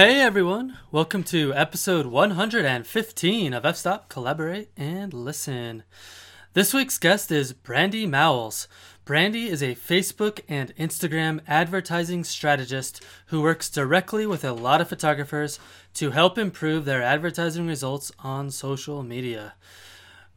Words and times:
Hey 0.00 0.22
everyone. 0.22 0.78
Welcome 0.90 1.24
to 1.24 1.52
episode 1.52 2.06
115 2.06 3.52
of 3.52 3.66
F 3.66 3.76
Stop 3.76 4.08
Collaborate 4.08 4.70
and 4.74 5.12
Listen. 5.12 5.82
This 6.54 6.72
week's 6.72 6.96
guest 6.96 7.30
is 7.30 7.52
Brandy 7.52 8.06
Mowles. 8.06 8.66
Brandy 9.04 9.50
is 9.50 9.62
a 9.62 9.74
Facebook 9.74 10.40
and 10.48 10.74
Instagram 10.76 11.40
advertising 11.46 12.24
strategist 12.24 13.04
who 13.26 13.42
works 13.42 13.68
directly 13.68 14.26
with 14.26 14.42
a 14.42 14.54
lot 14.54 14.80
of 14.80 14.88
photographers 14.88 15.60
to 15.92 16.12
help 16.12 16.38
improve 16.38 16.86
their 16.86 17.02
advertising 17.02 17.66
results 17.66 18.10
on 18.20 18.50
social 18.50 19.02
media. 19.02 19.52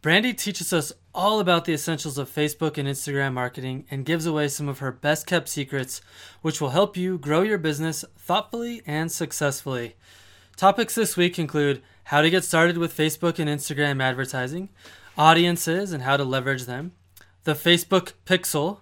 Brandy 0.04 0.34
teaches 0.34 0.74
us 0.74 0.92
all 1.16 1.40
about 1.40 1.64
the 1.64 1.72
essentials 1.72 2.18
of 2.18 2.30
Facebook 2.30 2.78
and 2.78 2.90
Instagram 2.90 3.32
marketing 3.32 3.86
and 3.90 4.04
gives 4.04 4.26
away 4.26 4.50
some 4.50 4.68
of 4.68 4.80
her 4.80 4.92
best 4.92 5.26
kept 5.26 5.48
secrets, 5.48 6.02
which 6.42 6.60
will 6.60 6.72
help 6.72 6.98
you 6.98 7.18
grow 7.18 7.42
your 7.42 7.58
business 7.58 8.04
thoughtfully 8.18 8.82
and 8.86 9.10
successfully. 9.10 9.96
Topics 10.58 10.94
this 10.96 11.16
week 11.16 11.40
include 11.40 11.82
how 12.04 12.22
to 12.22 12.30
get 12.30 12.44
started 12.44 12.78
with 12.78 12.94
Facebook 12.96 13.40
and 13.40 13.50
Instagram 13.50 14.04
advertising, 14.04 14.68
audiences 15.18 15.94
and 15.94 16.04
how 16.04 16.18
to 16.18 16.26
leverage 16.26 16.66
them, 16.66 16.92
the 17.46 17.54
Facebook 17.54 18.12
Pixel, 18.26 18.80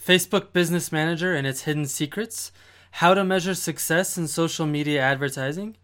Facebook 0.00 0.52
Business 0.52 0.92
Manager 0.92 1.34
and 1.34 1.44
its 1.44 1.62
hidden 1.62 1.86
secrets, 1.86 2.52
how 2.92 3.14
to 3.14 3.24
measure 3.24 3.56
success 3.56 4.16
in 4.16 4.28
social 4.28 4.66
media 4.66 5.00
advertising, 5.02 5.76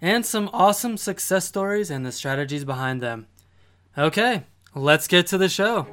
and 0.00 0.24
some 0.24 0.48
awesome 0.54 0.96
success 0.96 1.44
stories 1.44 1.90
and 1.90 2.06
the 2.06 2.12
strategies 2.12 2.64
behind 2.64 3.02
them. 3.02 3.26
Okay, 3.96 4.44
let's 4.74 5.06
get 5.06 5.26
to 5.28 5.38
the 5.38 5.50
show. 5.50 5.86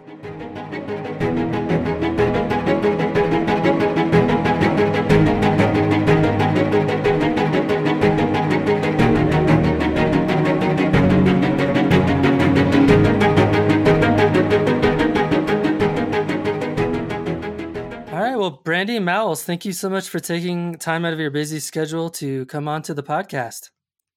All 18.12 18.22
right, 18.22 18.38
well, 18.38 18.62
Brandy 18.64 19.00
Mowles, 19.00 19.44
thank 19.44 19.66
you 19.66 19.74
so 19.74 19.90
much 19.90 20.08
for 20.08 20.20
taking 20.22 20.76
time 20.76 21.04
out 21.04 21.12
of 21.12 21.20
your 21.20 21.32
busy 21.32 21.60
schedule 21.60 22.10
to 22.12 22.46
come 22.46 22.70
on 22.70 22.82
to 22.84 22.94
the 22.94 23.04
podcast. 23.04 23.72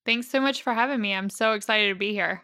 Thanks 0.06 0.28
so 0.28 0.40
much 0.40 0.62
for 0.62 0.72
having 0.72 1.00
me. 1.00 1.14
I'm 1.14 1.30
so 1.30 1.54
excited 1.54 1.88
to 1.88 1.94
be 1.96 2.12
here. 2.12 2.42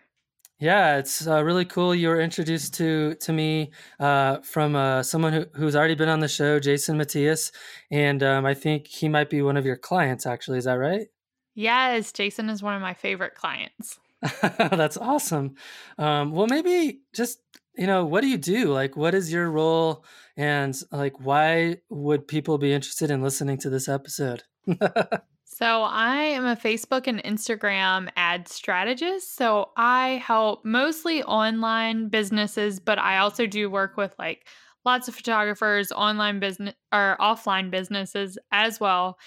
Yeah, 0.61 0.99
it's 0.99 1.27
uh, 1.27 1.45
really 1.45 1.65
cool. 1.65 1.95
You 1.95 2.09
were 2.09 2.21
introduced 2.21 2.75
to 2.75 3.15
to 3.15 3.33
me 3.33 3.71
uh, 4.01 4.39
from 4.39 4.75
uh, 4.75 5.05
someone 5.05 5.33
who, 5.33 5.47
who's 5.55 5.77
already 5.77 5.95
been 5.95 6.09
on 6.09 6.19
the 6.19 6.29
show, 6.29 6.59
Jason 6.59 6.99
Matthias, 6.99 7.53
and 7.93 8.23
um, 8.25 8.45
I 8.45 8.55
think 8.55 8.89
he 8.89 9.09
might 9.09 9.31
be 9.31 9.41
one 9.41 9.57
of 9.57 9.65
your 9.65 9.77
clients. 9.77 10.27
Actually, 10.27 10.59
is 10.59 10.65
that 10.65 10.75
right? 10.75 11.07
Yes, 11.55 12.13
Jason 12.13 12.49
is 12.49 12.63
one 12.63 12.75
of 12.75 12.83
my 12.83 12.95
favorite 12.95 13.37
clients. 13.37 14.01
That's 14.43 14.97
awesome. 14.97 15.55
Um, 15.97 16.33
well, 16.33 16.49
maybe 16.49 17.03
just 17.15 17.39
you 17.77 17.87
know, 17.87 18.05
what 18.05 18.23
do 18.23 18.27
you 18.27 18.39
do? 18.39 18.73
Like, 18.73 18.97
what 18.97 19.15
is 19.15 19.33
your 19.33 19.49
role, 19.53 20.05
and 20.37 20.77
like, 20.91 21.21
why 21.21 21.77
would 21.89 22.27
people 22.27 22.59
be 22.59 22.73
interested 22.73 23.13
in 23.13 23.23
listening 23.23 23.59
to 23.59 23.71
this 23.71 23.89
episode? 23.89 24.43
So, 25.59 25.83
I 25.83 26.19
am 26.19 26.47
a 26.47 26.55
Facebook 26.55 27.09
and 27.09 27.21
Instagram 27.25 28.11
ad 28.15 28.47
strategist. 28.47 29.35
So, 29.35 29.71
I 29.77 30.23
help 30.25 30.65
mostly 30.65 31.25
online 31.25 32.11
businesses, 32.11 32.79
but 32.79 33.01
I 33.01 33.19
also 33.19 33.45
do 33.45 33.69
work 33.69 33.97
with 33.97 34.15
like 34.21 34.47
lots 34.85 35.09
of 35.09 35.17
photographers, 35.17 35.91
online 35.91 36.39
business 36.39 36.77
or 36.93 37.17
offline 37.21 37.73
businesses 37.73 38.39
as 38.53 38.79
well, 38.79 39.19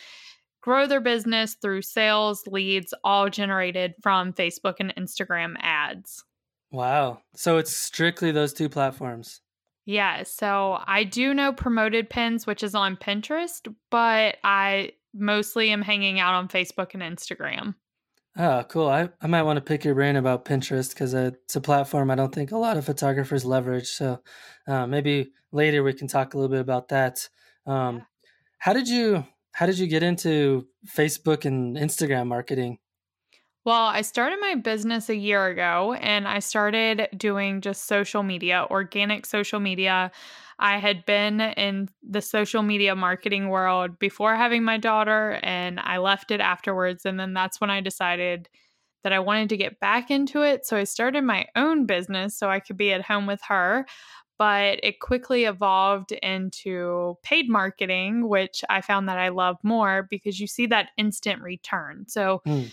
grow 0.62 0.88
their 0.88 1.02
business 1.02 1.58
through 1.62 1.82
sales, 1.82 2.44
leads, 2.48 2.94
all 3.04 3.30
generated 3.30 3.94
from 4.02 4.32
Facebook 4.32 4.76
and 4.80 4.96
Instagram 4.96 5.56
ads. 5.60 6.24
Wow. 6.72 7.20
So, 7.36 7.58
it's 7.58 7.76
strictly 7.76 8.32
those 8.32 8.54
two 8.54 8.70
platforms. 8.70 9.42
Yeah, 9.86 10.24
so 10.24 10.78
I 10.88 11.04
do 11.04 11.34
know 11.34 11.52
promoted 11.52 12.10
pins, 12.10 12.48
which 12.48 12.64
is 12.64 12.74
on 12.74 12.96
Pinterest, 12.96 13.68
but 13.90 14.38
I 14.46 14.92
mostly 15.14 15.70
am 15.70 15.82
hanging 15.82 16.20
out 16.20 16.34
on 16.34 16.48
Facebook 16.48 16.94
and 16.94 17.04
Instagram. 17.04 17.76
Oh, 18.38 18.64
cool. 18.70 18.88
I, 18.88 19.10
I 19.22 19.28
might 19.28 19.44
want 19.44 19.58
to 19.58 19.62
pick 19.62 19.84
your 19.84 19.94
brain 19.96 20.16
about 20.16 20.46
Pinterest 20.46 20.90
because 20.94 21.14
it's 21.14 21.56
a 21.56 21.62
platform 21.62 22.10
I 22.10 22.16
don't 22.16 22.34
think 22.34 22.52
a 22.52 22.58
lot 22.58 22.78
of 22.78 22.86
photographers 22.86 23.44
leverage. 23.44 23.88
So 23.88 24.22
uh, 24.68 24.88
maybe 24.88 25.34
later 25.52 25.84
we 25.84 25.94
can 25.94 26.08
talk 26.08 26.34
a 26.34 26.38
little 26.38 26.50
bit 26.50 26.62
about 26.62 26.88
that. 26.90 27.28
Um, 27.66 27.98
Yeah. 27.98 28.04
how 28.60 28.74
did 28.74 28.88
you 28.88 29.26
how 29.54 29.66
did 29.66 29.78
you 29.78 29.88
get 29.88 30.02
into 30.02 30.66
Facebook 30.88 31.44
and 31.44 31.76
Instagram 31.76 32.28
marketing? 32.28 32.78
Well, 33.64 33.86
I 33.86 34.02
started 34.02 34.40
my 34.42 34.56
business 34.56 35.08
a 35.08 35.16
year 35.16 35.46
ago 35.48 35.94
and 35.94 36.28
I 36.28 36.40
started 36.40 37.08
doing 37.16 37.62
just 37.62 37.86
social 37.86 38.24
media, 38.24 38.66
organic 38.72 39.26
social 39.26 39.60
media. 39.60 40.12
I 40.58 40.78
had 40.80 41.06
been 41.06 41.40
in 41.42 41.90
the 42.02 42.22
social 42.22 42.64
media 42.64 42.96
marketing 42.96 43.50
world 43.50 44.00
before 44.00 44.36
having 44.36 44.64
my 44.64 44.78
daughter 44.78 45.40
and 45.44 45.80
I 45.80 45.98
left 45.98 46.32
it 46.32 46.40
afterwards. 46.40 47.06
And 47.06 47.20
then 47.20 47.34
that's 47.34 47.62
when 47.62 47.70
I 47.70 47.82
decided 47.82 48.50
that 49.04 49.14
I 49.14 49.20
wanted 49.20 49.50
to 49.50 49.58
get 49.58 49.80
back 49.80 50.12
into 50.12 50.44
it. 50.44 50.66
So 50.66 50.78
I 50.78 50.86
started 50.86 51.24
my 51.24 51.48
own 51.56 51.86
business 51.88 52.38
so 52.38 52.50
I 52.50 52.60
could 52.62 52.78
be 52.78 52.94
at 52.94 53.04
home 53.04 53.28
with 53.28 53.42
her. 53.48 53.86
But 54.40 54.80
it 54.84 55.00
quickly 55.02 55.46
evolved 55.46 56.12
into 56.14 57.16
paid 57.24 57.48
marketing, 57.50 58.28
which 58.28 58.64
I 58.70 58.82
found 58.82 59.08
that 59.08 59.20
I 59.20 59.30
love 59.30 59.58
more 59.64 60.08
because 60.10 60.40
you 60.40 60.48
see 60.48 60.66
that 60.68 60.90
instant 60.98 61.44
return. 61.44 62.06
So, 62.08 62.42
Hmm. 62.46 62.72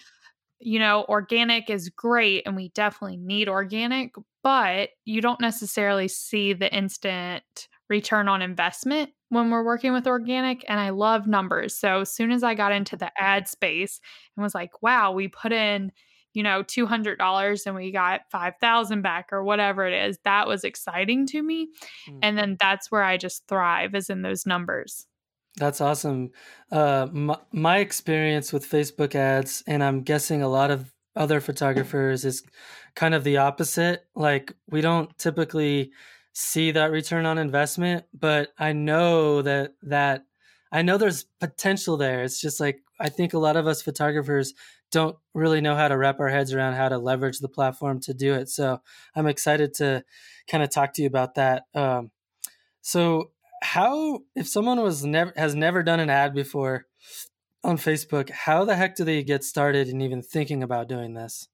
You 0.60 0.78
know, 0.78 1.04
organic 1.08 1.70
is 1.70 1.88
great 1.88 2.44
and 2.46 2.56
we 2.56 2.70
definitely 2.70 3.16
need 3.16 3.48
organic, 3.48 4.14
but 4.42 4.90
you 5.04 5.20
don't 5.20 5.40
necessarily 5.40 6.08
see 6.08 6.52
the 6.52 6.72
instant 6.74 7.68
return 7.88 8.28
on 8.28 8.42
investment 8.42 9.10
when 9.30 9.50
we're 9.50 9.64
working 9.64 9.92
with 9.92 10.06
organic. 10.06 10.64
And 10.68 10.80
I 10.80 10.90
love 10.90 11.26
numbers. 11.26 11.76
So 11.76 12.02
as 12.02 12.12
soon 12.12 12.30
as 12.30 12.42
I 12.42 12.54
got 12.54 12.72
into 12.72 12.96
the 12.96 13.10
ad 13.20 13.48
space 13.48 14.00
and 14.36 14.42
was 14.42 14.54
like, 14.54 14.82
wow, 14.82 15.12
we 15.12 15.28
put 15.28 15.52
in, 15.52 15.92
you 16.34 16.42
know, 16.42 16.62
$200 16.62 17.66
and 17.66 17.74
we 17.74 17.92
got 17.92 18.22
5,000 18.30 19.02
back 19.02 19.28
or 19.32 19.44
whatever 19.44 19.86
it 19.86 19.94
is, 20.08 20.18
that 20.24 20.46
was 20.46 20.64
exciting 20.64 21.26
to 21.26 21.42
me. 21.42 21.68
Hmm. 22.06 22.18
And 22.22 22.38
then 22.38 22.56
that's 22.60 22.90
where 22.90 23.02
I 23.02 23.16
just 23.16 23.46
thrive 23.48 23.94
is 23.94 24.10
in 24.10 24.22
those 24.22 24.46
numbers. 24.46 25.07
That's 25.58 25.80
awesome. 25.80 26.30
Uh, 26.70 27.08
my, 27.12 27.36
my 27.52 27.78
experience 27.78 28.52
with 28.52 28.68
Facebook 28.68 29.14
ads, 29.14 29.62
and 29.66 29.82
I'm 29.82 30.02
guessing 30.02 30.42
a 30.42 30.48
lot 30.48 30.70
of 30.70 30.92
other 31.16 31.40
photographers, 31.40 32.24
is 32.24 32.42
kind 32.94 33.14
of 33.14 33.24
the 33.24 33.38
opposite. 33.38 34.06
Like, 34.14 34.52
we 34.70 34.80
don't 34.80 35.16
typically 35.18 35.90
see 36.32 36.70
that 36.70 36.92
return 36.92 37.26
on 37.26 37.38
investment, 37.38 38.04
but 38.14 38.50
I 38.58 38.72
know 38.72 39.42
that 39.42 39.74
that 39.82 40.24
I 40.70 40.82
know 40.82 40.96
there's 40.96 41.24
potential 41.40 41.96
there. 41.96 42.22
It's 42.22 42.40
just 42.40 42.60
like 42.60 42.80
I 43.00 43.08
think 43.08 43.34
a 43.34 43.38
lot 43.38 43.56
of 43.56 43.66
us 43.66 43.82
photographers 43.82 44.54
don't 44.92 45.16
really 45.34 45.60
know 45.60 45.74
how 45.74 45.88
to 45.88 45.96
wrap 45.96 46.20
our 46.20 46.28
heads 46.28 46.52
around 46.52 46.74
how 46.74 46.88
to 46.88 46.98
leverage 46.98 47.40
the 47.40 47.48
platform 47.48 48.00
to 48.00 48.14
do 48.14 48.34
it. 48.34 48.48
So 48.48 48.80
I'm 49.14 49.26
excited 49.26 49.74
to 49.74 50.04
kind 50.48 50.62
of 50.62 50.70
talk 50.70 50.92
to 50.94 51.02
you 51.02 51.08
about 51.08 51.34
that. 51.34 51.64
Um, 51.74 52.10
so 52.80 53.32
how 53.62 54.20
if 54.34 54.48
someone 54.48 54.80
was 54.80 55.04
never 55.04 55.32
has 55.36 55.54
never 55.54 55.82
done 55.82 56.00
an 56.00 56.10
ad 56.10 56.34
before 56.34 56.86
on 57.64 57.76
Facebook, 57.76 58.30
how 58.30 58.64
the 58.64 58.76
heck 58.76 58.96
do 58.96 59.04
they 59.04 59.22
get 59.22 59.44
started 59.44 59.88
in 59.88 60.00
even 60.00 60.22
thinking 60.22 60.62
about 60.62 60.88
doing 60.88 61.14
this? 61.14 61.48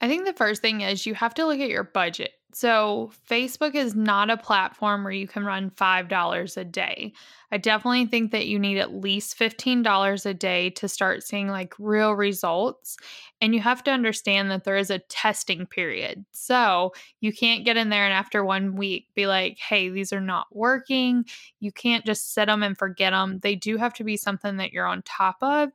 I 0.00 0.08
think 0.08 0.26
the 0.26 0.32
first 0.32 0.62
thing 0.62 0.82
is 0.82 1.06
you 1.06 1.14
have 1.14 1.34
to 1.34 1.46
look 1.46 1.60
at 1.60 1.70
your 1.70 1.84
budget. 1.84 2.32
So, 2.52 3.12
Facebook 3.28 3.74
is 3.74 3.94
not 3.94 4.30
a 4.30 4.36
platform 4.38 5.04
where 5.04 5.12
you 5.12 5.26
can 5.28 5.44
run 5.44 5.70
$5 5.70 6.56
a 6.56 6.64
day. 6.64 7.12
I 7.52 7.58
definitely 7.58 8.06
think 8.06 8.32
that 8.32 8.46
you 8.46 8.58
need 8.58 8.78
at 8.78 8.94
least 8.94 9.38
$15 9.38 10.24
a 10.24 10.32
day 10.32 10.70
to 10.70 10.88
start 10.88 11.22
seeing 11.22 11.48
like 11.48 11.74
real 11.78 12.12
results. 12.12 12.96
And 13.42 13.54
you 13.54 13.60
have 13.60 13.84
to 13.84 13.90
understand 13.90 14.50
that 14.50 14.64
there 14.64 14.78
is 14.78 14.90
a 14.90 15.00
testing 15.00 15.66
period. 15.66 16.24
So, 16.32 16.92
you 17.20 17.30
can't 17.30 17.66
get 17.66 17.76
in 17.76 17.90
there 17.90 18.04
and 18.06 18.14
after 18.14 18.42
one 18.42 18.74
week 18.76 19.08
be 19.14 19.26
like, 19.26 19.58
hey, 19.58 19.90
these 19.90 20.12
are 20.14 20.20
not 20.20 20.46
working. 20.50 21.26
You 21.60 21.72
can't 21.72 22.06
just 22.06 22.32
set 22.32 22.46
them 22.46 22.62
and 22.62 22.78
forget 22.78 23.12
them. 23.12 23.40
They 23.42 23.54
do 23.54 23.76
have 23.76 23.92
to 23.94 24.04
be 24.04 24.16
something 24.16 24.56
that 24.56 24.72
you're 24.72 24.86
on 24.86 25.02
top 25.02 25.36
of. 25.42 25.70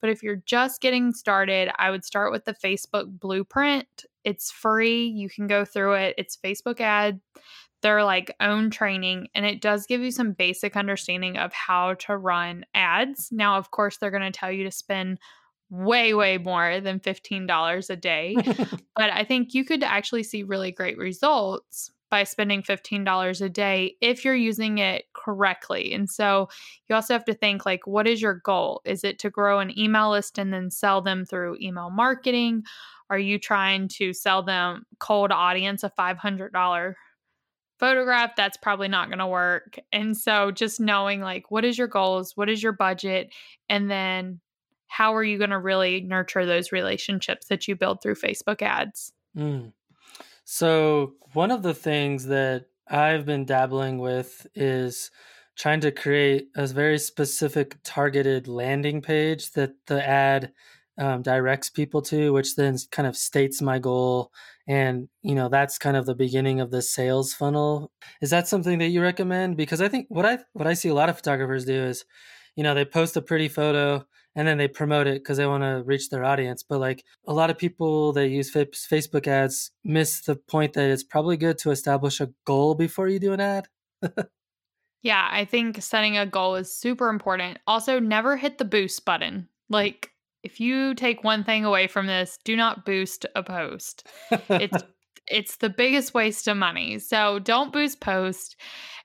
But 0.00 0.10
if 0.10 0.22
you're 0.22 0.42
just 0.46 0.80
getting 0.80 1.12
started, 1.12 1.70
I 1.78 1.90
would 1.90 2.04
start 2.04 2.32
with 2.32 2.44
the 2.44 2.54
Facebook 2.54 3.06
blueprint. 3.18 4.04
It's 4.24 4.50
free. 4.50 5.06
You 5.06 5.28
can 5.28 5.46
go 5.46 5.64
through 5.64 5.94
it. 5.94 6.14
It's 6.18 6.36
Facebook 6.36 6.80
ad. 6.80 7.20
They're 7.82 8.04
like 8.04 8.34
own 8.40 8.70
training 8.70 9.28
and 9.34 9.46
it 9.46 9.60
does 9.60 9.86
give 9.86 10.00
you 10.00 10.10
some 10.10 10.32
basic 10.32 10.76
understanding 10.76 11.36
of 11.36 11.52
how 11.52 11.94
to 11.94 12.16
run 12.16 12.64
ads. 12.74 13.28
Now, 13.30 13.58
of 13.58 13.70
course, 13.70 13.98
they're 13.98 14.10
going 14.10 14.22
to 14.22 14.36
tell 14.36 14.50
you 14.50 14.64
to 14.64 14.70
spend 14.70 15.18
way, 15.70 16.14
way 16.14 16.38
more 16.38 16.80
than 16.80 17.00
$15 17.00 17.90
a 17.90 17.96
day. 17.96 18.36
but 18.96 19.10
I 19.10 19.24
think 19.24 19.54
you 19.54 19.64
could 19.64 19.82
actually 19.82 20.22
see 20.22 20.42
really 20.42 20.72
great 20.72 20.98
results 20.98 21.90
by 22.10 22.24
spending 22.24 22.62
$15 22.62 23.40
a 23.40 23.48
day 23.48 23.96
if 24.00 24.24
you're 24.24 24.34
using 24.34 24.78
it 24.78 25.04
correctly. 25.14 25.92
And 25.92 26.08
so 26.08 26.48
you 26.88 26.94
also 26.94 27.14
have 27.14 27.24
to 27.24 27.34
think 27.34 27.66
like 27.66 27.86
what 27.86 28.06
is 28.06 28.22
your 28.22 28.34
goal? 28.34 28.80
Is 28.84 29.04
it 29.04 29.18
to 29.20 29.30
grow 29.30 29.58
an 29.58 29.76
email 29.78 30.10
list 30.10 30.38
and 30.38 30.52
then 30.52 30.70
sell 30.70 31.02
them 31.02 31.24
through 31.24 31.58
email 31.60 31.90
marketing? 31.90 32.62
Are 33.10 33.18
you 33.18 33.38
trying 33.38 33.88
to 33.88 34.12
sell 34.12 34.42
them 34.42 34.84
cold 34.98 35.32
audience 35.32 35.84
a 35.84 35.90
$500 35.90 36.94
photograph? 37.78 38.36
That's 38.36 38.56
probably 38.56 38.88
not 38.88 39.08
going 39.08 39.18
to 39.18 39.26
work. 39.26 39.78
And 39.92 40.16
so 40.16 40.50
just 40.50 40.80
knowing 40.80 41.20
like 41.20 41.50
what 41.50 41.64
is 41.64 41.76
your 41.76 41.88
goals? 41.88 42.36
What 42.36 42.48
is 42.48 42.62
your 42.62 42.72
budget? 42.72 43.32
And 43.68 43.90
then 43.90 44.40
how 44.88 45.14
are 45.14 45.24
you 45.24 45.38
going 45.38 45.50
to 45.50 45.58
really 45.58 46.00
nurture 46.00 46.46
those 46.46 46.72
relationships 46.72 47.48
that 47.48 47.66
you 47.66 47.74
build 47.76 48.00
through 48.00 48.14
Facebook 48.14 48.62
ads? 48.62 49.12
Mm. 49.36 49.72
So, 50.48 51.14
one 51.32 51.50
of 51.50 51.64
the 51.64 51.74
things 51.74 52.26
that 52.26 52.66
I've 52.88 53.26
been 53.26 53.46
dabbling 53.46 53.98
with 53.98 54.46
is 54.54 55.10
trying 55.56 55.80
to 55.80 55.90
create 55.90 56.50
a 56.54 56.68
very 56.68 57.00
specific 57.00 57.76
targeted 57.82 58.46
landing 58.46 59.02
page 59.02 59.50
that 59.52 59.72
the 59.88 60.06
ad 60.06 60.52
um, 60.98 61.22
directs 61.22 61.68
people 61.68 62.00
to, 62.02 62.32
which 62.32 62.54
then 62.54 62.78
kind 62.92 63.08
of 63.08 63.16
states 63.16 63.60
my 63.60 63.80
goal. 63.80 64.30
And, 64.68 65.08
you 65.20 65.34
know, 65.34 65.48
that's 65.48 65.78
kind 65.78 65.96
of 65.96 66.06
the 66.06 66.14
beginning 66.14 66.60
of 66.60 66.70
the 66.70 66.80
sales 66.80 67.34
funnel. 67.34 67.90
Is 68.22 68.30
that 68.30 68.46
something 68.46 68.78
that 68.78 68.90
you 68.90 69.02
recommend? 69.02 69.56
Because 69.56 69.82
I 69.82 69.88
think 69.88 70.06
what 70.10 70.24
I, 70.24 70.38
what 70.52 70.68
I 70.68 70.74
see 70.74 70.90
a 70.90 70.94
lot 70.94 71.08
of 71.08 71.16
photographers 71.16 71.64
do 71.64 71.74
is, 71.74 72.04
you 72.54 72.62
know, 72.62 72.72
they 72.72 72.84
post 72.84 73.16
a 73.16 73.22
pretty 73.22 73.48
photo 73.48 74.06
and 74.36 74.46
then 74.46 74.58
they 74.58 74.68
promote 74.68 75.06
it 75.06 75.22
because 75.22 75.38
they 75.38 75.46
want 75.46 75.64
to 75.64 75.82
reach 75.84 76.10
their 76.10 76.22
audience. 76.22 76.62
But 76.62 76.78
like 76.78 77.04
a 77.26 77.32
lot 77.32 77.50
of 77.50 77.56
people 77.58 78.12
that 78.12 78.28
use 78.28 78.52
Facebook 78.52 79.26
ads 79.26 79.72
miss 79.82 80.20
the 80.20 80.36
point 80.36 80.74
that 80.74 80.90
it's 80.90 81.02
probably 81.02 81.38
good 81.38 81.58
to 81.58 81.70
establish 81.70 82.20
a 82.20 82.30
goal 82.44 82.74
before 82.74 83.08
you 83.08 83.18
do 83.18 83.32
an 83.32 83.40
ad. 83.40 83.66
yeah, 85.02 85.26
I 85.32 85.46
think 85.46 85.82
setting 85.82 86.18
a 86.18 86.26
goal 86.26 86.54
is 86.56 86.72
super 86.72 87.08
important. 87.08 87.58
Also, 87.66 87.98
never 87.98 88.36
hit 88.36 88.58
the 88.58 88.66
boost 88.66 89.06
button. 89.06 89.48
Like, 89.70 90.10
if 90.42 90.60
you 90.60 90.94
take 90.94 91.24
one 91.24 91.42
thing 91.42 91.64
away 91.64 91.86
from 91.88 92.06
this, 92.06 92.38
do 92.44 92.56
not 92.56 92.84
boost 92.84 93.24
a 93.34 93.42
post. 93.42 94.06
It's 94.30 94.76
it's 95.28 95.56
the 95.56 95.70
biggest 95.70 96.14
waste 96.14 96.48
of 96.48 96.56
money. 96.56 96.98
So 96.98 97.38
don't 97.38 97.72
boost 97.72 98.00
post. 98.00 98.56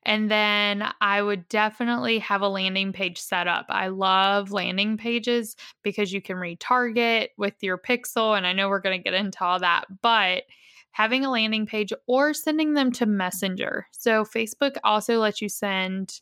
And 0.03 0.31
then 0.31 0.91
I 0.99 1.21
would 1.21 1.47
definitely 1.47 2.19
have 2.19 2.41
a 2.41 2.47
landing 2.47 2.91
page 2.91 3.19
set 3.19 3.47
up. 3.47 3.67
I 3.69 3.87
love 3.89 4.51
landing 4.51 4.97
pages 4.97 5.55
because 5.83 6.11
you 6.11 6.21
can 6.21 6.37
retarget 6.37 7.29
with 7.37 7.53
your 7.61 7.77
pixel. 7.77 8.35
And 8.35 8.47
I 8.47 8.53
know 8.53 8.67
we're 8.67 8.79
going 8.79 8.99
to 8.99 9.03
get 9.03 9.13
into 9.13 9.43
all 9.43 9.59
that, 9.59 9.85
but 10.01 10.43
having 10.91 11.23
a 11.23 11.31
landing 11.31 11.65
page 11.65 11.93
or 12.07 12.33
sending 12.33 12.73
them 12.73 12.91
to 12.93 13.05
Messenger. 13.05 13.87
So 13.91 14.25
Facebook 14.25 14.75
also 14.83 15.19
lets 15.19 15.41
you 15.41 15.49
send 15.49 16.19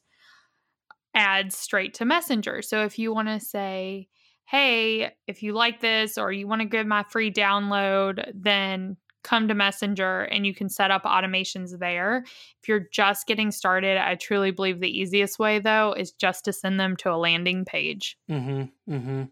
ads 1.15 1.57
straight 1.57 1.93
to 1.95 2.05
Messenger. 2.05 2.61
So 2.61 2.83
if 2.83 2.99
you 2.99 3.13
want 3.13 3.29
to 3.29 3.39
say, 3.39 4.09
hey, 4.45 5.11
if 5.27 5.41
you 5.41 5.53
like 5.53 5.79
this 5.79 6.17
or 6.17 6.31
you 6.31 6.47
want 6.47 6.61
to 6.61 6.67
get 6.67 6.85
my 6.85 7.03
free 7.03 7.31
download, 7.31 8.31
then 8.35 8.97
come 9.23 9.47
to 9.47 9.53
Messenger 9.53 10.23
and 10.23 10.45
you 10.45 10.53
can 10.53 10.69
set 10.69 10.91
up 10.91 11.03
automations 11.03 11.77
there. 11.79 12.23
If 12.61 12.67
you're 12.67 12.87
just 12.91 13.27
getting 13.27 13.51
started, 13.51 13.97
I 13.97 14.15
truly 14.15 14.51
believe 14.51 14.79
the 14.79 14.89
easiest 14.89 15.39
way 15.39 15.59
though 15.59 15.93
is 15.97 16.11
just 16.11 16.45
to 16.45 16.53
send 16.53 16.79
them 16.79 16.95
to 16.97 17.11
a 17.11 17.17
landing 17.17 17.65
page. 17.65 18.17
Mm-hmm. 18.29 18.93
Mm-hmm. 18.93 19.23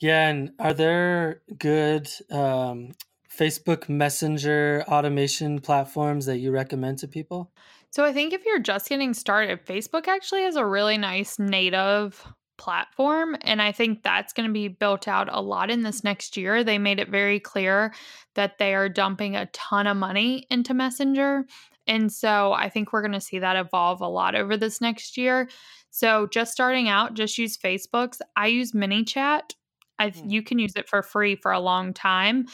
Yeah, 0.00 0.28
and 0.28 0.50
are 0.58 0.74
there 0.74 1.42
good 1.58 2.10
um, 2.30 2.90
Facebook 3.32 3.88
Messenger 3.88 4.84
automation 4.88 5.60
platforms 5.60 6.26
that 6.26 6.38
you 6.38 6.50
recommend 6.50 6.98
to 6.98 7.08
people? 7.08 7.52
So 7.90 8.04
I 8.04 8.12
think 8.12 8.32
if 8.32 8.44
you're 8.44 8.58
just 8.58 8.88
getting 8.88 9.14
started, 9.14 9.64
Facebook 9.64 10.08
actually 10.08 10.42
has 10.42 10.56
a 10.56 10.66
really 10.66 10.98
nice 10.98 11.38
native 11.38 12.26
platform. 12.62 13.36
And 13.40 13.60
I 13.60 13.72
think 13.72 14.04
that's 14.04 14.32
going 14.32 14.48
to 14.48 14.52
be 14.52 14.68
built 14.68 15.08
out 15.08 15.28
a 15.32 15.42
lot 15.42 15.68
in 15.68 15.82
this 15.82 16.04
next 16.04 16.36
year. 16.36 16.62
They 16.62 16.78
made 16.78 17.00
it 17.00 17.08
very 17.08 17.40
clear 17.40 17.92
that 18.34 18.58
they 18.58 18.72
are 18.72 18.88
dumping 18.88 19.34
a 19.34 19.46
ton 19.46 19.88
of 19.88 19.96
money 19.96 20.46
into 20.48 20.72
Messenger. 20.72 21.44
And 21.88 22.12
so 22.12 22.52
I 22.52 22.68
think 22.68 22.92
we're 22.92 23.02
going 23.02 23.12
to 23.12 23.20
see 23.20 23.40
that 23.40 23.56
evolve 23.56 24.00
a 24.00 24.06
lot 24.06 24.36
over 24.36 24.56
this 24.56 24.80
next 24.80 25.16
year. 25.16 25.48
So 25.90 26.28
just 26.28 26.52
starting 26.52 26.88
out, 26.88 27.14
just 27.14 27.36
use 27.36 27.58
Facebook's. 27.58 28.22
I 28.36 28.46
use 28.46 28.70
ManyChat 28.70 29.54
I, 29.98 30.10
hmm. 30.10 30.28
you 30.28 30.42
can 30.42 30.58
use 30.58 30.74
it 30.76 30.88
for 30.88 31.02
free 31.02 31.36
for 31.36 31.52
a 31.52 31.60
long 31.60 31.92
time. 31.92 32.46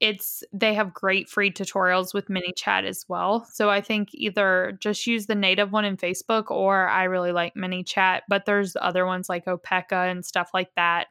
It's 0.00 0.42
they 0.52 0.74
have 0.74 0.94
great 0.94 1.28
free 1.28 1.50
tutorials 1.50 2.12
with 2.12 2.28
ManyChat 2.28 2.84
as 2.84 3.04
well. 3.08 3.46
So 3.52 3.70
I 3.70 3.80
think 3.80 4.10
either 4.12 4.78
just 4.80 5.06
use 5.06 5.26
the 5.26 5.34
native 5.34 5.72
one 5.72 5.84
in 5.84 5.96
Facebook 5.96 6.50
or 6.50 6.88
I 6.88 7.04
really 7.04 7.32
like 7.32 7.54
ManyChat, 7.54 8.22
but 8.28 8.44
there's 8.44 8.76
other 8.80 9.06
ones 9.06 9.28
like 9.28 9.46
Opeka 9.46 10.10
and 10.10 10.24
stuff 10.24 10.50
like 10.52 10.70
that. 10.76 11.06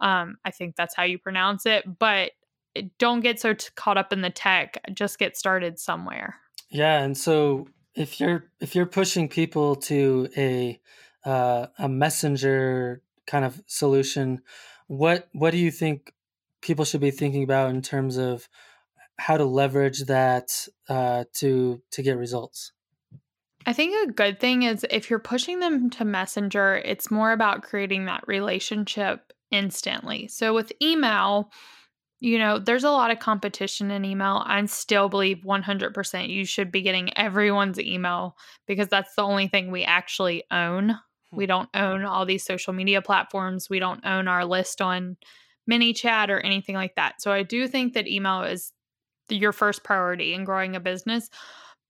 Um, 0.00 0.36
I 0.44 0.50
think 0.50 0.76
that's 0.76 0.96
how 0.96 1.02
you 1.02 1.18
pronounce 1.18 1.66
it, 1.66 1.84
but 1.98 2.32
don't 2.98 3.20
get 3.20 3.40
so 3.40 3.54
t- 3.54 3.68
caught 3.74 3.98
up 3.98 4.12
in 4.12 4.22
the 4.22 4.30
tech. 4.30 4.78
Just 4.94 5.18
get 5.18 5.36
started 5.36 5.78
somewhere. 5.78 6.36
Yeah, 6.70 7.00
and 7.00 7.16
so 7.16 7.68
if 7.94 8.20
you're 8.20 8.44
if 8.60 8.74
you're 8.74 8.86
pushing 8.86 9.28
people 9.28 9.76
to 9.76 10.28
a 10.36 10.80
uh, 11.24 11.66
a 11.78 11.88
messenger 11.88 13.02
kind 13.26 13.44
of 13.44 13.62
solution, 13.66 14.40
what 14.90 15.28
what 15.30 15.52
do 15.52 15.58
you 15.58 15.70
think 15.70 16.12
people 16.62 16.84
should 16.84 17.00
be 17.00 17.12
thinking 17.12 17.44
about 17.44 17.70
in 17.70 17.80
terms 17.80 18.16
of 18.16 18.48
how 19.20 19.36
to 19.36 19.44
leverage 19.44 20.00
that 20.06 20.66
uh, 20.88 21.24
to 21.34 21.80
to 21.92 22.02
get 22.02 22.18
results? 22.18 22.72
I 23.66 23.72
think 23.72 24.08
a 24.08 24.12
good 24.12 24.40
thing 24.40 24.64
is 24.64 24.84
if 24.90 25.08
you're 25.08 25.20
pushing 25.20 25.60
them 25.60 25.90
to 25.90 26.04
Messenger, 26.04 26.82
it's 26.84 27.08
more 27.08 27.30
about 27.30 27.62
creating 27.62 28.06
that 28.06 28.26
relationship 28.26 29.32
instantly. 29.52 30.26
So 30.26 30.54
with 30.54 30.72
email, 30.82 31.52
you 32.18 32.40
know, 32.40 32.58
there's 32.58 32.84
a 32.84 32.90
lot 32.90 33.12
of 33.12 33.20
competition 33.20 33.92
in 33.92 34.04
email. 34.04 34.42
I 34.44 34.64
still 34.66 35.08
believe 35.08 35.44
100% 35.46 36.28
you 36.28 36.44
should 36.44 36.72
be 36.72 36.82
getting 36.82 37.16
everyone's 37.16 37.78
email 37.78 38.36
because 38.66 38.88
that's 38.88 39.14
the 39.14 39.22
only 39.22 39.46
thing 39.46 39.70
we 39.70 39.84
actually 39.84 40.42
own. 40.50 40.98
We 41.32 41.46
don't 41.46 41.68
own 41.74 42.04
all 42.04 42.26
these 42.26 42.44
social 42.44 42.72
media 42.72 43.02
platforms. 43.02 43.70
We 43.70 43.78
don't 43.78 44.04
own 44.04 44.28
our 44.28 44.44
list 44.44 44.80
on 44.80 45.16
ManyChat 45.70 46.28
or 46.28 46.40
anything 46.40 46.74
like 46.74 46.96
that. 46.96 47.22
So 47.22 47.32
I 47.32 47.42
do 47.42 47.68
think 47.68 47.94
that 47.94 48.08
email 48.08 48.42
is 48.42 48.72
your 49.28 49.52
first 49.52 49.84
priority 49.84 50.34
in 50.34 50.44
growing 50.44 50.74
a 50.74 50.80
business. 50.80 51.30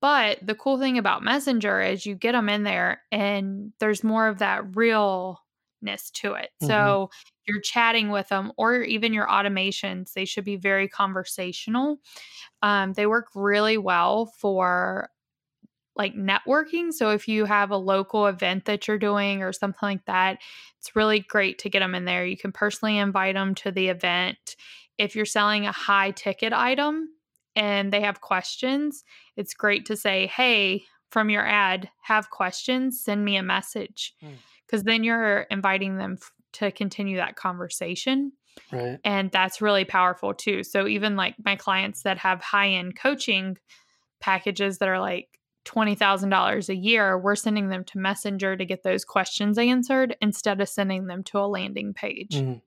But 0.00 0.38
the 0.42 0.54
cool 0.54 0.78
thing 0.78 0.98
about 0.98 1.22
Messenger 1.22 1.80
is 1.82 2.06
you 2.06 2.14
get 2.14 2.32
them 2.32 2.48
in 2.48 2.64
there 2.64 3.02
and 3.12 3.72
there's 3.80 4.02
more 4.02 4.28
of 4.28 4.38
that 4.38 4.76
realness 4.76 6.10
to 6.14 6.34
it. 6.34 6.50
Mm-hmm. 6.62 6.66
So 6.66 7.10
you're 7.46 7.60
chatting 7.60 8.10
with 8.10 8.28
them 8.28 8.52
or 8.56 8.76
even 8.76 9.12
your 9.12 9.26
automations, 9.26 10.12
they 10.12 10.24
should 10.24 10.44
be 10.44 10.56
very 10.56 10.88
conversational. 10.88 11.98
Um, 12.62 12.92
they 12.94 13.06
work 13.06 13.28
really 13.34 13.76
well 13.76 14.26
for 14.38 15.10
like 15.96 16.14
networking. 16.14 16.92
So 16.92 17.10
if 17.10 17.28
you 17.28 17.44
have 17.44 17.70
a 17.70 17.76
local 17.76 18.26
event 18.26 18.64
that 18.66 18.86
you're 18.86 18.98
doing 18.98 19.42
or 19.42 19.52
something 19.52 19.78
like 19.82 20.04
that, 20.06 20.38
it's 20.78 20.96
really 20.96 21.20
great 21.20 21.58
to 21.60 21.68
get 21.68 21.80
them 21.80 21.94
in 21.94 22.04
there. 22.04 22.24
You 22.24 22.36
can 22.36 22.52
personally 22.52 22.98
invite 22.98 23.34
them 23.34 23.54
to 23.56 23.70
the 23.70 23.88
event. 23.88 24.56
If 24.98 25.16
you're 25.16 25.26
selling 25.26 25.66
a 25.66 25.72
high 25.72 26.12
ticket 26.12 26.52
item 26.52 27.08
and 27.56 27.92
they 27.92 28.02
have 28.02 28.20
questions, 28.20 29.04
it's 29.36 29.54
great 29.54 29.86
to 29.86 29.96
say, 29.96 30.26
"Hey, 30.26 30.84
from 31.10 31.28
your 31.28 31.46
ad, 31.46 31.90
have 32.02 32.30
questions, 32.30 33.02
send 33.02 33.24
me 33.24 33.36
a 33.36 33.42
message." 33.42 34.14
Because 34.66 34.82
hmm. 34.82 34.88
then 34.88 35.04
you're 35.04 35.40
inviting 35.50 35.96
them 35.96 36.18
f- 36.20 36.32
to 36.52 36.70
continue 36.70 37.16
that 37.16 37.36
conversation. 37.36 38.32
Right. 38.72 38.98
And 39.04 39.30
that's 39.30 39.60
really 39.60 39.84
powerful 39.84 40.34
too. 40.34 40.62
So 40.62 40.86
even 40.86 41.16
like 41.16 41.34
my 41.44 41.56
clients 41.56 42.02
that 42.02 42.18
have 42.18 42.40
high 42.40 42.68
end 42.68 42.96
coaching 42.96 43.56
packages 44.20 44.78
that 44.78 44.88
are 44.88 45.00
like 45.00 45.39
$20,000 45.64 46.68
a 46.68 46.76
year, 46.76 47.18
we're 47.18 47.36
sending 47.36 47.68
them 47.68 47.84
to 47.84 47.98
Messenger 47.98 48.56
to 48.56 48.64
get 48.64 48.82
those 48.82 49.04
questions 49.04 49.58
answered 49.58 50.16
instead 50.20 50.60
of 50.60 50.68
sending 50.68 51.06
them 51.06 51.22
to 51.24 51.38
a 51.38 51.46
landing 51.46 51.92
page. 51.94 52.30
Mm-hmm. 52.32 52.58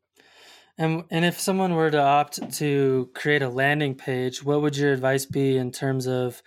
And 0.77 1.03
and 1.11 1.23
if 1.23 1.39
someone 1.39 1.75
were 1.75 1.91
to 1.91 2.01
opt 2.01 2.51
to 2.57 3.09
create 3.13 3.43
a 3.43 3.49
landing 3.49 3.93
page, 3.93 4.43
what 4.43 4.61
would 4.63 4.75
your 4.75 4.91
advice 4.91 5.25
be 5.25 5.55
in 5.55 5.71
terms 5.71 6.07
of 6.07 6.41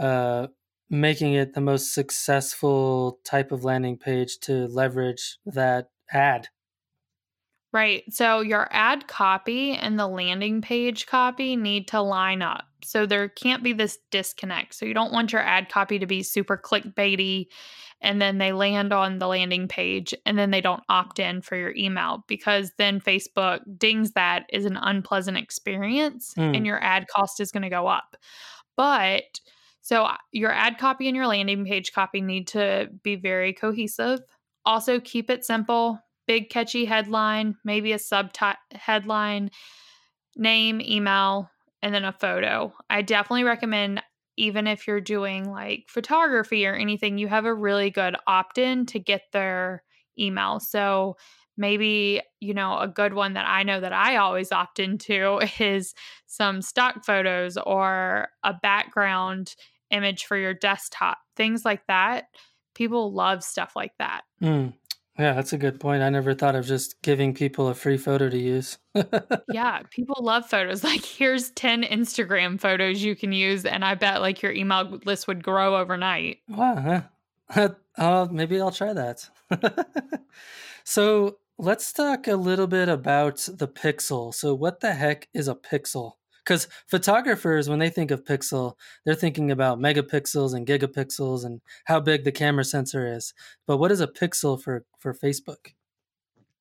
uh, 0.00 0.48
making 0.90 1.34
it 1.34 1.54
the 1.54 1.60
most 1.60 1.94
successful 1.94 3.20
type 3.24 3.52
of 3.52 3.62
landing 3.62 3.96
page 3.96 4.38
to 4.40 4.66
leverage 4.66 5.38
that 5.46 5.90
ad? 6.10 6.48
Right. 7.70 8.02
So 8.08 8.40
your 8.40 8.66
ad 8.70 9.08
copy 9.08 9.72
and 9.72 9.98
the 9.98 10.06
landing 10.06 10.62
page 10.62 11.06
copy 11.06 11.54
need 11.54 11.88
to 11.88 12.00
line 12.00 12.40
up. 12.40 12.64
So 12.82 13.04
there 13.04 13.28
can't 13.28 13.62
be 13.62 13.74
this 13.74 13.98
disconnect. 14.10 14.74
So 14.74 14.86
you 14.86 14.94
don't 14.94 15.12
want 15.12 15.32
your 15.32 15.42
ad 15.42 15.68
copy 15.68 15.98
to 15.98 16.06
be 16.06 16.22
super 16.22 16.56
clickbaity 16.56 17.48
and 18.00 18.22
then 18.22 18.38
they 18.38 18.52
land 18.52 18.92
on 18.92 19.18
the 19.18 19.26
landing 19.26 19.68
page 19.68 20.14
and 20.24 20.38
then 20.38 20.50
they 20.50 20.60
don't 20.60 20.82
opt 20.88 21.18
in 21.18 21.42
for 21.42 21.56
your 21.56 21.74
email 21.76 22.24
because 22.26 22.72
then 22.78 23.00
Facebook 23.00 23.60
dings 23.76 24.12
that 24.12 24.46
as 24.52 24.64
an 24.64 24.76
unpleasant 24.76 25.36
experience 25.36 26.32
mm. 26.38 26.56
and 26.56 26.64
your 26.64 26.82
ad 26.82 27.06
cost 27.08 27.40
is 27.40 27.50
going 27.50 27.64
to 27.64 27.68
go 27.68 27.86
up. 27.86 28.16
But 28.76 29.40
So 29.82 30.04
uh, 30.04 30.16
your 30.32 30.52
ad 30.52 30.78
copy 30.78 31.08
and 31.08 31.16
your 31.16 31.26
landing 31.26 31.64
page 31.64 31.92
copy 31.92 32.20
need 32.20 32.46
to 32.48 32.88
be 33.02 33.16
very 33.16 33.52
cohesive. 33.52 34.20
Also, 34.64 35.00
keep 35.00 35.28
it 35.30 35.44
simple. 35.44 35.98
Big 36.28 36.48
catchy 36.48 36.84
headline, 36.84 37.56
maybe 37.64 37.92
a 37.92 37.98
sub 37.98 38.30
headline, 38.72 39.50
name, 40.36 40.80
email, 40.80 41.50
and 41.82 41.92
then 41.92 42.04
a 42.04 42.12
photo. 42.12 42.72
I 42.88 43.02
definitely 43.02 43.44
recommend 43.44 44.02
even 44.36 44.68
if 44.68 44.86
you're 44.86 45.00
doing 45.00 45.50
like 45.50 45.86
photography 45.88 46.64
or 46.64 46.74
anything, 46.74 47.18
you 47.18 47.26
have 47.26 47.44
a 47.44 47.52
really 47.52 47.90
good 47.90 48.14
opt 48.26 48.56
in 48.56 48.86
to 48.86 49.00
get 49.00 49.22
their 49.32 49.82
email. 50.16 50.60
So 50.60 51.16
maybe, 51.56 52.22
you 52.40 52.54
know, 52.54 52.78
a 52.78 52.86
good 52.86 53.14
one 53.14 53.34
that 53.34 53.46
I 53.46 53.64
know 53.64 53.80
that 53.80 53.92
I 53.92 54.16
always 54.16 54.52
opt 54.52 54.78
into 54.78 55.40
is 55.58 55.94
some 56.26 56.62
stock 56.62 57.04
photos 57.04 57.56
or 57.56 58.28
a 58.44 58.54
background 58.54 59.56
image 59.90 60.24
for 60.24 60.36
your 60.36 60.54
desktop, 60.54 61.18
things 61.36 61.64
like 61.64 61.86
that. 61.88 62.26
People 62.74 63.12
love 63.12 63.42
stuff 63.42 63.72
like 63.74 63.92
that. 63.98 64.22
Mm. 64.40 64.74
Yeah, 65.18 65.32
that's 65.32 65.52
a 65.52 65.58
good 65.58 65.80
point. 65.80 66.02
I 66.02 66.10
never 66.10 66.32
thought 66.32 66.54
of 66.54 66.64
just 66.64 67.02
giving 67.02 67.34
people 67.34 67.66
a 67.66 67.74
free 67.74 67.96
photo 67.96 68.28
to 68.30 68.38
use. 68.38 68.78
yeah, 69.52 69.82
people 69.90 70.16
love 70.20 70.48
photos. 70.48 70.84
Like, 70.88 71.04
here's 71.04 71.50
10 71.50 71.82
Instagram 71.82 72.60
photos 72.60 73.02
you 73.02 73.16
can 73.16 73.32
use, 73.32 73.64
and 73.64 73.84
I 73.84 73.94
bet 73.94 74.20
like 74.20 74.42
your 74.42 74.52
email 74.52 75.00
list 75.04 75.26
would 75.26 75.42
grow 75.42 75.76
overnight. 75.76 76.38
Wow. 76.48 77.04
Uh, 77.98 78.28
maybe 78.30 78.60
I'll 78.60 78.70
try 78.70 78.92
that. 78.92 79.28
so, 80.84 81.38
let's 81.58 81.92
talk 81.92 82.28
a 82.28 82.36
little 82.36 82.68
bit 82.68 82.88
about 82.88 83.48
the 83.52 83.66
pixel. 83.66 84.32
So, 84.32 84.54
what 84.54 84.80
the 84.80 84.94
heck 84.94 85.28
is 85.34 85.48
a 85.48 85.54
pixel? 85.56 86.12
Because 86.48 86.66
photographers 86.86 87.68
when 87.68 87.78
they 87.78 87.90
think 87.90 88.10
of 88.10 88.24
pixel 88.24 88.72
they're 89.04 89.14
thinking 89.14 89.50
about 89.50 89.78
megapixels 89.78 90.54
and 90.54 90.66
gigapixels 90.66 91.44
and 91.44 91.60
how 91.84 92.00
big 92.00 92.24
the 92.24 92.32
camera 92.32 92.64
sensor 92.64 93.06
is. 93.06 93.34
But 93.66 93.76
what 93.76 93.92
is 93.92 94.00
a 94.00 94.06
pixel 94.06 94.60
for 94.60 94.84
for 94.98 95.12
facebook? 95.12 95.74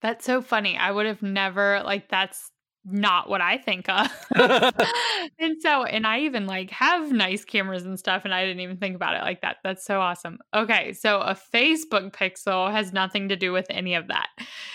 That's 0.01 0.25
so 0.25 0.41
funny. 0.41 0.77
I 0.77 0.91
would 0.91 1.06
have 1.06 1.22
never 1.22 1.82
like 1.86 2.10
that's 2.10 2.51
not 2.89 3.29
what 3.29 3.41
I 3.41 3.58
think 3.58 3.89
of. 3.89 4.08
and 5.39 5.62
so, 5.62 5.84
and 5.84 6.08
I 6.08 6.22
even 6.22 6.48
like 6.48 6.72
have 6.72 7.12
nice 7.12 7.44
cameras 7.44 7.86
and 7.86 8.00
stuff, 8.00 8.24
and 8.25 8.34
I 8.34 8.46
didn't 8.46 8.62
even 8.62 8.77
think 8.77 8.96
about 8.96 9.15
it 9.15 9.22
like 9.22 9.41
that. 9.41 9.58
That's 9.63 9.86
so 9.86 10.00
awesome. 10.00 10.39
Okay, 10.53 10.94
so 10.94 11.20
a 11.20 11.36
Facebook 11.36 12.12
pixel 12.13 12.72
has 12.72 12.94
nothing 12.94 13.29
to 13.29 13.36
do 13.36 13.51
with 13.51 13.65
any 13.70 13.94
of 13.96 14.08
that. 14.08 14.29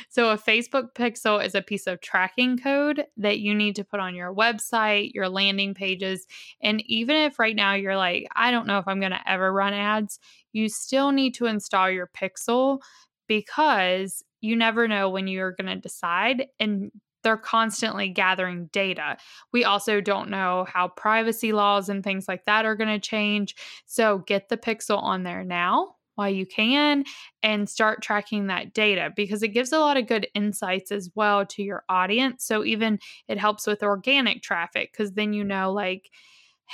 So, 0.09 0.31
a 0.31 0.37
Facebook 0.37 0.95
pixel 0.95 1.45
is 1.45 1.55
a 1.55 1.63
piece 1.63 1.87
of 1.87 2.01
tracking 2.01 2.59
code 2.59 3.07
that 3.17 3.39
you 3.39 3.55
need 3.55 3.77
to 3.77 3.85
put 3.85 4.01
on 4.01 4.15
your 4.15 4.35
website, 4.35 5.15
your 5.15 5.29
landing 5.29 5.75
pages. 5.75 6.27
And 6.63 6.83
even 6.87 7.17
if 7.17 7.39
right 7.39 7.57
now 7.57 7.75
you're 7.75 7.97
like, 7.97 8.27
I 8.37 8.51
don't 8.51 8.67
know 8.67 8.79
if 8.79 8.87
I'm 8.87 9.01
going 9.01 9.13
to 9.13 9.31
ever 9.31 9.53
run 9.53 9.73
ads, 9.73 10.19
you 10.53 10.69
still 10.69 11.13
need 11.13 11.35
to 11.35 11.47
install 11.47 11.91
your 11.91 12.11
pixel 12.15 12.81
because 13.27 14.23
you 14.43 14.57
never 14.57 14.87
know 14.87 15.09
when 15.09 15.29
you're 15.29 15.53
going 15.53 15.67
to 15.67 15.77
decide 15.77 16.47
and 16.61 16.91
they're 17.23 17.37
constantly 17.37 18.09
gathering 18.09 18.69
data. 18.73 19.17
We 19.53 19.65
also 19.65 20.01
don't 20.01 20.31
know 20.31 20.67
how 20.69 20.89
privacy 20.89 21.53
laws 21.53 21.89
and 21.89 22.03
things 22.03 22.29
like 22.29 22.45
that 22.47 22.65
are 22.65 22.77
going 22.77 22.91
to 22.91 22.99
change. 22.99 23.55
So 23.87 24.19
get 24.19 24.49
the 24.49 24.57
pixel 24.57 25.03
on 25.03 25.23
there 25.23 25.45
now 25.45 25.97
while 26.15 26.29
you 26.29 26.45
can 26.47 27.05
and 27.43 27.69
start 27.69 28.03
tracking 28.03 28.49
that 28.49 28.75
data 28.75 29.11
because 29.17 29.43
it 29.43 29.49
gives 29.49 29.73
a 29.73 29.79
lot 29.79 29.97
of 29.97 30.07
good 30.07 30.27
insights 30.35 30.93
as 30.93 31.11
well 31.15 31.47
to 31.47 31.63
your 31.63 31.85
audience. 31.89 32.45
So 32.45 32.65
even 32.65 32.99
it 33.29 33.39
helps 33.39 33.67
with 33.67 33.83
organic 33.83 34.43
traffic 34.43 34.93
because 34.93 35.13
then 35.13 35.33
you 35.33 35.45
mm. 35.45 35.49
know, 35.49 35.73
like, 35.73 36.11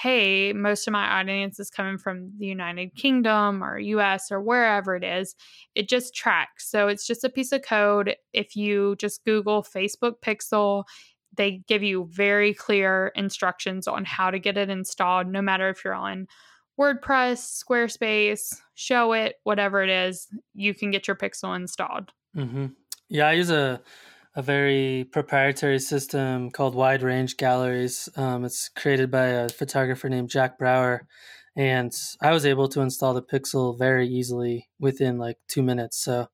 hey, 0.02 0.52
most 0.52 0.87
of 0.87 0.93
my 0.93 1.19
audience 1.19 1.59
is 1.59 1.71
coming 1.71 1.99
from 1.99 2.31
the 2.38 2.47
United 2.47 2.95
Kingdom 2.95 3.64
or 3.64 3.78
US 3.78 4.31
or 4.31 4.40
wherever 4.40 4.95
it 4.95 5.02
is, 5.02 5.35
it 5.75 5.88
just 5.88 6.14
tracks. 6.14 6.71
So 6.71 6.88
it's 6.88 7.07
just 7.07 7.25
a 7.25 7.28
piece 7.28 7.50
of 7.52 7.62
code. 7.62 8.14
If 8.33 8.55
you 8.55 8.95
just 8.97 9.25
Google 9.25 9.62
Facebook 9.62 10.21
Pixel, 10.23 10.85
they 11.37 11.62
give 11.67 11.83
you 11.83 12.09
very 12.12 12.55
clear 12.55 13.12
instructions 13.14 13.88
on 13.88 14.05
how 14.05 14.31
to 14.31 14.38
get 14.38 14.57
it 14.57 14.71
installed, 14.71 15.26
no 15.26 15.43
matter 15.43 15.69
if 15.69 15.85
you're 15.85 15.95
on 15.95 16.28
WordPress, 16.78 17.62
Squarespace, 17.64 18.55
Showit, 18.76 19.33
whatever 19.43 19.83
it 19.83 19.90
is, 19.90 20.28
you 20.55 20.75
can 20.75 20.93
get 20.93 21.09
your 21.09 21.17
Pixel 21.17 21.57
installed. 21.57 22.12
Mm-hmm. 22.37 22.67
Yeah, 23.09 23.28
I 23.28 23.33
use 23.33 23.50
a 23.50 23.81
a 24.38 24.42
very 24.42 25.02
proprietary 25.11 25.80
system 25.80 26.49
called 26.52 26.76
Wide 26.76 27.02
Range 27.02 27.37
Galleries. 27.37 28.09
Um, 28.14 28.45
it's 28.45 28.68
created 28.68 29.11
by 29.11 29.26
a 29.26 29.49
photographer 29.49 30.09
named 30.09 30.30
Jack 30.30 30.59
Brower, 30.59 31.09
and 31.57 31.92
I 32.23 32.30
was 32.30 32.47
able 32.47 32.68
to 32.68 32.80
install 32.80 33.14
the 33.14 33.23
Pixel 33.23 33.76
very 33.76 34.07
easily 34.07 34.68
within 34.78 35.18
like 35.18 35.38
two 35.49 35.64
minutes. 35.64 35.99
So 36.04 36.28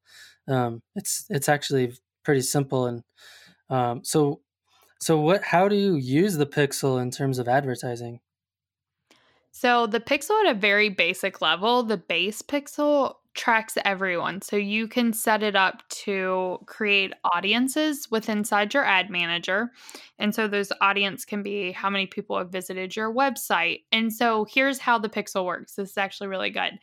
um, 0.46 0.82
it's 0.94 1.25
it's 1.30 1.49
actually 1.49 1.94
pretty 2.23 2.42
simple. 2.42 2.84
And 2.84 3.02
um, 3.70 4.04
so 4.04 4.42
so 5.00 5.18
what? 5.18 5.42
How 5.42 5.66
do 5.66 5.75
you 5.75 5.94
use 5.94 6.37
the 6.37 6.44
Pixel 6.44 7.00
in 7.00 7.11
terms 7.11 7.38
of 7.38 7.49
advertising? 7.49 8.20
So 9.50 9.87
the 9.87 10.00
Pixel 10.00 10.44
at 10.44 10.54
a 10.54 10.58
very 10.58 10.90
basic 10.90 11.40
level, 11.40 11.82
the 11.82 11.96
base 11.96 12.42
Pixel 12.42 13.14
tracks 13.35 13.76
everyone. 13.85 14.41
So 14.43 14.57
you 14.57 14.88
can 14.88 15.12
set 15.12 15.43
it 15.43 15.57
up 15.57 15.83
to 15.88 16.59
create 16.67 17.12
audiences 17.25 18.09
with 18.11 18.29
inside 18.29 18.73
your 18.73 18.85
ad 18.85 19.11
manager. 19.11 19.71
And 20.19 20.35
so 20.35 20.49
those 20.49 20.73
audience 20.81 21.25
can 21.25 21.43
be 21.43 21.73
how 21.73 21.91
many 21.91 22.07
people 22.07 22.38
have 22.38 22.50
visited 22.50 22.95
your 22.95 23.12
website. 23.12 23.83
And 23.93 24.12
so 24.12 24.47
here's 24.49 24.79
how 24.79 24.99
the 24.99 25.09
pixel 25.09 25.45
works. 25.45 25.75
This 25.75 25.91
is 25.91 25.99
actually 25.99 26.29
really 26.29 26.50
good. 26.50 26.79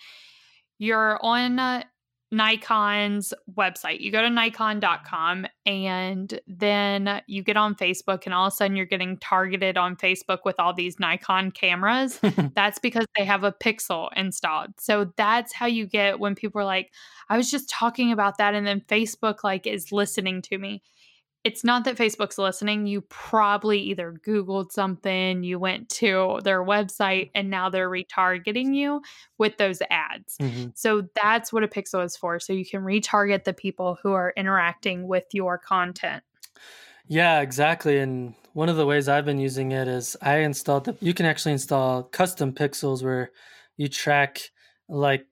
You're 0.78 1.20
on 1.24 1.60
uh, 1.60 1.84
Nikon's 2.32 3.34
website. 3.58 4.00
You 4.00 4.12
go 4.12 4.22
to 4.22 4.30
nikon.com 4.30 5.46
and 5.66 6.40
then 6.48 7.22
you 7.28 7.44
get 7.44 7.58
on 7.58 7.76
Facebook, 7.76 8.26
and 8.26 8.34
all 8.34 8.48
of 8.48 8.54
a 8.54 8.56
sudden 8.56 8.78
you're 8.78 8.86
getting 8.86 9.18
targeted 9.18 9.78
on 9.78 9.96
Facebook 9.98 10.40
with 10.46 10.56
all 10.60 10.74
these 10.74 11.00
Nikon 11.00 11.52
cameras. 11.52 12.20
that's 12.56 12.80
because 12.80 13.06
they 13.18 13.26
have 13.26 13.44
a 13.44 13.52
pixel 13.52 14.10
installed. 14.16 14.70
So 14.80 15.12
that's 15.18 15.54
how 15.54 15.66
you 15.66 15.86
get 15.86 16.20
when 16.20 16.36
people 16.36 16.62
are 16.62 16.66
like, 16.66 16.92
I 17.30 17.38
was 17.38 17.52
just 17.52 17.70
talking 17.70 18.12
about 18.12 18.38
that, 18.38 18.54
and 18.56 18.66
then 18.66 18.82
Facebook 18.82 19.44
like 19.44 19.68
is 19.68 19.92
listening 19.92 20.42
to 20.44 20.58
me 20.58 20.82
it's 21.44 21.64
not 21.64 21.86
that 21.86 21.98
Facebook's 21.98 22.38
listening. 22.38 22.86
You 22.86 23.02
probably 23.02 23.80
either 23.80 24.14
Googled 24.26 24.72
something, 24.72 25.44
you 25.44 25.58
went 25.58 25.90
to 25.90 26.40
their 26.44 26.64
website, 26.64 27.32
and 27.34 27.50
now 27.50 27.70
they're 27.70 27.90
retargeting 27.90 28.76
you 28.76 29.02
with 29.38 29.58
those 29.58 29.82
ads. 29.90 30.38
Mm-hmm. 30.40 30.70
So 30.76 31.08
that's 31.22 31.52
what 31.52 31.64
a 31.64 31.68
pixel 31.68 32.06
is 32.06 32.16
for. 32.16 32.40
So 32.40 32.54
you 32.54 32.66
can 32.66 32.82
retarget 32.82 33.44
the 33.44 33.54
people 33.54 33.98
who 34.04 34.12
are 34.14 34.34
interacting 34.38 35.08
with 35.08 35.26
your 35.34 35.58
content. 35.58 36.24
Yeah, 37.08 37.42
exactly. 37.42 37.98
And 37.98 38.36
one 38.54 38.70
of 38.70 38.78
the 38.78 38.86
ways 38.86 39.10
I've 39.10 39.26
been 39.26 39.40
using 39.40 39.72
it 39.72 39.88
is 39.88 40.16
I 40.22 40.38
installed 40.38 40.86
the, 40.86 40.96
you 41.02 41.14
can 41.14 41.26
actually 41.26 41.54
install 41.54 42.04
custom 42.04 42.54
pixels 42.54 43.04
where 43.04 43.32
you 43.78 43.88
track 43.88 44.52
like 44.88 45.26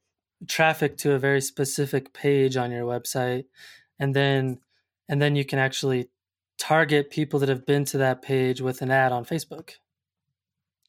traffic 0.47 0.97
to 0.97 1.11
a 1.13 1.19
very 1.19 1.41
specific 1.41 2.13
page 2.13 2.57
on 2.57 2.71
your 2.71 2.85
website. 2.85 3.45
And 3.99 4.15
then 4.15 4.59
and 5.09 5.21
then 5.21 5.35
you 5.35 5.43
can 5.43 5.59
actually 5.59 6.09
target 6.57 7.09
people 7.09 7.39
that 7.39 7.49
have 7.49 7.65
been 7.65 7.83
to 7.85 7.97
that 7.97 8.21
page 8.21 8.61
with 8.61 8.81
an 8.81 8.91
ad 8.91 9.11
on 9.11 9.25
Facebook. 9.25 9.71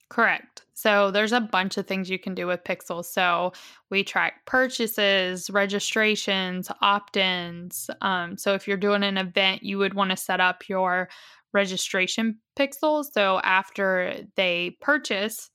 Correct. 0.09 0.63
So 0.75 1.11
there's 1.11 1.33
a 1.33 1.41
bunch 1.41 1.77
of 1.77 1.87
things 1.87 2.11
you 2.11 2.19
can 2.19 2.35
do 2.35 2.47
with 2.47 2.65
Pixel. 2.65 3.05
So 3.05 3.53
we 3.91 4.03
track 4.03 4.45
purchases, 4.47 5.49
registrations, 5.51 6.69
opt-ins. 6.81 7.91
Um, 8.01 8.37
so 8.37 8.55
if 8.55 8.67
you're 8.67 8.77
doing 8.77 9.05
an 9.05 9.19
event, 9.19 9.63
you 9.63 9.79
would 9.79 9.95
want 9.95 10.11
to 10.11 10.17
set 10.17 10.41
up 10.41 10.69
your 10.69 11.09
registration 11.53 12.39
pixel. 12.59 13.05
So 13.05 13.41
after 13.43 14.23
they 14.37 14.77
purchase, 14.81 15.51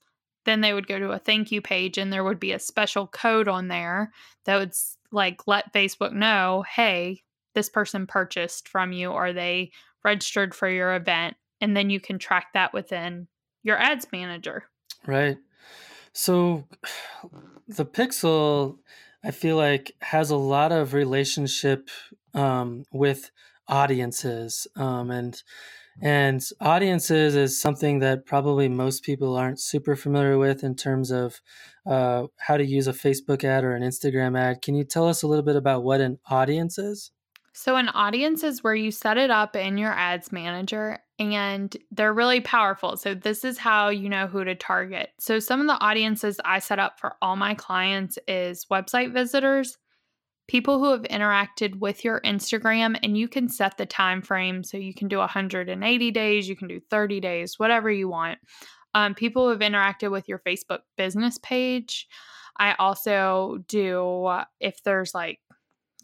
then 0.45 0.61
they 0.61 0.73
would 0.73 0.87
go 0.87 0.99
to 0.99 1.11
a 1.11 1.19
thank 1.19 1.51
you 1.51 1.61
page, 1.61 1.97
and 1.97 2.13
there 2.13 2.23
would 2.23 2.39
be 2.39 2.51
a 2.51 2.59
special 2.59 3.07
code 3.07 3.47
on 3.47 3.67
there 3.67 4.11
that 4.45 4.57
would 4.57 4.73
like 5.11 5.47
let 5.47 5.73
Facebook 5.73 6.13
know, 6.13 6.63
hey, 6.75 7.23
this 7.55 7.69
person 7.69 8.05
purchased 8.05 8.69
from 8.69 8.91
you 8.91 9.09
or 9.09 9.33
they 9.33 9.71
registered 10.03 10.53
for 10.53 10.69
your 10.69 10.95
event 10.95 11.35
and 11.59 11.75
then 11.75 11.89
you 11.89 11.99
can 11.99 12.19
track 12.19 12.47
that 12.53 12.73
within 12.73 13.27
your 13.63 13.77
ads 13.77 14.07
manager. 14.11 14.65
Right. 15.07 15.37
So 16.13 16.67
the 17.67 17.85
pixel 17.85 18.77
i 19.23 19.31
feel 19.31 19.57
like 19.57 19.91
has 20.01 20.29
a 20.29 20.35
lot 20.35 20.71
of 20.71 20.93
relationship 20.93 21.89
um, 22.33 22.83
with 22.91 23.31
audiences 23.67 24.67
um, 24.75 25.09
and 25.09 25.41
and 26.01 26.41
audiences 26.59 27.35
is 27.35 27.59
something 27.59 27.99
that 27.99 28.25
probably 28.25 28.67
most 28.67 29.03
people 29.03 29.37
aren't 29.37 29.61
super 29.61 29.95
familiar 29.95 30.37
with 30.37 30.61
in 30.61 30.75
terms 30.75 31.09
of 31.09 31.39
uh, 31.85 32.27
how 32.37 32.57
to 32.57 32.65
use 32.65 32.87
a 32.87 32.93
facebook 32.93 33.43
ad 33.43 33.63
or 33.63 33.73
an 33.73 33.81
instagram 33.81 34.37
ad. 34.37 34.61
Can 34.61 34.75
you 34.75 34.83
tell 34.83 35.07
us 35.07 35.23
a 35.23 35.27
little 35.27 35.45
bit 35.45 35.55
about 35.55 35.83
what 35.83 36.01
an 36.01 36.19
audience 36.29 36.77
is 36.77 37.11
So, 37.57 37.77
an 37.77 37.87
audience 37.87 38.43
is 38.43 38.65
where 38.65 38.75
you 38.75 38.91
set 38.91 39.17
it 39.17 39.31
up 39.31 39.55
in 39.55 39.77
your 39.77 39.93
ads 39.93 40.29
manager 40.29 40.99
and 41.17 41.75
they're 41.89 42.13
really 42.13 42.41
powerful. 42.41 42.97
So, 42.97 43.13
this 43.13 43.45
is 43.45 43.57
how 43.57 43.87
you 43.87 44.09
know 44.09 44.27
who 44.27 44.43
to 44.43 44.55
target. 44.55 45.11
So, 45.21 45.39
some 45.39 45.61
of 45.61 45.67
the 45.67 45.81
audiences 45.81 46.41
I 46.43 46.59
set 46.59 46.79
up 46.79 46.99
for 46.99 47.15
all 47.21 47.37
my 47.37 47.55
clients 47.55 48.19
is 48.27 48.65
website 48.69 49.13
visitors, 49.13 49.77
people 50.49 50.79
who 50.79 50.91
have 50.91 51.03
interacted 51.03 51.79
with 51.79 52.03
your 52.03 52.19
Instagram, 52.25 52.99
and 53.01 53.17
you 53.17 53.29
can 53.29 53.47
set 53.47 53.77
the 53.77 53.85
time 53.85 54.21
frame. 54.21 54.61
So, 54.61 54.75
you 54.75 54.93
can 54.93 55.07
do 55.07 55.19
180 55.19 56.11
days, 56.11 56.49
you 56.49 56.57
can 56.57 56.67
do 56.67 56.81
30 56.89 57.21
days, 57.21 57.57
whatever 57.57 57.89
you 57.89 58.09
want. 58.09 58.37
Um, 58.93 59.15
people 59.15 59.45
who 59.45 59.51
have 59.51 59.59
interacted 59.59 60.11
with 60.11 60.27
your 60.27 60.39
Facebook 60.39 60.79
business 60.97 61.37
page. 61.37 62.09
I 62.57 62.73
also 62.79 63.59
do, 63.67 64.29
if 64.59 64.83
there's 64.83 65.13
like 65.13 65.39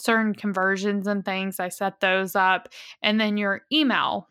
certain 0.02 0.34
conversions 0.34 1.08
and 1.08 1.24
things. 1.24 1.60
I 1.60 1.70
set 1.70 2.00
those 2.00 2.36
up. 2.36 2.70
And 3.02 3.20
then 3.20 3.38
your 3.38 3.62
email. 3.72 4.28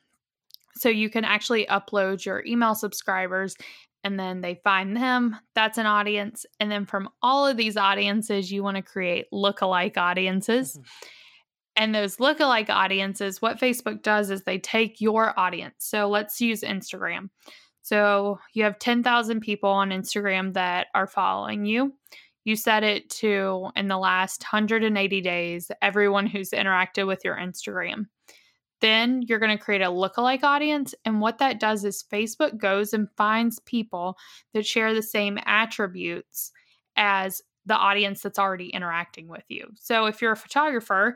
So 0.77 0.89
you 0.89 1.11
can 1.11 1.25
actually 1.25 1.67
upload 1.67 2.25
your 2.25 2.45
email 2.47 2.75
subscribers 2.75 3.57
and 4.03 4.19
then 4.19 4.41
they 4.41 4.61
find 4.65 4.97
them. 4.97 5.37
That's 5.55 5.79
an 5.79 5.87
audience. 5.87 6.47
And 6.59 6.71
then 6.71 6.87
from 6.87 7.11
all 7.23 7.47
of 7.47 7.57
these 7.57 7.77
audiences, 7.77 8.51
you 8.51 8.63
want 8.63 8.77
to 8.77 8.83
create 8.83 9.27
lookalike 9.33 9.99
audiences. 9.99 10.73
Mm-hmm. 10.73 11.07
And 11.77 11.95
those 11.95 12.17
lookalike 12.17 12.71
audiences, 12.71 13.41
what 13.41 13.61
Facebook 13.61 14.03
does 14.03 14.31
is 14.31 14.43
they 14.43 14.59
take 14.59 15.01
your 15.01 15.39
audience. 15.39 15.77
So 15.79 16.09
let's 16.09 16.41
use 16.41 16.63
Instagram. 16.63 17.31
So 17.83 18.39
you 18.53 18.65
have 18.65 18.79
10,000 18.79 19.41
people 19.41 19.71
on 19.71 19.91
Instagram 19.91 20.55
that 20.55 20.89
are 20.95 21.07
following 21.07 21.65
you 21.65 21.95
you 22.45 22.57
set 22.57 22.83
it 22.83 23.11
to 23.11 23.69
in 23.77 23.89
the 23.89 23.99
last 23.99 24.43
180 24.43 25.21
days, 25.21 25.71
everyone 25.83 26.27
who's 26.27 26.51
interacted 26.51 27.07
with 27.07 27.25
your 27.25 27.37
Instagram. 27.37 28.07
Then 28.81 29.23
you're 29.23 29.39
going 29.39 29.57
to 29.57 29.63
create 29.63 29.83
a 29.83 29.87
lookalike 29.87 30.43
audience. 30.43 30.95
And 31.05 31.21
what 31.21 31.39
that 31.39 31.61
does 31.61 31.85
is 31.85 32.05
Facebook 32.11 32.57
goes 32.57 32.95
and 32.95 33.09
finds 33.17 33.61
people 33.61 34.17
that 34.55 34.65
share 34.65 34.95
the 34.95 35.03
same 35.03 35.39
attributes 35.45 36.51
as 36.97 37.43
the 37.67 37.77
audience 37.77 38.23
that's 38.23 38.39
already 38.39 38.69
interacting 38.69 39.29
with 39.29 39.45
you. 39.49 39.69
So 39.75 40.07
if 40.07 40.23
you're 40.23 40.33
a 40.33 40.37
photographer 40.37 41.15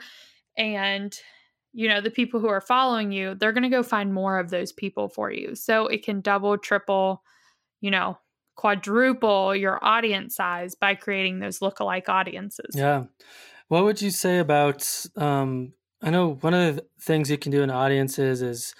and 0.59 1.19
you 1.73 1.89
know 1.89 2.01
the 2.01 2.11
people 2.11 2.39
who 2.39 2.49
are 2.49 2.61
following 2.61 3.13
you, 3.13 3.35
they're 3.35 3.53
going 3.53 3.65
to 3.65 3.69
go 3.69 3.83
find 3.83 4.13
more 4.13 4.39
of 4.39 4.51
those 4.51 4.73
people 4.73 5.09
for 5.09 5.33
you. 5.33 5.55
So 5.55 5.87
it 5.87 6.05
can 6.05 6.21
double, 6.21 6.57
triple, 6.59 7.23
you 7.81 7.91
know, 7.91 8.19
quadruple 8.57 9.55
your 9.55 9.79
audience 9.85 10.37
size 10.37 10.75
by 10.75 10.95
creating 10.95 11.41
those 11.41 11.59
lookalike 11.59 12.09
audiences. 12.09 12.75
Yeah. 12.75 13.05
What 13.69 13.85
would 13.85 14.01
you 14.03 14.11
say 14.11 14.39
about 14.39 15.07
um 15.17 15.73
I 16.03 16.11
know 16.11 16.35
one 16.41 16.55
of 16.55 16.77
the 16.77 16.85
things 17.01 17.31
you 17.31 17.39
can 17.39 17.51
do 17.51 17.63
in 17.63 17.71
audiences 17.71 18.43
is 18.43 18.75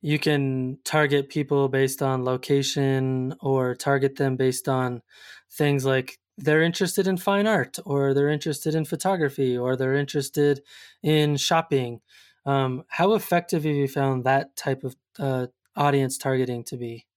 you 0.00 0.18
can 0.18 0.78
target 0.84 1.28
people 1.28 1.68
based 1.68 2.02
on 2.02 2.24
location 2.24 3.34
or 3.40 3.74
target 3.74 4.16
them 4.16 4.36
based 4.36 4.68
on 4.68 5.02
things 5.50 5.84
like 5.84 6.18
they're 6.36 6.62
interested 6.62 7.08
in 7.08 7.16
fine 7.16 7.48
art 7.48 7.78
or 7.84 8.14
they're 8.14 8.28
interested 8.28 8.76
in 8.76 8.84
photography 8.84 9.58
or 9.58 9.74
they're 9.74 9.96
interested 9.96 10.62
in 11.02 11.36
shopping. 11.36 12.00
Um, 12.46 12.84
how 12.88 13.14
effective 13.14 13.64
have 13.64 13.74
you 13.74 13.88
found 13.88 14.22
that 14.22 14.54
type 14.54 14.84
of 14.84 14.96
uh, 15.18 15.48
audience 15.74 16.16
targeting 16.16 16.62
to 16.64 16.76
be? 16.76 17.07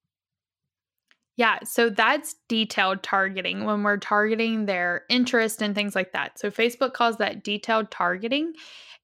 Yeah, 1.38 1.60
so 1.64 1.90
that's 1.90 2.36
detailed 2.50 3.04
targeting 3.04 3.64
when 3.66 3.84
we're 3.84 3.98
targeting 3.98 4.66
their 4.66 5.04
interest 5.10 5.62
and 5.62 5.74
things 5.74 5.96
like 5.96 6.12
that. 6.12 6.38
So 6.38 6.52
Facebook 6.52 6.94
calls 6.94 7.18
that 7.18 7.44
detailed 7.44 7.90
targeting, 7.90 8.54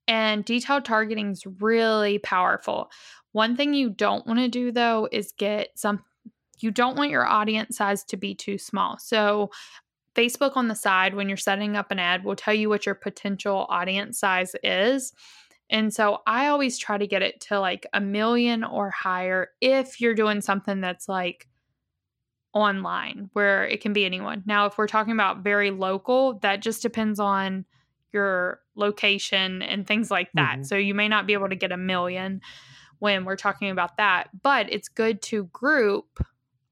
and 0.08 0.46
detailed 0.46 0.86
targeting 0.86 1.32
is 1.32 1.46
really 1.60 2.20
powerful. 2.20 2.92
One 3.32 3.56
thing 3.56 3.74
you 3.74 3.90
don't 3.90 4.26
want 4.28 4.40
to 4.40 4.48
do 4.48 4.72
though 4.72 5.08
is 5.12 5.34
get 5.38 5.70
some 5.76 6.04
you 6.60 6.72
don't 6.72 6.98
want 6.98 7.12
your 7.12 7.26
audience 7.26 7.78
size 7.78 8.04
to 8.06 8.18
be 8.18 8.34
too 8.34 8.58
small. 8.58 8.98
So 8.98 9.52
Facebook 10.16 10.54
on 10.58 10.68
the 10.70 10.76
side 10.76 11.14
when 11.14 11.30
you're 11.30 11.38
setting 11.38 11.76
up 11.78 11.92
an 11.92 12.00
ad 12.00 12.24
will 12.24 12.36
tell 12.36 12.54
you 12.54 12.68
what 12.68 12.86
your 12.86 12.96
potential 12.96 13.68
audience 13.70 14.20
size 14.20 14.56
is. 14.64 15.14
And 15.70 15.94
so 15.94 16.20
I 16.26 16.48
always 16.48 16.78
try 16.78 16.98
to 16.98 17.06
get 17.06 17.22
it 17.22 17.42
to 17.42 17.60
like 17.60 17.86
a 17.94 18.02
million 18.02 18.64
or 18.64 18.90
higher 18.90 19.50
if 19.62 20.02
you're 20.02 20.16
doing 20.16 20.42
something 20.42 20.82
that's 20.82 21.08
like 21.08 21.48
online 22.62 23.30
where 23.34 23.66
it 23.66 23.82
can 23.82 23.94
be 23.94 24.06
anyone. 24.06 24.44
Now, 24.46 24.66
if 24.66 24.78
we're 24.78 24.88
talking 24.88 25.14
about 25.14 25.44
very 25.44 25.72
local, 25.72 26.40
that 26.40 26.62
just 26.62 26.82
depends 26.82 27.20
on 27.20 27.66
your 28.14 28.62
location 28.76 29.62
and 29.62 29.86
things 29.86 30.10
like 30.10 30.32
that. 30.34 30.56
Mm-hmm. 30.56 30.64
So 30.64 30.76
you 30.76 30.94
may 30.94 31.08
not 31.08 31.28
be 31.28 31.34
able 31.34 31.50
to 31.50 31.56
get 31.56 31.72
a 31.72 31.78
million 31.78 32.42
when 33.00 33.26
we're 33.26 33.36
talking 33.36 33.70
about 33.70 33.98
that, 33.98 34.30
but 34.42 34.72
it's 34.72 34.88
good 34.88 35.22
to 35.24 35.46
group 35.46 36.24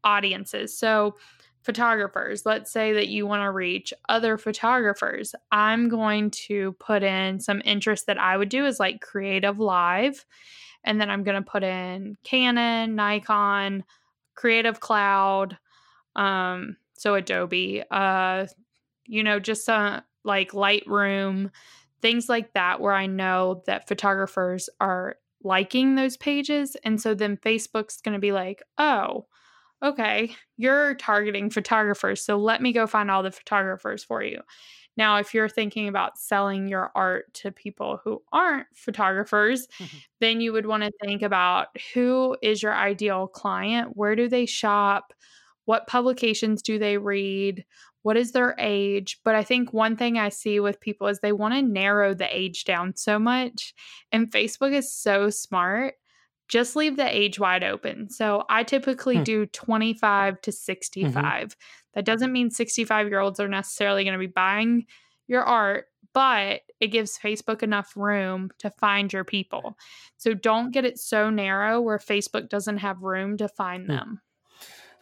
audiences. 0.04 0.78
So 0.78 1.16
photographers, 1.62 2.46
let's 2.46 2.72
say 2.72 2.94
that 2.94 3.08
you 3.08 3.26
want 3.26 3.42
to 3.42 3.52
reach 3.52 3.94
other 4.08 4.38
photographers. 4.38 5.34
I'm 5.52 5.90
going 5.90 6.32
to 6.32 6.74
put 6.74 7.04
in 7.04 7.40
some 7.40 7.62
interest 7.66 8.08
that 8.08 8.20
I 8.20 8.38
would 8.38 8.50
do 8.50 8.66
is 8.66 8.80
like 8.80 9.04
CreativeLive 9.04 10.24
and 10.86 11.02
then 11.02 11.10
I'm 11.10 11.24
going 11.24 11.44
to 11.44 11.50
put 11.50 11.64
in 11.64 12.16
Canon, 12.24 12.96
Nikon, 12.96 13.84
Creative 14.36 14.80
Cloud, 14.80 15.58
um, 16.16 16.78
so 16.94 17.16
Adobe, 17.16 17.84
uh, 17.92 18.48
you 19.06 19.24
know, 19.24 19.40
just 19.40 19.68
uh, 19.70 20.02
like 20.24 20.52
Lightroom, 20.52 21.52
things 22.02 22.30
like 22.30 22.54
that, 22.54 22.80
where 22.80 22.94
I 22.94 23.06
know 23.06 23.64
that 23.68 23.88
photographers 23.88 24.70
are 24.80 25.18
liking 25.44 25.96
those 25.96 26.18
pages. 26.18 26.76
And 26.84 27.00
so 27.00 27.14
then 27.14 27.38
Facebook's 27.38 28.02
going 28.02 28.14
to 28.14 28.20
be 28.20 28.32
like, 28.32 28.64
oh, 28.78 29.28
okay, 29.84 30.36
you're 30.58 30.96
targeting 30.96 31.50
photographers. 31.50 32.22
So 32.22 32.38
let 32.38 32.62
me 32.62 32.74
go 32.74 32.88
find 32.88 33.12
all 33.12 33.24
the 33.24 33.32
photographers 33.32 34.04
for 34.04 34.24
you. 34.24 34.42
Now, 34.98 35.18
if 35.18 35.34
you're 35.34 35.50
thinking 35.50 35.88
about 35.88 36.18
selling 36.18 36.68
your 36.68 36.92
art 36.96 37.34
to 37.36 37.52
people 37.52 38.00
who 38.04 38.24
aren't 38.32 38.68
photographers, 38.74 39.68
mm-hmm. 39.78 39.98
then 40.22 40.40
you 40.40 40.54
would 40.54 40.66
want 40.66 40.84
to 40.84 40.92
think 41.04 41.22
about 41.22 41.68
who 41.94 42.38
is 42.42 42.64
your 42.64 42.74
ideal 42.74 43.28
client? 43.28 43.92
Where 43.96 44.16
do 44.16 44.30
they 44.30 44.46
shop? 44.46 45.14
What 45.66 45.88
publications 45.88 46.62
do 46.62 46.80
they 46.80 46.98
read 46.98 47.66
what 48.04 48.18
is 48.18 48.32
their 48.32 48.56
age 48.60 49.20
but 49.24 49.36
i 49.36 49.44
think 49.44 49.74
one 49.74 49.96
thing 49.96 50.18
i 50.18 50.30
see 50.30 50.60
with 50.60 50.80
people 50.80 51.08
is 51.08 51.20
they 51.20 51.32
want 51.32 51.54
to 51.54 51.62
narrow 51.62 52.14
the 52.14 52.36
age 52.36 52.64
down 52.64 52.96
so 52.96 53.20
much 53.20 53.74
and 54.12 54.32
facebook 54.32 54.74
is 54.74 54.92
so 54.92 55.30
smart 55.30 55.96
just 56.48 56.76
leave 56.76 56.96
the 56.96 57.16
age 57.18 57.40
wide 57.40 57.64
open 57.64 58.10
so 58.10 58.44
i 58.50 58.64
typically 58.64 59.18
hmm. 59.18 59.24
do 59.24 59.46
25 59.48 60.42
to 60.42 60.52
mm-hmm. 60.52 60.56
65 60.56 61.14
mm-hmm. 61.14 61.48
that 61.94 62.06
doesn't 62.06 62.32
mean 62.32 62.50
65 62.50 63.08
year 63.08 63.20
olds 63.20 63.40
are 63.40 63.48
necessarily 63.48 64.04
going 64.04 64.14
to 64.14 64.20
be 64.20 64.28
buying 64.28 64.86
your 65.28 65.44
art 65.44 65.86
but 66.16 66.62
it 66.80 66.88
gives 66.88 67.20
Facebook 67.20 67.62
enough 67.62 67.92
room 67.98 68.50
to 68.60 68.70
find 68.70 69.12
your 69.12 69.26
people. 69.26 69.78
So 70.16 70.34
don't 70.34 70.72
get 70.72 70.86
it 70.86 70.98
so 70.98 71.30
narrow 71.30 71.82
where 71.82 71.98
Facebook 71.98 72.48
doesn't 72.48 72.78
have 72.78 73.04
room 73.04 73.36
to 73.38 73.50
find 73.50 73.86
hmm. 73.86 73.92
them. 73.92 74.22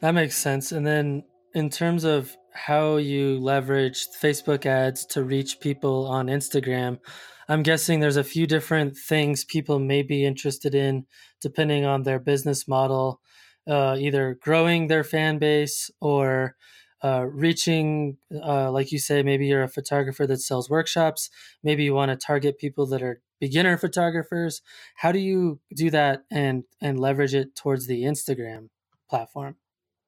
That 0.04 0.16
makes 0.16 0.36
sense. 0.36 0.74
And 0.74 0.86
then 0.86 1.24
in 1.54 1.70
terms 1.70 2.04
of 2.04 2.36
how 2.54 2.98
you 2.98 3.40
leverage 3.40 4.06
Facebook 4.22 4.66
ads 4.66 5.06
to 5.06 5.24
reach 5.24 5.62
people 5.62 6.08
on 6.08 6.28
Instagram, 6.28 7.00
I'm 7.48 7.64
guessing 7.64 8.02
there's 8.02 8.18
a 8.18 8.24
few 8.26 8.46
different 8.46 8.98
things 8.98 9.46
people 9.46 9.80
may 9.80 10.02
be 10.02 10.26
interested 10.26 10.76
in 10.76 11.06
depending 11.40 11.86
on 11.86 12.04
their 12.04 12.20
business 12.20 12.68
model, 12.68 13.22
uh, 13.66 13.96
either 13.98 14.38
growing 14.42 14.88
their 14.88 15.06
fan 15.06 15.38
base 15.38 15.90
or 16.02 16.58
uh, 17.02 17.26
reaching, 17.26 18.18
uh, 18.44 18.70
like 18.72 18.92
you 18.92 19.00
say, 19.00 19.24
maybe 19.24 19.46
you're 19.46 19.64
a 19.64 19.70
photographer 19.70 20.28
that 20.28 20.42
sells 20.42 20.70
workshops. 20.70 21.30
Maybe 21.64 21.86
you 21.86 21.94
want 21.94 22.12
to 22.12 22.18
target 22.18 22.60
people 22.60 22.86
that 22.88 23.02
are 23.02 23.22
beginner 23.40 23.78
photographers. 23.78 24.62
How 24.98 25.14
do 25.14 25.20
you 25.20 25.62
do 25.74 25.90
that 25.92 26.26
and 26.30 26.66
and 26.82 27.00
leverage 27.00 27.34
it 27.34 27.56
towards 27.56 27.88
the 27.88 28.04
Instagram 28.04 28.68
platform? 29.10 29.56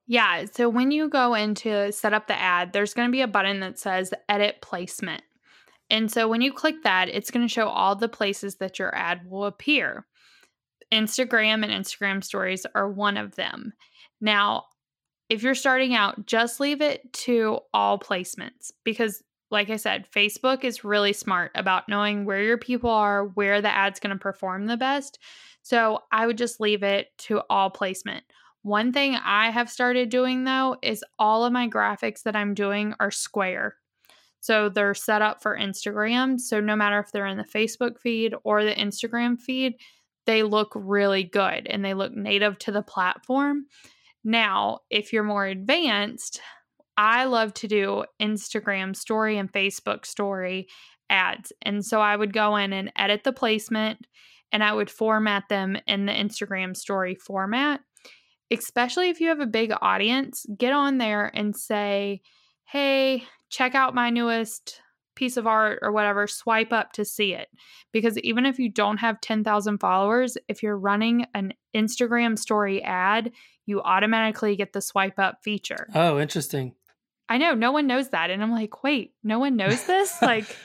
Yeah. 0.08 0.46
So 0.52 0.70
when 0.70 0.92
you 0.92 1.10
go 1.10 1.34
into 1.34 1.92
set 1.92 2.14
up 2.14 2.28
the 2.28 2.40
ad, 2.40 2.74
there's 2.74 2.94
going 2.94 3.08
to 3.08 3.12
be 3.12 3.22
a 3.22 3.28
button 3.28 3.60
that 3.62 3.80
says 3.80 4.14
edit 4.30 4.62
placement. 4.62 5.24
And 5.90 6.12
so 6.12 6.28
when 6.28 6.42
you 6.42 6.54
click 6.54 6.84
that, 6.84 7.10
it's 7.10 7.32
going 7.32 7.46
to 7.46 7.54
show 7.54 7.68
all 7.68 7.96
the 7.96 8.10
places 8.10 8.56
that 8.56 8.80
your 8.80 8.96
ad 8.96 9.30
will 9.30 9.46
appear. 9.46 10.06
Instagram 10.92 11.64
and 11.64 11.72
Instagram 11.72 12.24
stories 12.24 12.66
are 12.76 12.90
one 12.90 13.18
of 13.18 13.36
them. 13.36 13.74
Now, 14.22 14.66
if 15.30 15.42
you're 15.42 15.56
starting 15.56 15.96
out, 15.96 16.26
just 16.26 16.60
leave 16.60 16.82
it 16.82 17.12
to 17.14 17.60
all 17.74 17.98
placements 18.00 18.72
because, 18.84 19.24
like 19.50 19.70
I 19.70 19.78
said, 19.78 20.08
Facebook 20.16 20.64
is 20.64 20.84
really 20.84 21.14
smart 21.14 21.52
about 21.56 21.90
knowing 21.90 22.26
where 22.26 22.42
your 22.42 22.58
people 22.58 22.92
are, 22.92 23.26
where 23.26 23.62
the 23.62 23.74
ad's 23.74 24.00
going 24.00 24.16
to 24.16 24.22
perform 24.22 24.68
the 24.68 24.78
best. 24.78 25.20
So 25.64 26.00
I 26.12 26.28
would 26.28 26.38
just 26.38 26.60
leave 26.60 26.84
it 26.84 27.08
to 27.20 27.42
all 27.50 27.72
placement. 27.72 28.24
One 28.66 28.92
thing 28.92 29.14
I 29.14 29.52
have 29.52 29.70
started 29.70 30.10
doing 30.10 30.44
though 30.44 30.76
is 30.82 31.04
all 31.20 31.46
of 31.46 31.54
my 31.54 31.70
graphics 31.70 32.24
that 32.24 32.36
I'm 32.36 32.56
doing 32.56 32.96
are 33.00 33.12
square. 33.12 33.76
So 34.40 34.70
they're 34.70 34.96
set 34.96 35.22
up 35.22 35.44
for 35.44 35.56
Instagram. 35.56 36.40
So 36.40 36.60
no 36.60 36.76
matter 36.76 36.98
if 36.98 37.12
they're 37.12 37.28
in 37.28 37.38
the 37.38 37.44
Facebook 37.44 38.00
feed 38.00 38.34
or 38.44 38.64
the 38.64 38.74
Instagram 38.74 39.40
feed, 39.40 39.76
they 40.26 40.42
look 40.42 40.72
really 40.74 41.24
good 41.24 41.68
and 41.68 41.86
they 41.86 41.94
look 41.94 42.16
native 42.16 42.58
to 42.58 42.72
the 42.72 42.82
platform. 42.82 43.68
Now, 44.24 44.80
if 44.90 45.14
you're 45.14 45.22
more 45.22 45.46
advanced, 45.46 46.42
I 46.98 47.26
love 47.26 47.54
to 47.56 47.68
do 47.68 48.06
Instagram 48.20 48.96
story 48.96 49.38
and 49.38 49.54
Facebook 49.54 50.08
story 50.08 50.70
ads. 51.08 51.54
And 51.62 51.86
so 51.86 52.02
I 52.02 52.16
would 52.16 52.34
go 52.34 52.56
in 52.56 52.74
and 52.74 52.92
edit 52.98 53.26
the 53.26 53.32
placement 53.32 54.08
and 54.52 54.64
I 54.64 54.74
would 54.74 54.90
format 54.90 55.44
them 55.50 55.78
in 55.86 56.08
the 56.08 56.14
Instagram 56.14 56.76
story 56.76 57.14
format. 57.14 57.82
Especially 58.52 59.10
if 59.10 59.20
you 59.20 59.30
have 59.30 59.40
a 59.40 59.48
big 59.48 59.72
audience, 59.82 60.46
get 60.58 60.74
on 60.74 60.98
there 60.98 61.32
and 61.34 61.56
say, 61.56 62.22
hey, 62.66 63.24
check 63.50 63.76
out 63.76 63.96
my 63.96 64.10
newest 64.10 64.82
piece 65.16 65.38
of 65.38 65.48
art 65.48 65.80
or 65.82 65.92
whatever, 65.92 66.28
swipe 66.28 66.74
up 66.74 66.92
to 66.94 67.06
see 67.06 67.34
it. 67.34 67.48
Because 67.92 68.18
even 68.20 68.46
if 68.46 68.60
you 68.60 68.70
don't 68.70 68.98
have 68.98 69.22
10,000 69.22 69.80
followers, 69.80 70.38
if 70.48 70.62
you're 70.62 70.78
running 70.78 71.26
an 71.34 71.54
Instagram 71.76 72.38
story 72.38 72.84
ad, 72.84 73.32
you 73.66 73.82
automatically 73.82 74.56
get 74.56 74.74
the 74.74 74.82
swipe 74.82 75.18
up 75.18 75.40
feature. 75.42 75.88
Oh, 75.96 76.20
interesting. 76.20 76.76
I 77.28 77.38
know 77.38 77.54
no 77.56 77.72
one 77.72 77.88
knows 77.88 78.10
that. 78.10 78.30
And 78.30 78.44
I'm 78.44 78.52
like, 78.52 78.84
wait, 78.84 79.14
no 79.24 79.40
one 79.40 79.56
knows 79.56 79.86
this? 79.86 80.14
like, 80.22 80.56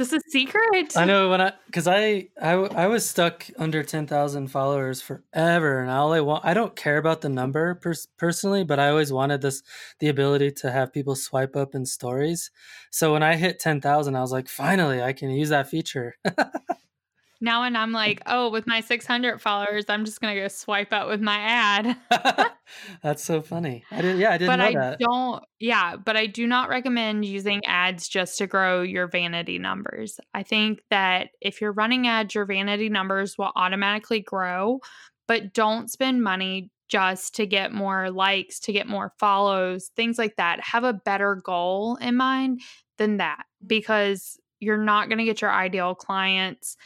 is 0.00 0.10
this 0.10 0.12
a 0.26 0.30
secret? 0.30 0.96
I 0.96 1.04
know 1.04 1.30
when 1.30 1.40
I 1.40 1.52
because 1.66 1.86
I, 1.86 2.28
I 2.40 2.52
I 2.52 2.86
was 2.88 3.08
stuck 3.08 3.46
under 3.58 3.84
ten 3.84 4.06
thousand 4.08 4.48
followers 4.48 5.00
forever, 5.00 5.80
and 5.80 5.90
I 5.90 6.20
want 6.20 6.44
I 6.44 6.52
don't 6.52 6.74
care 6.74 6.98
about 6.98 7.20
the 7.20 7.28
number 7.28 7.76
pers- 7.76 8.08
personally, 8.18 8.64
but 8.64 8.80
I 8.80 8.88
always 8.88 9.12
wanted 9.12 9.40
this 9.40 9.62
the 10.00 10.08
ability 10.08 10.50
to 10.52 10.72
have 10.72 10.92
people 10.92 11.14
swipe 11.14 11.54
up 11.54 11.76
in 11.76 11.86
stories. 11.86 12.50
So 12.90 13.12
when 13.12 13.22
I 13.22 13.36
hit 13.36 13.60
ten 13.60 13.80
thousand, 13.80 14.16
I 14.16 14.20
was 14.20 14.32
like, 14.32 14.48
finally, 14.48 15.00
I 15.00 15.12
can 15.12 15.30
use 15.30 15.50
that 15.50 15.68
feature. 15.68 16.16
now 17.40 17.64
and 17.64 17.76
I'm 17.76 17.92
like, 17.92 18.22
oh, 18.26 18.50
with 18.50 18.66
my 18.66 18.80
600 18.80 19.40
followers, 19.40 19.84
I'm 19.88 20.04
just 20.04 20.20
gonna 20.20 20.34
go 20.34 20.48
swipe 20.48 20.92
out 20.92 21.08
with 21.08 21.20
my 21.20 21.36
ad. 21.36 21.96
That's 23.02 23.22
so 23.22 23.42
funny. 23.42 23.84
I 23.90 24.00
didn't. 24.00 24.18
Yeah, 24.18 24.30
I 24.30 24.38
didn't 24.38 24.52
but 24.52 24.56
know 24.56 24.64
I 24.64 24.72
that. 24.74 24.98
don't. 24.98 25.44
Yeah, 25.60 25.96
but 25.96 26.16
I 26.16 26.26
do 26.26 26.46
not 26.46 26.68
recommend 26.68 27.24
using 27.24 27.64
ads 27.66 28.08
just 28.08 28.38
to 28.38 28.46
grow 28.46 28.82
your 28.82 29.08
vanity 29.08 29.58
numbers. 29.58 30.18
I 30.32 30.42
think 30.42 30.80
that 30.90 31.28
if 31.40 31.60
you're 31.60 31.72
running 31.72 32.06
ads, 32.06 32.34
your 32.34 32.46
vanity 32.46 32.88
numbers 32.88 33.36
will 33.38 33.52
automatically 33.56 34.20
grow, 34.20 34.80
but 35.26 35.52
don't 35.52 35.90
spend 35.90 36.22
money 36.22 36.70
just 36.88 37.34
to 37.36 37.46
get 37.46 37.72
more 37.72 38.10
likes, 38.10 38.60
to 38.60 38.72
get 38.72 38.86
more 38.86 39.12
follows, 39.18 39.90
things 39.96 40.18
like 40.18 40.36
that. 40.36 40.60
Have 40.60 40.84
a 40.84 40.92
better 40.92 41.36
goal 41.36 41.96
in 41.96 42.16
mind 42.16 42.60
than 42.98 43.16
that 43.16 43.44
because 43.66 44.38
you're 44.60 44.76
not 44.78 45.08
going 45.08 45.18
to 45.18 45.24
get 45.24 45.40
your 45.40 45.52
ideal 45.52 45.94
clients 45.94 46.76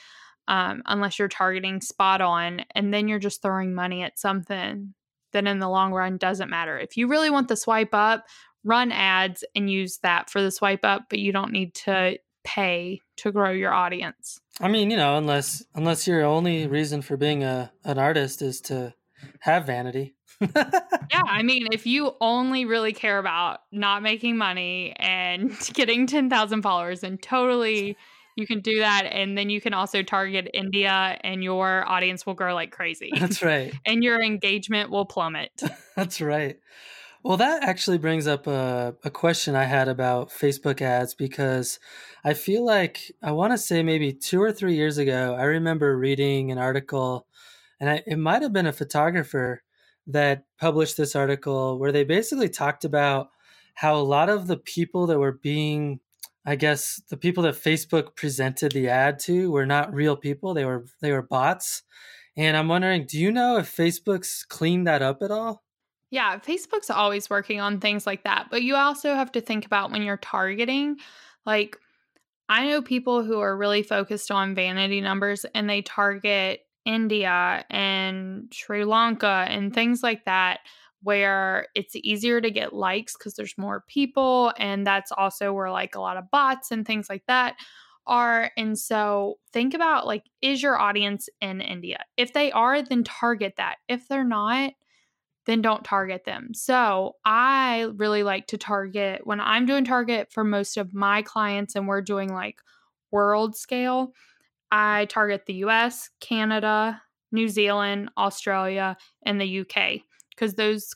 um, 0.48 0.82
unless 0.86 1.18
you're 1.18 1.28
targeting 1.28 1.80
spot 1.80 2.20
on 2.20 2.62
and 2.74 2.92
then 2.92 3.06
you're 3.06 3.18
just 3.18 3.42
throwing 3.42 3.74
money 3.74 4.02
at 4.02 4.18
something 4.18 4.94
that 5.32 5.46
in 5.46 5.58
the 5.58 5.68
long 5.68 5.92
run 5.92 6.16
doesn't 6.16 6.50
matter. 6.50 6.78
If 6.78 6.96
you 6.96 7.06
really 7.06 7.30
want 7.30 7.48
the 7.48 7.56
swipe 7.56 7.92
up, 7.92 8.26
run 8.64 8.90
ads 8.90 9.44
and 9.54 9.70
use 9.70 9.98
that 9.98 10.30
for 10.30 10.42
the 10.42 10.50
swipe 10.50 10.84
up, 10.84 11.04
but 11.10 11.18
you 11.18 11.32
don't 11.32 11.52
need 11.52 11.74
to 11.74 12.18
pay 12.44 13.02
to 13.18 13.30
grow 13.30 13.50
your 13.50 13.72
audience. 13.72 14.40
I 14.58 14.68
mean, 14.68 14.90
you 14.90 14.96
know, 14.96 15.18
unless 15.18 15.64
unless 15.74 16.08
your 16.08 16.24
only 16.24 16.66
reason 16.66 17.02
for 17.02 17.18
being 17.18 17.44
a 17.44 17.70
an 17.84 17.98
artist 17.98 18.40
is 18.40 18.62
to 18.62 18.94
have 19.40 19.66
vanity. 19.66 20.14
yeah, 20.40 21.22
I 21.26 21.42
mean, 21.42 21.68
if 21.72 21.86
you 21.86 22.12
only 22.20 22.64
really 22.64 22.92
care 22.92 23.18
about 23.18 23.60
not 23.70 24.02
making 24.02 24.38
money 24.38 24.94
and 24.96 25.50
getting 25.74 26.06
10,000 26.06 26.62
followers 26.62 27.02
and 27.02 27.20
totally 27.20 27.96
you 28.38 28.46
can 28.46 28.60
do 28.60 28.78
that 28.78 29.02
and 29.10 29.36
then 29.36 29.50
you 29.50 29.60
can 29.60 29.74
also 29.74 30.02
target 30.02 30.48
India 30.54 31.18
and 31.24 31.42
your 31.42 31.86
audience 31.88 32.24
will 32.24 32.34
grow 32.34 32.54
like 32.54 32.70
crazy. 32.70 33.10
That's 33.18 33.42
right. 33.42 33.74
and 33.86 34.04
your 34.04 34.22
engagement 34.22 34.90
will 34.90 35.04
plummet. 35.04 35.62
That's 35.96 36.20
right. 36.20 36.58
Well, 37.24 37.36
that 37.38 37.64
actually 37.64 37.98
brings 37.98 38.28
up 38.28 38.46
a, 38.46 38.94
a 39.02 39.10
question 39.10 39.56
I 39.56 39.64
had 39.64 39.88
about 39.88 40.30
Facebook 40.30 40.80
ads 40.80 41.14
because 41.14 41.80
I 42.24 42.34
feel 42.34 42.64
like 42.64 43.10
I 43.20 43.32
want 43.32 43.52
to 43.52 43.58
say 43.58 43.82
maybe 43.82 44.12
two 44.12 44.40
or 44.40 44.52
three 44.52 44.76
years 44.76 44.98
ago, 44.98 45.34
I 45.36 45.42
remember 45.42 45.98
reading 45.98 46.52
an 46.52 46.58
article, 46.58 47.26
and 47.80 47.90
I, 47.90 48.02
it 48.06 48.18
might 48.18 48.42
have 48.42 48.52
been 48.52 48.66
a 48.66 48.72
photographer 48.72 49.64
that 50.06 50.44
published 50.60 50.96
this 50.96 51.16
article 51.16 51.76
where 51.80 51.90
they 51.90 52.04
basically 52.04 52.48
talked 52.48 52.84
about 52.84 53.30
how 53.74 53.96
a 53.96 53.98
lot 53.98 54.28
of 54.28 54.46
the 54.46 54.56
people 54.56 55.08
that 55.08 55.18
were 55.18 55.32
being 55.32 55.98
I 56.48 56.56
guess 56.56 56.98
the 57.10 57.18
people 57.18 57.42
that 57.42 57.56
Facebook 57.56 58.16
presented 58.16 58.72
the 58.72 58.88
ad 58.88 59.18
to 59.24 59.50
were 59.50 59.66
not 59.66 59.92
real 59.92 60.16
people. 60.16 60.54
They 60.54 60.64
were 60.64 60.86
they 61.02 61.12
were 61.12 61.20
bots. 61.20 61.82
And 62.38 62.56
I'm 62.56 62.68
wondering, 62.68 63.04
do 63.04 63.18
you 63.18 63.30
know 63.30 63.58
if 63.58 63.76
Facebook's 63.76 64.44
cleaned 64.44 64.86
that 64.86 65.02
up 65.02 65.22
at 65.22 65.30
all? 65.30 65.62
Yeah, 66.10 66.38
Facebook's 66.38 66.88
always 66.88 67.28
working 67.28 67.60
on 67.60 67.80
things 67.80 68.06
like 68.06 68.24
that. 68.24 68.46
But 68.50 68.62
you 68.62 68.76
also 68.76 69.14
have 69.14 69.30
to 69.32 69.42
think 69.42 69.66
about 69.66 69.90
when 69.90 70.00
you're 70.00 70.16
targeting, 70.16 70.96
like 71.44 71.76
I 72.48 72.66
know 72.66 72.80
people 72.80 73.24
who 73.24 73.40
are 73.40 73.54
really 73.54 73.82
focused 73.82 74.30
on 74.30 74.54
vanity 74.54 75.02
numbers 75.02 75.44
and 75.54 75.68
they 75.68 75.82
target 75.82 76.60
India 76.86 77.66
and 77.68 78.48
Sri 78.54 78.86
Lanka 78.86 79.44
and 79.50 79.74
things 79.74 80.02
like 80.02 80.24
that 80.24 80.60
where 81.02 81.68
it's 81.74 81.94
easier 81.96 82.40
to 82.40 82.50
get 82.50 82.72
likes 82.72 83.16
because 83.16 83.34
there's 83.34 83.56
more 83.56 83.84
people 83.88 84.52
and 84.58 84.86
that's 84.86 85.12
also 85.12 85.52
where 85.52 85.70
like 85.70 85.94
a 85.94 86.00
lot 86.00 86.16
of 86.16 86.30
bots 86.30 86.70
and 86.70 86.86
things 86.86 87.08
like 87.08 87.24
that 87.26 87.54
are 88.06 88.50
and 88.56 88.78
so 88.78 89.38
think 89.52 89.74
about 89.74 90.06
like 90.06 90.24
is 90.40 90.62
your 90.62 90.78
audience 90.78 91.28
in 91.40 91.60
India? 91.60 92.04
If 92.16 92.32
they 92.32 92.50
are 92.52 92.82
then 92.82 93.04
target 93.04 93.54
that. 93.58 93.76
If 93.88 94.08
they're 94.08 94.24
not 94.24 94.72
then 95.46 95.62
don't 95.62 95.84
target 95.84 96.24
them. 96.24 96.52
So 96.54 97.16
i 97.24 97.90
really 97.96 98.22
like 98.22 98.46
to 98.48 98.58
target 98.58 99.22
when 99.24 99.40
i'm 99.40 99.66
doing 99.66 99.84
target 99.84 100.32
for 100.32 100.44
most 100.44 100.76
of 100.76 100.94
my 100.94 101.22
clients 101.22 101.74
and 101.74 101.86
we're 101.86 102.02
doing 102.02 102.32
like 102.32 102.60
world 103.10 103.56
scale 103.56 104.12
i 104.70 105.06
target 105.06 105.44
the 105.46 105.54
us 105.54 106.10
canada 106.20 107.00
new 107.32 107.48
zealand 107.48 108.10
australia 108.18 108.96
and 109.24 109.40
the 109.40 109.60
uk 109.60 110.00
because 110.38 110.54
those 110.54 110.94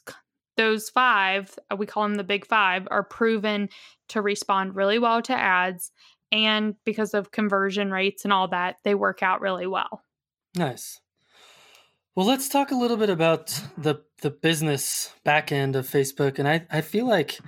those 0.57 0.89
five 0.91 1.59
uh, 1.71 1.77
we 1.77 1.87
call 1.87 2.03
them 2.05 2.15
the 2.15 2.25
big 2.25 2.47
five 2.47 2.87
are 2.91 3.03
proven 3.03 3.69
to 4.09 4.23
respond 4.23 4.77
really 4.77 4.99
well 4.99 5.23
to 5.23 5.35
ads 5.35 5.91
and 6.31 6.75
because 6.85 7.15
of 7.15 7.31
conversion 7.31 7.91
rates 7.91 8.25
and 8.25 8.33
all 8.33 8.49
that 8.49 8.77
they 8.85 8.95
work 8.95 9.23
out 9.23 9.41
really 9.41 9.67
well. 9.67 10.03
Nice. 10.57 11.01
Well 12.15 12.27
let's 12.27 12.49
talk 12.49 12.71
a 12.71 12.77
little 12.77 12.99
bit 12.99 13.11
about 13.11 13.61
the 13.77 13.97
the 14.21 14.31
business 14.31 15.13
back 15.25 15.51
end 15.51 15.75
of 15.75 15.89
facebook 15.89 16.39
and 16.39 16.47
i 16.47 16.65
i 16.71 16.81
feel 16.81 17.09
like 17.09 17.41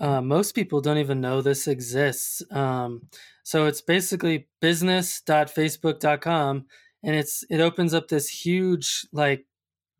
uh, 0.00 0.20
most 0.22 0.54
people 0.54 0.80
don't 0.80 0.98
even 0.98 1.20
know 1.20 1.42
this 1.42 1.68
exists 1.68 2.42
um, 2.50 3.02
so 3.44 3.66
it's 3.66 3.82
basically 3.82 4.48
business.facebook.com 4.60 6.64
and 7.02 7.16
it's 7.16 7.44
it 7.50 7.60
opens 7.60 7.94
up 7.94 8.08
this 8.08 8.28
huge 8.28 9.06
like 9.12 9.44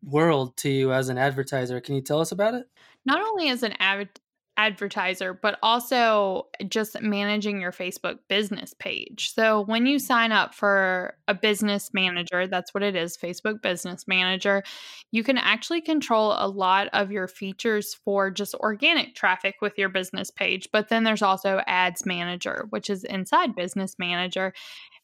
world 0.03 0.57
to 0.57 0.69
you 0.69 0.93
as 0.93 1.09
an 1.09 1.17
advertiser. 1.17 1.79
Can 1.81 1.95
you 1.95 2.01
tell 2.01 2.19
us 2.19 2.31
about 2.31 2.53
it? 2.53 2.67
Not 3.05 3.21
only 3.21 3.49
as 3.49 3.63
an 3.63 3.73
ad- 3.79 4.19
advertiser, 4.57 5.33
but 5.33 5.57
also 5.63 6.47
just 6.67 7.01
managing 7.01 7.61
your 7.61 7.71
Facebook 7.71 8.19
business 8.27 8.75
page. 8.77 9.33
So 9.33 9.61
when 9.61 9.85
you 9.85 9.97
sign 9.97 10.31
up 10.31 10.53
for 10.53 11.15
a 11.27 11.33
business 11.33 11.93
manager, 11.93 12.47
that's 12.47 12.73
what 12.73 12.83
it 12.83 12.95
is 12.95 13.17
Facebook 13.17 13.61
Business 13.61 14.07
Manager, 14.07 14.61
you 15.11 15.23
can 15.23 15.37
actually 15.37 15.81
control 15.81 16.35
a 16.37 16.47
lot 16.47 16.89
of 16.93 17.11
your 17.11 17.27
features 17.27 17.93
for 17.93 18.29
just 18.29 18.53
organic 18.55 19.15
traffic 19.15 19.55
with 19.61 19.77
your 19.77 19.89
business 19.89 20.29
page. 20.29 20.67
But 20.71 20.89
then 20.89 21.05
there's 21.05 21.23
also 21.23 21.61
Ads 21.65 22.05
Manager, 22.05 22.67
which 22.69 22.89
is 22.89 23.03
inside 23.03 23.55
Business 23.55 23.95
Manager. 23.97 24.53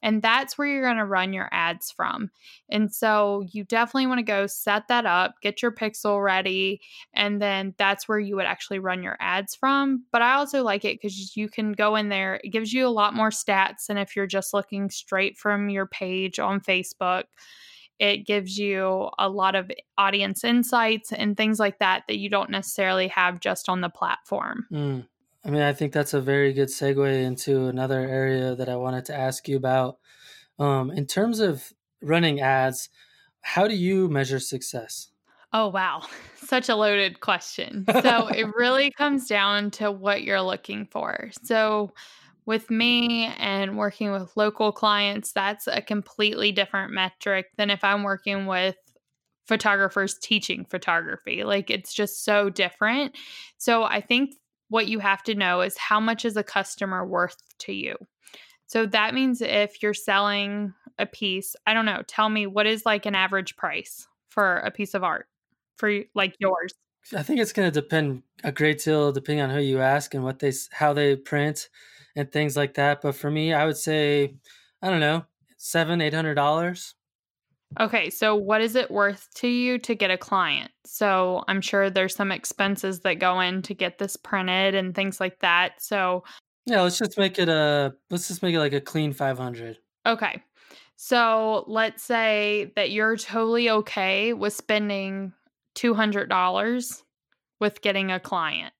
And 0.01 0.21
that's 0.21 0.57
where 0.57 0.67
you're 0.67 0.83
going 0.83 0.97
to 0.97 1.05
run 1.05 1.33
your 1.33 1.49
ads 1.51 1.91
from. 1.91 2.29
And 2.69 2.93
so 2.93 3.43
you 3.51 3.63
definitely 3.63 4.07
want 4.07 4.19
to 4.19 4.23
go 4.23 4.47
set 4.47 4.87
that 4.89 5.05
up, 5.05 5.35
get 5.41 5.61
your 5.61 5.71
pixel 5.71 6.23
ready, 6.23 6.81
and 7.13 7.41
then 7.41 7.73
that's 7.77 8.07
where 8.07 8.19
you 8.19 8.35
would 8.35 8.45
actually 8.45 8.79
run 8.79 9.01
your 9.03 9.17
ads 9.19 9.55
from. 9.55 10.05
But 10.11 10.21
I 10.21 10.33
also 10.33 10.63
like 10.63 10.85
it 10.85 10.99
because 11.01 11.35
you 11.35 11.49
can 11.49 11.73
go 11.73 11.95
in 11.95 12.09
there, 12.09 12.39
it 12.43 12.49
gives 12.49 12.73
you 12.73 12.87
a 12.87 12.89
lot 12.89 13.15
more 13.15 13.31
stats 13.31 13.87
than 13.87 13.97
if 13.97 14.15
you're 14.15 14.27
just 14.27 14.53
looking 14.53 14.89
straight 14.89 15.37
from 15.37 15.69
your 15.69 15.87
page 15.87 16.39
on 16.39 16.61
Facebook. 16.61 17.23
It 17.99 18.27
gives 18.27 18.59
you 18.59 19.09
a 19.17 19.27
lot 19.27 19.55
of 19.55 19.71
audience 19.97 20.43
insights 20.43 21.11
and 21.11 21.35
things 21.35 21.59
like 21.59 21.79
that 21.79 22.03
that 22.07 22.17
you 22.17 22.29
don't 22.29 22.51
necessarily 22.51 23.07
have 23.07 23.39
just 23.39 23.69
on 23.69 23.81
the 23.81 23.89
platform. 23.89 24.67
Mm. 24.71 25.07
I 25.45 25.49
mean, 25.49 25.61
I 25.61 25.73
think 25.73 25.93
that's 25.93 26.13
a 26.13 26.21
very 26.21 26.53
good 26.53 26.69
segue 26.69 27.23
into 27.23 27.67
another 27.67 27.99
area 27.99 28.55
that 28.55 28.69
I 28.69 28.75
wanted 28.75 29.05
to 29.05 29.15
ask 29.15 29.47
you 29.47 29.57
about. 29.57 29.97
Um, 30.59 30.91
in 30.91 31.05
terms 31.05 31.39
of 31.39 31.71
running 32.01 32.41
ads, 32.41 32.89
how 33.41 33.67
do 33.67 33.75
you 33.75 34.09
measure 34.09 34.39
success? 34.39 35.09
Oh, 35.53 35.69
wow. 35.69 36.03
Such 36.35 36.69
a 36.69 36.75
loaded 36.75 37.19
question. 37.19 37.85
So 37.89 38.27
it 38.27 38.47
really 38.55 38.91
comes 38.91 39.27
down 39.27 39.71
to 39.71 39.91
what 39.91 40.23
you're 40.23 40.41
looking 40.41 40.85
for. 40.85 41.31
So 41.43 41.93
with 42.45 42.69
me 42.69 43.25
and 43.37 43.77
working 43.77 44.11
with 44.11 44.35
local 44.35 44.71
clients, 44.71 45.33
that's 45.33 45.67
a 45.67 45.81
completely 45.81 46.51
different 46.51 46.93
metric 46.93 47.47
than 47.57 47.69
if 47.69 47.83
I'm 47.83 48.03
working 48.03 48.45
with 48.45 48.75
photographers 49.45 50.17
teaching 50.17 50.65
photography. 50.65 51.43
Like 51.43 51.69
it's 51.69 51.93
just 51.93 52.23
so 52.23 52.49
different. 52.49 53.17
So 53.57 53.83
I 53.83 54.01
think 54.01 54.31
what 54.69 54.87
you 54.87 54.99
have 54.99 55.23
to 55.23 55.35
know 55.35 55.61
is 55.61 55.77
how 55.77 55.99
much 55.99 56.25
is 56.25 56.37
a 56.37 56.43
customer 56.43 57.05
worth 57.05 57.37
to 57.59 57.73
you? 57.73 57.95
So 58.67 58.85
that 58.87 59.13
means 59.13 59.41
if 59.41 59.81
you're 59.81 59.93
selling 59.93 60.73
a 60.99 61.05
piece, 61.05 61.55
I 61.65 61.73
don't 61.73 61.85
know, 61.85 62.03
tell 62.07 62.29
me 62.29 62.47
what 62.47 62.65
is 62.65 62.85
like 62.85 63.05
an 63.05 63.15
average 63.15 63.55
price 63.55 64.07
for 64.29 64.57
a 64.57 64.71
piece 64.71 64.93
of 64.93 65.03
art 65.03 65.27
for 65.77 66.01
like 66.13 66.35
yours? 66.39 66.73
I 67.15 67.23
think 67.23 67.39
it's 67.39 67.53
going 67.53 67.71
to 67.71 67.81
depend 67.81 68.23
a 68.43 68.51
great 68.51 68.83
deal 68.83 69.13
depending 69.13 69.41
on 69.41 69.49
who 69.49 69.61
you 69.61 69.79
ask 69.79 70.13
and 70.13 70.23
what 70.23 70.39
they 70.39 70.51
how 70.71 70.91
they 70.91 71.15
print 71.15 71.69
and 72.15 72.29
things 72.29 72.57
like 72.57 72.73
that. 72.73 73.01
But 73.01 73.15
for 73.15 73.31
me, 73.31 73.53
I 73.53 73.65
would 73.65 73.77
say 73.77 74.35
I 74.81 74.89
don't 74.89 74.99
know 74.99 75.25
seven 75.55 76.01
eight 76.01 76.13
hundred 76.13 76.35
dollars. 76.35 76.95
Okay, 77.79 78.09
so 78.09 78.35
what 78.35 78.61
is 78.61 78.75
it 78.75 78.89
worth 78.89 79.27
to 79.35 79.47
you 79.47 79.77
to 79.79 79.93
get 79.93 80.09
a 80.09 80.17
client? 80.17 80.71
So 80.85 81.43
I'm 81.47 81.61
sure 81.61 81.89
there's 81.89 82.15
some 82.15 82.31
expenses 82.31 83.01
that 83.01 83.19
go 83.19 83.39
in 83.39 83.61
to 83.63 83.73
get 83.73 83.97
this 83.97 84.15
printed 84.15 84.73
and 84.73 84.95
things 84.95 85.19
like 85.19 85.39
that. 85.39 85.81
So 85.81 86.23
yeah, 86.65 86.81
let's 86.81 86.97
just 86.97 87.17
make 87.17 87.39
it 87.39 87.49
a 87.49 87.93
let's 88.09 88.27
just 88.27 88.41
make 88.41 88.55
it 88.55 88.59
like 88.59 88.73
a 88.73 88.81
clean 88.81 89.13
five 89.13 89.37
hundred. 89.37 89.77
Okay. 90.05 90.41
So 90.95 91.63
let's 91.67 92.03
say 92.03 92.71
that 92.75 92.89
you're 92.91 93.17
totally 93.17 93.69
okay 93.69 94.33
with 94.33 94.53
spending 94.53 95.31
$200 95.75 97.03
with 97.59 97.81
getting 97.81 98.11
a 98.11 98.19
client. 98.19 98.73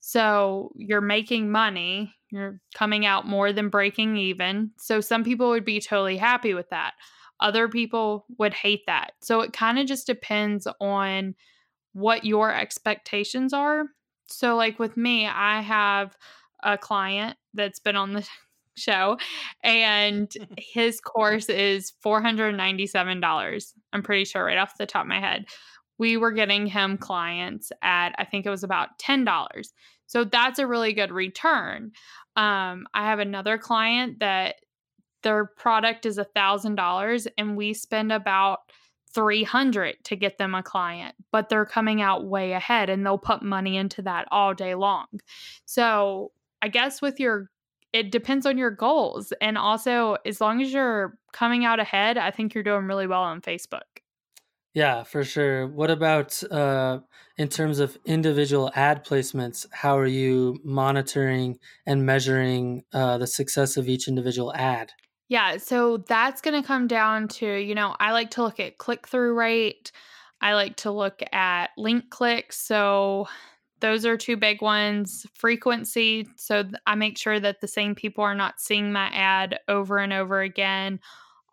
So 0.00 0.72
you're 0.74 1.02
making 1.02 1.52
money, 1.52 2.14
you're 2.30 2.58
coming 2.74 3.04
out 3.04 3.26
more 3.26 3.52
than 3.52 3.68
breaking 3.68 4.16
even. 4.16 4.70
So 4.78 5.00
some 5.00 5.22
people 5.24 5.50
would 5.50 5.64
be 5.64 5.78
totally 5.78 6.16
happy 6.16 6.54
with 6.54 6.70
that. 6.70 6.94
Other 7.42 7.68
people 7.68 8.24
would 8.38 8.54
hate 8.54 8.82
that. 8.86 9.12
So 9.20 9.40
it 9.40 9.52
kind 9.52 9.78
of 9.78 9.86
just 9.86 10.06
depends 10.06 10.66
on 10.80 11.34
what 11.92 12.24
your 12.24 12.54
expectations 12.54 13.52
are. 13.52 13.84
So, 14.28 14.56
like 14.56 14.78
with 14.78 14.96
me, 14.96 15.26
I 15.26 15.60
have 15.60 16.16
a 16.62 16.78
client 16.78 17.36
that's 17.54 17.80
been 17.80 17.96
on 17.96 18.12
the 18.12 18.26
show 18.76 19.18
and 19.62 20.32
his 20.58 20.98
course 21.00 21.50
is 21.50 21.92
$497 22.02 23.72
i'm 23.92 24.02
pretty 24.02 24.24
sure 24.24 24.46
right 24.46 24.56
off 24.56 24.78
the 24.78 24.86
top 24.86 25.02
of 25.02 25.08
my 25.08 25.20
head 25.20 25.44
we 25.98 26.16
were 26.16 26.32
getting 26.32 26.66
him 26.66 26.96
clients 26.96 27.70
at 27.82 28.14
i 28.16 28.24
think 28.24 28.46
it 28.46 28.50
was 28.50 28.64
about 28.64 28.98
$10 28.98 29.66
so 30.06 30.24
that's 30.24 30.58
a 30.58 30.66
really 30.66 30.94
good 30.94 31.12
return 31.12 31.92
um, 32.36 32.86
i 32.94 33.04
have 33.04 33.18
another 33.18 33.58
client 33.58 34.20
that 34.20 34.54
their 35.22 35.44
product 35.44 36.06
is 36.06 36.18
a 36.18 36.24
thousand 36.24 36.74
dollars 36.74 37.26
and 37.38 37.56
we 37.56 37.74
spend 37.74 38.12
about 38.12 38.60
300 39.14 39.96
to 40.04 40.16
get 40.16 40.38
them 40.38 40.54
a 40.54 40.62
client 40.62 41.14
but 41.30 41.48
they're 41.48 41.66
coming 41.66 42.00
out 42.00 42.24
way 42.24 42.52
ahead 42.52 42.88
and 42.88 43.04
they'll 43.04 43.18
put 43.18 43.42
money 43.42 43.76
into 43.76 44.02
that 44.02 44.26
all 44.30 44.54
day 44.54 44.74
long 44.74 45.06
so 45.66 46.32
i 46.62 46.68
guess 46.68 47.02
with 47.02 47.20
your 47.20 47.50
it 47.92 48.10
depends 48.10 48.46
on 48.46 48.58
your 48.58 48.70
goals. 48.70 49.32
And 49.40 49.58
also, 49.58 50.16
as 50.24 50.40
long 50.40 50.62
as 50.62 50.72
you're 50.72 51.18
coming 51.32 51.64
out 51.64 51.78
ahead, 51.78 52.16
I 52.16 52.30
think 52.30 52.54
you're 52.54 52.64
doing 52.64 52.86
really 52.86 53.06
well 53.06 53.22
on 53.22 53.40
Facebook. 53.40 53.80
Yeah, 54.74 55.02
for 55.02 55.22
sure. 55.22 55.66
What 55.66 55.90
about 55.90 56.42
uh, 56.50 57.00
in 57.36 57.48
terms 57.48 57.78
of 57.78 57.98
individual 58.06 58.70
ad 58.74 59.04
placements? 59.04 59.66
How 59.70 59.98
are 59.98 60.06
you 60.06 60.58
monitoring 60.64 61.58
and 61.84 62.06
measuring 62.06 62.84
uh, 62.94 63.18
the 63.18 63.26
success 63.26 63.76
of 63.76 63.88
each 63.88 64.08
individual 64.08 64.54
ad? 64.54 64.92
Yeah, 65.28 65.56
so 65.56 65.98
that's 65.98 66.40
going 66.42 66.60
to 66.60 66.66
come 66.66 66.86
down 66.86 67.28
to, 67.28 67.46
you 67.46 67.74
know, 67.74 67.96
I 68.00 68.12
like 68.12 68.30
to 68.32 68.42
look 68.42 68.60
at 68.60 68.78
click 68.78 69.08
through 69.08 69.34
rate. 69.34 69.92
I 70.40 70.54
like 70.54 70.76
to 70.76 70.90
look 70.90 71.22
at 71.32 71.70
link 71.78 72.10
clicks. 72.10 72.58
So 72.58 73.26
those 73.80 74.04
are 74.04 74.16
two 74.16 74.36
big 74.36 74.60
ones. 74.60 75.26
Frequency. 75.34 76.28
So 76.36 76.64
I 76.86 76.94
make 76.96 77.16
sure 77.16 77.40
that 77.40 77.60
the 77.60 77.68
same 77.68 77.94
people 77.94 78.24
are 78.24 78.34
not 78.34 78.60
seeing 78.60 78.92
my 78.92 79.08
ad 79.08 79.58
over 79.68 79.98
and 79.98 80.12
over 80.12 80.40
again. 80.40 81.00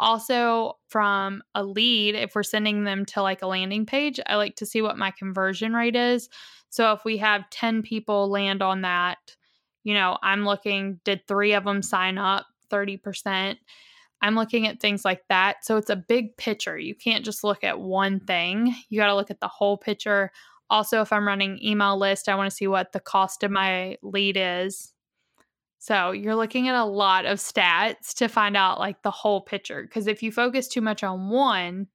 Also, 0.02 0.78
from 0.88 1.42
a 1.56 1.64
lead, 1.64 2.16
if 2.16 2.36
we're 2.36 2.44
sending 2.44 2.84
them 2.86 3.06
to 3.06 3.22
like 3.22 3.42
a 3.42 3.48
landing 3.48 3.86
page, 3.86 4.20
I 4.28 4.36
like 4.36 4.56
to 4.58 4.66
see 4.66 4.82
what 4.82 4.98
my 4.98 5.12
conversion 5.12 5.74
rate 5.74 5.96
is. 5.96 6.30
So 6.70 6.94
if 6.94 7.04
we 7.06 7.18
have 7.18 7.50
10 7.50 7.82
people 7.84 8.30
land 8.30 8.62
on 8.62 8.82
that, 8.82 9.18
you 9.84 9.94
know, 9.94 10.18
I'm 10.24 10.46
looking, 10.46 11.00
did 11.04 11.28
three 11.28 11.54
of 11.54 11.66
them 11.66 11.82
sign 11.82 12.18
up? 12.18 12.46
30%. 12.70 13.58
I'm 14.22 14.36
looking 14.36 14.68
at 14.68 14.80
things 14.80 15.06
like 15.06 15.22
that. 15.30 15.64
So 15.64 15.78
it's 15.78 15.90
a 15.90 15.96
big 15.96 16.36
picture. 16.38 16.78
You 16.78 16.96
can't 16.96 17.24
just 17.24 17.44
look 17.44 17.64
at 17.64 17.80
one 17.80 18.18
mm-hmm. 18.18 18.26
thing. 18.26 18.76
You 18.90 19.00
got 19.00 19.08
to 19.08 19.16
look 19.16 19.32
at 19.32 19.40
the 19.40 19.48
whole 19.48 19.78
picture. 19.78 20.32
Also, 20.70 21.02
if 21.02 21.12
I'm 21.12 21.28
running 21.28 21.60
email 21.64 21.98
list, 21.98 22.30
I 22.30 22.36
want 22.36 22.50
to 22.50 22.56
see 22.56 22.68
what 22.68 22.92
the 22.92 23.00
cost 23.00 23.44
of 23.44 23.52
my 23.52 23.98
lead 24.04 24.38
is. 24.40 24.94
So 25.80 26.12
you're 26.12 26.36
looking 26.36 26.68
at 26.68 26.76
a 26.76 26.84
lot 26.84 27.26
of 27.26 27.40
stats 27.40 28.14
to 28.16 28.28
find 28.28 28.58
out 28.58 28.80
like 28.80 29.02
the 29.02 29.12
whole 29.12 29.42
picture. 29.42 29.82
Because 29.82 30.08
if 30.08 30.22
you 30.22 30.32
focus 30.32 30.68
too 30.68 30.82
much 30.82 31.04
on 31.04 31.30
one, 31.30 31.88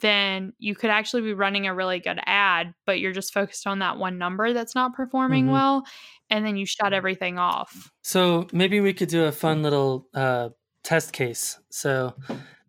then 0.00 0.52
you 0.58 0.74
could 0.74 0.90
actually 0.90 1.22
be 1.22 1.34
running 1.34 1.66
a 1.66 1.74
really 1.74 2.00
good 2.00 2.18
ad, 2.24 2.74
but 2.86 3.00
you're 3.00 3.12
just 3.12 3.32
focused 3.32 3.66
on 3.66 3.80
that 3.80 3.98
one 3.98 4.18
number 4.18 4.52
that's 4.52 4.74
not 4.74 4.94
performing 4.94 5.44
mm-hmm. 5.44 5.52
well. 5.52 5.84
And 6.28 6.46
then 6.46 6.56
you 6.56 6.66
shut 6.66 6.92
everything 6.92 7.38
off. 7.38 7.90
So 8.02 8.46
maybe 8.52 8.80
we 8.80 8.92
could 8.92 9.08
do 9.08 9.24
a 9.24 9.32
fun 9.32 9.62
little 9.62 10.06
uh, 10.14 10.50
test 10.84 11.12
case. 11.12 11.58
So 11.70 12.14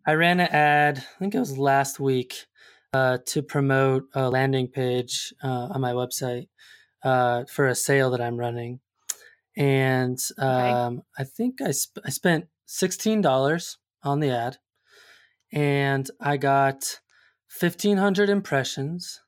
I 0.06 0.14
ran 0.14 0.40
an 0.40 0.48
ad, 0.48 0.98
I 0.98 1.18
think 1.18 1.34
it 1.34 1.40
was 1.40 1.56
last 1.56 2.00
week, 2.00 2.46
uh, 2.92 3.18
to 3.26 3.42
promote 3.42 4.04
a 4.14 4.28
landing 4.28 4.68
page 4.68 5.32
uh, 5.42 5.68
on 5.70 5.80
my 5.80 5.92
website 5.92 6.48
uh, 7.04 7.44
for 7.44 7.68
a 7.68 7.74
sale 7.74 8.10
that 8.10 8.20
I'm 8.20 8.36
running. 8.36 8.80
And 9.56 10.18
um, 10.38 10.48
okay. 10.48 11.02
I 11.18 11.24
think 11.24 11.62
I, 11.62 11.70
sp- 11.70 12.02
I 12.04 12.10
spent 12.10 12.46
$16 12.68 13.76
on 14.02 14.20
the 14.20 14.30
ad 14.30 14.56
and 15.52 16.10
I 16.20 16.36
got 16.38 17.00
1,500 17.60 18.28
impressions 18.28 19.20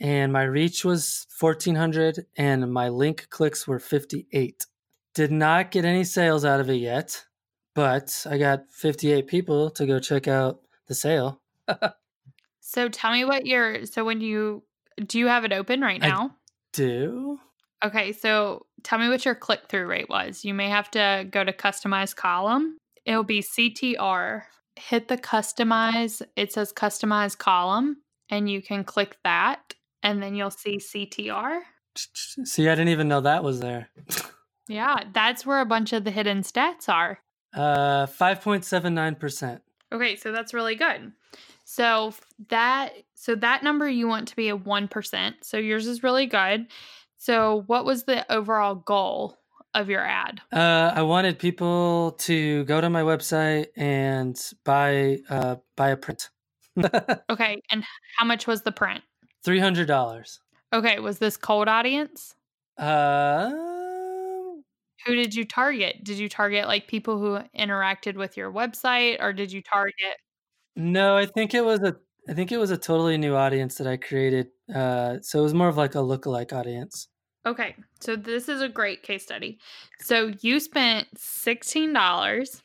and 0.00 0.32
my 0.32 0.42
reach 0.42 0.84
was 0.84 1.26
1,400 1.38 2.26
and 2.36 2.72
my 2.72 2.88
link 2.88 3.28
clicks 3.30 3.68
were 3.68 3.78
58. 3.78 4.66
Did 5.14 5.30
not 5.30 5.70
get 5.70 5.84
any 5.84 6.04
sales 6.04 6.44
out 6.44 6.60
of 6.60 6.70
it 6.70 6.76
yet, 6.76 7.24
but 7.74 8.26
I 8.28 8.38
got 8.38 8.70
58 8.70 9.26
people 9.26 9.70
to 9.70 9.86
go 9.86 9.98
check 9.98 10.26
out 10.26 10.60
the 10.86 10.94
sale. 10.94 11.40
So 12.70 12.88
tell 12.88 13.10
me 13.10 13.24
what 13.24 13.46
your 13.46 13.84
so 13.84 14.04
when 14.04 14.20
you 14.20 14.62
do 15.04 15.18
you 15.18 15.26
have 15.26 15.44
it 15.44 15.52
open 15.52 15.80
right 15.80 16.00
now? 16.00 16.26
I 16.26 16.34
do. 16.72 17.40
Okay, 17.84 18.12
so 18.12 18.66
tell 18.84 19.00
me 19.00 19.08
what 19.08 19.24
your 19.24 19.34
click 19.34 19.62
through 19.68 19.86
rate 19.86 20.08
was. 20.08 20.44
You 20.44 20.54
may 20.54 20.68
have 20.68 20.88
to 20.92 21.26
go 21.28 21.42
to 21.42 21.52
customize 21.52 22.14
column. 22.14 22.76
It'll 23.04 23.24
be 23.24 23.42
CTR. 23.42 24.42
Hit 24.80 25.08
the 25.08 25.18
customize. 25.18 26.22
It 26.36 26.52
says 26.52 26.72
customize 26.72 27.36
column, 27.36 27.98
and 28.28 28.50
you 28.50 28.62
can 28.62 28.84
click 28.84 29.18
that, 29.24 29.74
and 30.02 30.22
then 30.22 30.34
you'll 30.34 30.50
see 30.50 30.78
CTR. 30.78 31.60
See, 31.96 32.68
I 32.68 32.74
didn't 32.74 32.88
even 32.88 33.08
know 33.08 33.20
that 33.20 33.44
was 33.44 33.60
there. 33.60 33.88
yeah, 34.68 34.96
that's 35.12 35.44
where 35.44 35.60
a 35.60 35.66
bunch 35.66 35.92
of 35.92 36.04
the 36.04 36.10
hidden 36.10 36.42
stats 36.42 36.88
are. 36.88 37.20
Uh, 37.52 38.06
five 38.06 38.40
point 38.40 38.64
seven 38.64 38.94
nine 38.94 39.16
percent. 39.16 39.62
Okay, 39.92 40.16
so 40.16 40.32
that's 40.32 40.54
really 40.54 40.76
good. 40.76 41.12
So 41.64 42.14
that 42.48 42.94
so 43.14 43.34
that 43.36 43.62
number 43.62 43.88
you 43.88 44.08
want 44.08 44.28
to 44.28 44.36
be 44.36 44.48
a 44.48 44.56
1%. 44.56 45.34
So 45.42 45.56
yours 45.56 45.86
is 45.86 46.02
really 46.02 46.26
good. 46.26 46.66
So 47.16 47.64
what 47.66 47.84
was 47.84 48.04
the 48.04 48.30
overall 48.32 48.74
goal 48.74 49.36
of 49.74 49.88
your 49.88 50.04
ad? 50.04 50.40
Uh, 50.52 50.92
I 50.94 51.02
wanted 51.02 51.38
people 51.38 52.12
to 52.20 52.64
go 52.64 52.80
to 52.80 52.90
my 52.90 53.02
website 53.02 53.66
and 53.76 54.38
buy 54.64 55.18
uh, 55.28 55.56
buy 55.76 55.90
a 55.90 55.96
print. 55.96 56.30
okay, 57.30 57.60
and 57.70 57.84
how 58.16 58.24
much 58.24 58.46
was 58.46 58.62
the 58.62 58.72
print? 58.72 59.02
Three 59.44 59.60
hundred 59.60 59.86
dollars. 59.86 60.40
Okay, 60.72 60.98
was 61.00 61.18
this 61.18 61.36
cold 61.36 61.68
audience? 61.68 62.34
Uh, 62.78 63.50
who 65.06 65.14
did 65.14 65.34
you 65.34 65.44
target? 65.44 66.04
Did 66.04 66.18
you 66.18 66.28
target 66.28 66.66
like 66.66 66.86
people 66.86 67.18
who 67.18 67.38
interacted 67.58 68.16
with 68.16 68.36
your 68.36 68.52
website, 68.52 69.20
or 69.20 69.32
did 69.32 69.52
you 69.52 69.62
target 69.62 70.16
no, 70.76 71.16
I 71.16 71.26
think 71.26 71.54
it 71.54 71.64
was 71.64 71.80
a 71.80 71.96
I 72.28 72.34
think 72.34 72.52
it 72.52 72.58
was 72.58 72.70
a 72.70 72.76
totally 72.76 73.18
new 73.18 73.34
audience 73.34 73.76
that 73.76 73.86
I 73.86 73.96
created. 73.96 74.48
Uh, 74.72 75.16
so 75.20 75.40
it 75.40 75.42
was 75.42 75.54
more 75.54 75.68
of 75.68 75.76
like 75.76 75.94
a 75.94 75.98
lookalike 75.98 76.52
audience. 76.52 77.08
Okay, 77.46 77.74
so 78.00 78.16
this 78.16 78.48
is 78.48 78.60
a 78.60 78.68
great 78.68 79.02
case 79.02 79.22
study. 79.22 79.58
So 80.00 80.32
you 80.40 80.60
spent 80.60 81.08
sixteen 81.16 81.92
dollars, 81.92 82.62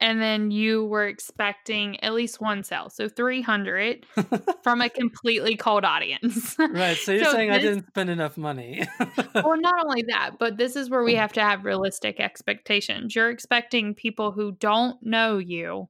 and 0.00 0.20
then 0.20 0.50
you 0.50 0.86
were 0.86 1.06
expecting 1.06 2.02
at 2.02 2.14
least 2.14 2.40
one 2.40 2.64
sale, 2.64 2.88
so 2.88 3.08
300 3.08 4.06
from 4.62 4.80
a 4.80 4.88
completely 4.88 5.56
cold 5.56 5.84
audience. 5.84 6.56
right. 6.70 6.96
So 6.96 7.12
you're 7.12 7.24
so 7.26 7.32
saying 7.32 7.50
this, 7.50 7.58
I 7.58 7.60
didn't 7.60 7.86
spend 7.88 8.10
enough 8.10 8.38
money. 8.38 8.86
well, 9.34 9.60
not 9.60 9.84
only 9.84 10.04
that, 10.08 10.32
but 10.38 10.56
this 10.56 10.74
is 10.74 10.88
where 10.88 11.04
we 11.04 11.14
mm. 11.14 11.18
have 11.18 11.34
to 11.34 11.42
have 11.42 11.64
realistic 11.64 12.18
expectations. 12.18 13.14
You're 13.14 13.30
expecting 13.30 13.94
people 13.94 14.32
who 14.32 14.52
don't 14.52 14.96
know 15.02 15.36
you 15.36 15.88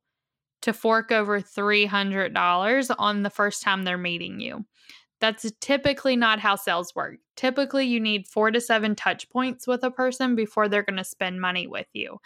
to 0.62 0.72
fork 0.72 1.12
over 1.12 1.40
$300 1.40 2.94
on 2.98 3.22
the 3.22 3.30
first 3.30 3.62
time 3.62 3.84
they're 3.84 3.96
meeting 3.96 4.40
you. 4.40 4.66
That's 5.20 5.50
typically 5.60 6.16
not 6.16 6.40
how 6.40 6.56
sales 6.56 6.94
work. 6.94 7.18
Typically, 7.36 7.86
you 7.86 8.00
need 8.00 8.26
four 8.26 8.50
to 8.50 8.60
seven 8.60 8.94
touch 8.94 9.28
points 9.30 9.66
with 9.66 9.82
a 9.84 9.90
person 9.90 10.34
before 10.34 10.68
they're 10.68 10.82
going 10.82 10.96
to 10.96 11.04
spend 11.04 11.40
money 11.40 11.66
with 11.66 11.86
you. 11.92 12.18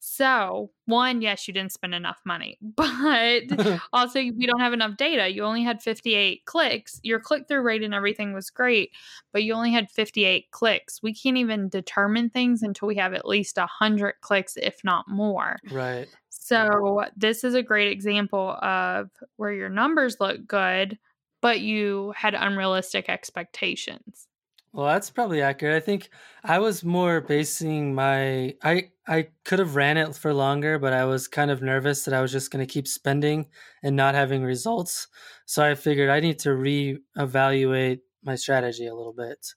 So, 0.00 0.70
one, 0.86 1.22
yes, 1.22 1.48
you 1.48 1.54
didn't 1.54 1.72
spend 1.72 1.94
enough 1.94 2.20
money, 2.24 2.58
but 2.76 3.42
also 3.92 4.20
we 4.20 4.46
don't 4.46 4.60
have 4.60 4.72
enough 4.72 4.96
data. 4.96 5.28
You 5.28 5.44
only 5.44 5.62
had 5.62 5.82
58 5.82 6.44
clicks. 6.44 7.00
Your 7.02 7.20
click 7.20 7.48
through 7.48 7.62
rate 7.62 7.82
and 7.82 7.94
everything 7.94 8.32
was 8.32 8.50
great, 8.50 8.92
but 9.32 9.42
you 9.42 9.54
only 9.54 9.72
had 9.72 9.90
58 9.90 10.50
clicks. 10.50 11.02
We 11.02 11.14
can't 11.14 11.36
even 11.36 11.68
determine 11.68 12.30
things 12.30 12.62
until 12.62 12.88
we 12.88 12.96
have 12.96 13.14
at 13.14 13.26
least 13.26 13.56
100 13.56 14.14
clicks, 14.20 14.56
if 14.56 14.82
not 14.84 15.08
more. 15.08 15.58
Right. 15.70 16.08
So, 16.30 17.04
this 17.16 17.44
is 17.44 17.54
a 17.54 17.62
great 17.62 17.92
example 17.92 18.56
of 18.62 19.10
where 19.36 19.52
your 19.52 19.68
numbers 19.68 20.16
look 20.18 20.46
good 20.46 20.98
but 21.40 21.60
you 21.60 22.12
had 22.16 22.34
unrealistic 22.34 23.08
expectations. 23.08 24.28
Well, 24.72 24.86
that's 24.86 25.10
probably 25.10 25.40
accurate. 25.40 25.74
I 25.74 25.80
think 25.80 26.10
I 26.44 26.58
was 26.58 26.84
more 26.84 27.20
basing 27.22 27.94
my 27.94 28.54
I 28.62 28.90
I 29.06 29.28
could 29.44 29.58
have 29.60 29.76
ran 29.76 29.96
it 29.96 30.14
for 30.14 30.32
longer, 30.34 30.78
but 30.78 30.92
I 30.92 31.04
was 31.06 31.26
kind 31.26 31.50
of 31.50 31.62
nervous 31.62 32.04
that 32.04 32.12
I 32.14 32.20
was 32.20 32.30
just 32.30 32.50
going 32.50 32.64
to 32.66 32.70
keep 32.72 32.86
spending 32.86 33.48
and 33.82 33.96
not 33.96 34.14
having 34.14 34.42
results. 34.44 35.08
So 35.46 35.64
I 35.64 35.74
figured 35.74 36.10
I 36.10 36.20
need 36.20 36.38
to 36.40 36.50
reevaluate 36.50 38.00
my 38.22 38.34
strategy 38.34 38.86
a 38.86 38.94
little 38.94 39.14
bit. 39.14 39.54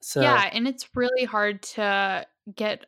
So 0.00 0.22
Yeah, 0.22 0.48
and 0.52 0.66
it's 0.66 0.88
really 0.94 1.24
hard 1.24 1.62
to 1.74 2.26
get 2.54 2.86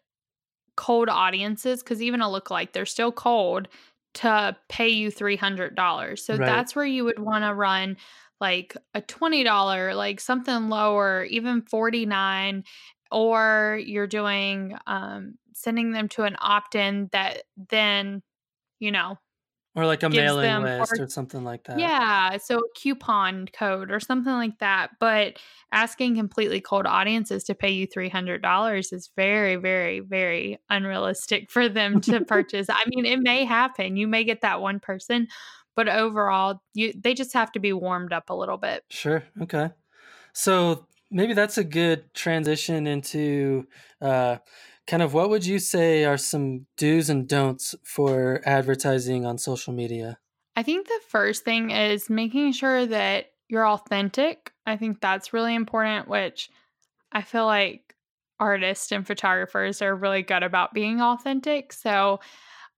cold 0.77 1.09
audiences 1.11 1.83
cuz 1.83 2.03
even 2.03 2.23
a 2.23 2.27
lookalike 2.27 2.73
they're 2.73 2.87
still 2.87 3.13
cold 3.13 3.69
to 4.15 4.57
pay 4.69 4.89
you 4.89 5.11
$300. 5.11 6.19
So 6.19 6.37
right. 6.37 6.47
that's 6.47 6.75
where 6.75 6.85
you 6.85 7.05
would 7.05 7.19
want 7.19 7.45
to 7.45 7.55
run 7.55 7.97
like 8.41 8.77
a 8.95 9.03
$20, 9.03 9.95
like 9.97 10.21
something 10.21 10.69
lower, 10.69 11.25
even 11.25 11.63
49 11.63 12.65
or 13.13 13.81
you're 13.85 14.07
doing 14.07 14.77
um 14.87 15.35
sending 15.53 15.91
them 15.91 16.09
to 16.09 16.23
an 16.23 16.37
opt-in 16.41 17.09
that 17.13 17.43
then, 17.71 18.23
you 18.79 18.91
know, 18.93 19.19
or 19.75 19.87
like 19.87 20.03
a 20.03 20.09
mailing 20.09 20.63
list 20.63 20.93
or, 20.99 21.05
or, 21.05 21.09
something 21.09 21.45
like 21.45 21.65
that. 21.65 21.79
Yeah, 21.79 22.39
so 22.39 22.59
a 22.59 22.63
coupon 22.77 23.47
code 23.53 23.91
or 23.91 24.01
something 24.01 24.33
like 24.33 24.59
that. 24.59 24.91
But 24.99 25.39
asking 25.71 26.17
completely 26.17 26.61
cold 26.61 26.87
audiences 26.87 27.45
to 27.45 27.55
pay 27.55 27.71
you 27.71 27.87
$300 27.87 28.93
is 28.93 29.11
very, 29.15 29.57
very, 29.57 30.01
very 30.01 30.59
unrealistic 30.69 31.51
for 31.51 31.69
them 31.69 32.01
to 32.03 32.25
purchase. 32.25 32.69
I 32.69 32.85
mean, 32.89 33.07
it 33.07 33.21
may 33.21 33.45
happen. 33.45 33.97
You 33.97 34.09
may 34.09 34.25
get 34.25 34.41
that 34.41 34.61
one 34.61 34.81
person, 34.81 35.29
but 35.77 35.89
overall, 35.89 36.63
you 36.75 36.93
they 36.97 37.15
just 37.15 37.33
have 37.35 37.53
to 37.53 37.61
be 37.61 37.73
warmed 37.73 38.13
up 38.13 38.31
a 38.31 38.35
little 38.35 38.59
bit. 38.59 38.83
Sure. 38.91 39.23
Okay. 39.41 39.71
So 40.33 40.87
maybe 41.13 41.33
that's 41.35 41.59
a 41.59 41.65
good 41.65 42.13
transition 42.15 42.87
into 42.87 43.67
uh, 44.01 44.39
kind 44.91 45.05
of 45.05 45.15
what 45.15 45.31
would 45.31 45.47
you 45.47 45.61
say 45.61 46.05
are 46.05 46.17
some 46.17 46.67
do's 46.77 47.09
and 47.09 47.29
don'ts 47.29 47.77
for 47.85 48.43
advertising 48.45 49.25
on 49.25 49.39
social 49.39 49.73
media? 49.73 50.19
I 50.57 50.65
think 50.65 50.89
the 50.89 51.01
first 51.09 51.45
thing 51.45 51.71
is 51.71 52.11
making 52.11 52.53
sure 52.53 52.85
that 52.87 53.27
you're 53.49 53.69
authentic. 53.69 54.53
I 54.67 54.77
think 54.77 55.01
that's 55.01 55.33
really 55.33 55.55
important, 55.55 56.09
which 56.09 56.51
I 57.13 57.23
feel 57.23 57.47
like 57.47 57.95
artists 58.41 58.91
and 58.91 59.07
photographers 59.07 59.81
are 59.81 59.95
really 59.95 60.23
good 60.23 60.43
about 60.43 60.75
being 60.75 61.01
authentic. 61.01 61.73
So, 61.73 62.19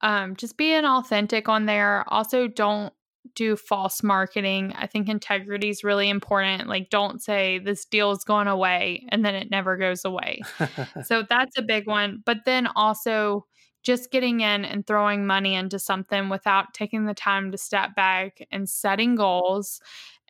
um, 0.01 0.35
just 0.35 0.55
being 0.55 0.85
authentic 0.85 1.49
on 1.49 1.65
there. 1.65 2.03
Also, 2.09 2.47
don't 2.47 2.93
do 3.35 3.55
false 3.55 4.03
marketing. 4.03 4.73
I 4.75 4.87
think 4.87 5.09
integrity 5.09 5.69
is 5.69 5.83
really 5.83 6.09
important. 6.09 6.67
Like, 6.67 6.89
don't 6.89 7.21
say 7.21 7.59
this 7.59 7.85
deal 7.85 8.11
is 8.11 8.23
going 8.23 8.47
away 8.47 9.05
and 9.09 9.25
then 9.25 9.35
it 9.35 9.49
never 9.49 9.77
goes 9.77 10.05
away. 10.05 10.41
so, 11.03 11.23
that's 11.27 11.57
a 11.57 11.61
big 11.61 11.87
one. 11.87 12.21
But 12.25 12.45
then 12.45 12.67
also, 12.75 13.45
just 13.83 14.11
getting 14.11 14.39
in 14.39 14.63
and 14.63 14.87
throwing 14.87 15.27
money 15.27 15.55
into 15.55 15.77
something 15.77 16.29
without 16.29 16.73
taking 16.73 17.05
the 17.05 17.13
time 17.13 17.51
to 17.51 17.57
step 17.57 17.95
back 17.95 18.39
and 18.49 18.67
setting 18.69 19.15
goals 19.15 19.81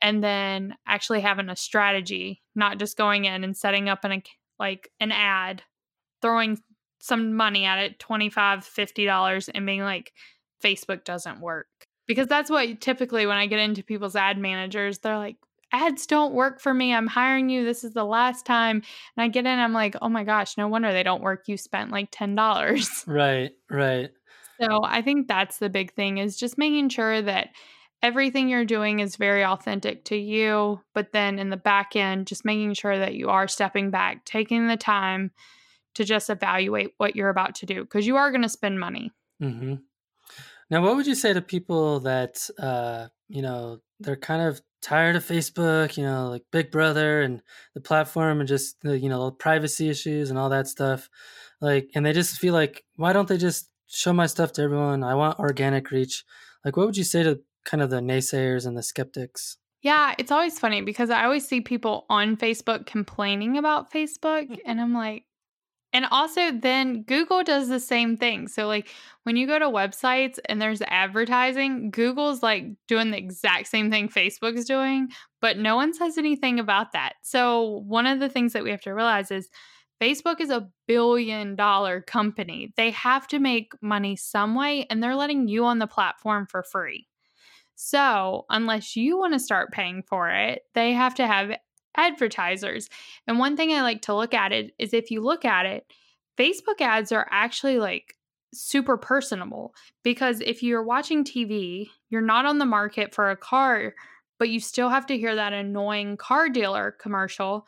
and 0.01 0.23
then 0.23 0.75
actually 0.88 1.21
having 1.21 1.49
a 1.49 1.56
strategy, 1.56 2.41
not 2.56 2.79
just 2.79 2.97
going 2.97 3.25
in 3.25 3.43
and 3.43 3.56
setting 3.56 3.89
up 3.89 4.03
an 4.03 4.23
like 4.60 4.89
an 4.99 5.12
ad, 5.12 5.62
throwing 6.21 6.60
some 6.99 7.36
money 7.36 7.65
at 7.65 7.79
it, 7.79 7.99
$25, 7.99 8.32
$50 8.32 9.49
and 9.53 9.65
being 9.65 9.82
like 9.82 10.13
Facebook 10.63 11.03
doesn't 11.03 11.41
work 11.41 11.67
because 12.08 12.28
that's 12.28 12.50
what 12.50 12.82
typically 12.82 13.26
when 13.26 13.38
I 13.38 13.48
get 13.48 13.60
into 13.60 13.84
people's 13.84 14.16
ad 14.16 14.38
managers, 14.38 15.00
they're 15.00 15.18
like, 15.18 15.38
ads 15.72 16.06
don't 16.06 16.34
work 16.34 16.62
for 16.62 16.74
me. 16.74 16.94
I'm 16.94 17.08
hiring 17.08 17.50
you. 17.50 17.66
This 17.66 17.84
is 17.84 17.94
the 17.94 18.06
last 18.06 18.46
time. 18.46 18.84
And 19.18 19.24
I 19.24 19.28
get 19.28 19.46
in, 19.46 19.60
I'm 19.60 19.74
like, 19.74 19.96
oh 20.02 20.10
my 20.10 20.24
gosh, 20.24 20.58
no 20.58 20.68
wonder 20.68 20.94
they 20.94 21.04
don't 21.04 21.24
work. 21.24 21.48
You 21.48 21.58
spent 21.58 21.92
like 21.92 22.12
$10. 22.12 23.08
Right, 23.08 23.52
right. 23.70 24.12
So 24.62 24.82
I 24.84 25.02
think 25.02 25.28
that's 25.28 25.58
the 25.58 25.70
big 25.70 25.94
thing 25.94 26.20
is 26.20 26.38
just 26.38 26.58
making 26.58 26.89
sure 26.89 27.22
that 27.22 27.50
everything 28.04 28.50
you're 28.50 28.66
doing 28.66 29.00
is 29.00 29.16
very 29.16 29.44
authentic 29.44 30.06
to 30.06 30.16
you. 30.16 30.80
But 30.94 31.12
then 31.12 31.39
in 31.39 31.50
the 31.50 31.58
back 31.58 31.96
end, 31.96 32.28
just 32.28 32.46
making 32.46 32.76
sure 32.76 32.98
that 32.98 33.16
you 33.16 33.30
are 33.30 33.48
stepping 33.48 33.89
back, 33.89 34.26
taking 34.26 34.68
the 34.68 34.78
time 34.78 35.32
to 35.96 36.04
just 36.04 36.30
evaluate 36.30 36.92
what 36.98 37.16
you're 37.16 37.30
about 37.30 37.56
to 37.56 37.66
do 37.66 37.82
because 37.82 38.06
you 38.06 38.16
are 38.18 38.30
going 38.32 38.42
to 38.42 38.50
spend 38.50 38.80
money. 38.80 39.12
Mm-hmm. 39.42 39.76
Now, 40.69 40.82
what 40.82 40.95
would 40.95 41.08
you 41.08 41.15
say 41.15 41.34
to 41.34 41.41
people 41.41 41.99
that, 42.02 42.49
uh, 42.58 43.08
you 43.28 43.41
know, 43.41 43.80
they're 43.99 44.15
kind 44.15 44.41
of 44.41 44.62
tired 44.82 45.15
of 45.15 45.26
Facebook, 45.26 45.97
you 45.97 46.04
know, 46.04 46.30
like 46.30 46.43
Big 46.52 46.71
Brother 46.71 47.21
and 47.21 47.41
the 47.73 47.82
platform 47.82 48.39
and 48.39 48.47
just, 48.47 48.82
the, 48.82 48.97
you 48.97 49.10
know, 49.10 49.32
privacy 49.32 49.89
issues 49.89 50.30
and 50.30 50.39
all 50.39 50.49
that 50.49 50.67
stuff? 50.67 51.10
Like, 51.62 51.89
and 51.95 52.06
they 52.06 52.13
just 52.13 52.38
feel 52.38 52.54
like, 52.54 52.84
why 52.95 53.13
don't 53.13 53.28
they 53.28 53.38
just 53.38 53.69
show 53.88 54.13
my 54.13 54.26
stuff 54.26 54.52
to 54.54 54.62
everyone? 54.62 55.04
I 55.04 55.15
want 55.15 55.39
organic 55.39 55.91
reach. 55.91 56.23
Like, 56.65 56.78
what 56.78 56.86
would 56.86 56.97
you 56.97 57.04
say 57.04 57.23
to 57.23 57.41
kind 57.65 57.82
of 57.82 57.89
the 57.89 57.99
naysayers 57.99 58.65
and 58.65 58.78
the 58.78 58.84
skeptics? 58.84 59.58
Yeah, 59.82 60.15
it's 60.17 60.32
always 60.32 60.58
funny 60.60 60.82
because 60.82 61.10
I 61.10 61.26
always 61.26 61.45
see 61.45 61.60
people 61.60 62.06
on 62.10 62.38
Facebook 62.38 62.86
complaining 62.86 63.58
about 63.58 63.91
Facebook, 63.91 64.49
mm. 64.49 64.58
and 64.65 64.80
I'm 64.80 64.93
like, 64.93 65.26
and 65.93 66.06
also, 66.10 66.51
then 66.51 67.03
Google 67.03 67.43
does 67.43 67.69
the 67.69 67.79
same 67.79 68.17
thing. 68.17 68.47
So, 68.47 68.65
like 68.67 68.89
when 69.23 69.36
you 69.36 69.45
go 69.45 69.60
to 69.60 69.65
websites 69.65 70.39
and 70.45 70.60
there's 70.60 70.82
advertising, 70.88 71.91
Google's 71.91 72.41
like 72.41 72.65
doing 72.88 73.12
the 73.12 73.17
exact 73.17 73.67
same 73.67 73.91
thing 73.91 74.10
Facebook's 74.10 74.65
doing, 74.65 75.10
but 75.39 75.58
no 75.60 75.75
one 75.75 75.93
says 75.93 76.17
anything 76.17 76.60
about 76.60 76.93
that. 76.93 77.13
So, 77.21 77.84
one 77.86 78.08
of 78.08 78.19
the 78.19 78.29
things 78.29 78.53
that 78.53 78.63
we 78.63 78.71
have 78.71 78.82
to 78.82 78.93
realize 78.93 79.29
is 79.29 79.49
Facebook 80.01 80.41
is 80.41 80.49
a 80.49 80.67
billion 80.88 81.56
dollar 81.56 82.01
company. 82.01 82.73
They 82.75 82.89
have 82.91 83.27
to 83.27 83.39
make 83.39 83.71
money 83.79 84.15
some 84.15 84.56
way, 84.56 84.88
and 84.89 85.01
they're 85.01 85.15
letting 85.15 85.47
you 85.47 85.63
on 85.65 85.77
the 85.77 85.88
platform 85.88 86.47
for 86.49 86.63
free. 86.63 87.08
So, 87.75 88.45
unless 88.49 88.95
you 88.95 89.17
want 89.17 89.34
to 89.34 89.39
start 89.39 89.71
paying 89.71 90.03
for 90.03 90.29
it, 90.29 90.63
they 90.73 90.93
have 90.93 91.15
to 91.15 91.27
have 91.27 91.51
advertisers. 91.95 92.89
And 93.27 93.39
one 93.39 93.56
thing 93.56 93.71
I 93.71 93.82
like 93.82 94.01
to 94.03 94.15
look 94.15 94.34
at 94.34 94.51
it 94.51 94.73
is 94.79 94.93
if 94.93 95.12
you 95.12 95.21
look 95.21 95.45
at 95.45 95.65
it, 95.65 95.86
Facebook 96.38 96.82
ads 96.82 97.12
are 97.12 97.27
actually 97.32 97.79
like 97.79 98.15
super 98.53 98.97
personable 98.97 99.73
because 100.03 100.41
if 100.41 100.63
you're 100.63 100.84
watching 100.84 101.23
TV, 101.23 101.89
you're 102.10 102.21
not 102.21 102.45
on 102.45 102.60
the 102.60 102.65
market 102.65 103.13
for 103.13 103.29
a 103.29 103.38
car, 103.38 103.93
but 104.39 104.49
you 104.49 104.60
still 104.60 104.89
have 104.89 105.06
to 105.08 105.17
hear 105.17 105.36
that 105.36 105.53
annoying 105.53 106.17
car 106.17 106.49
dealer 106.49 106.95
commercial. 106.99 107.68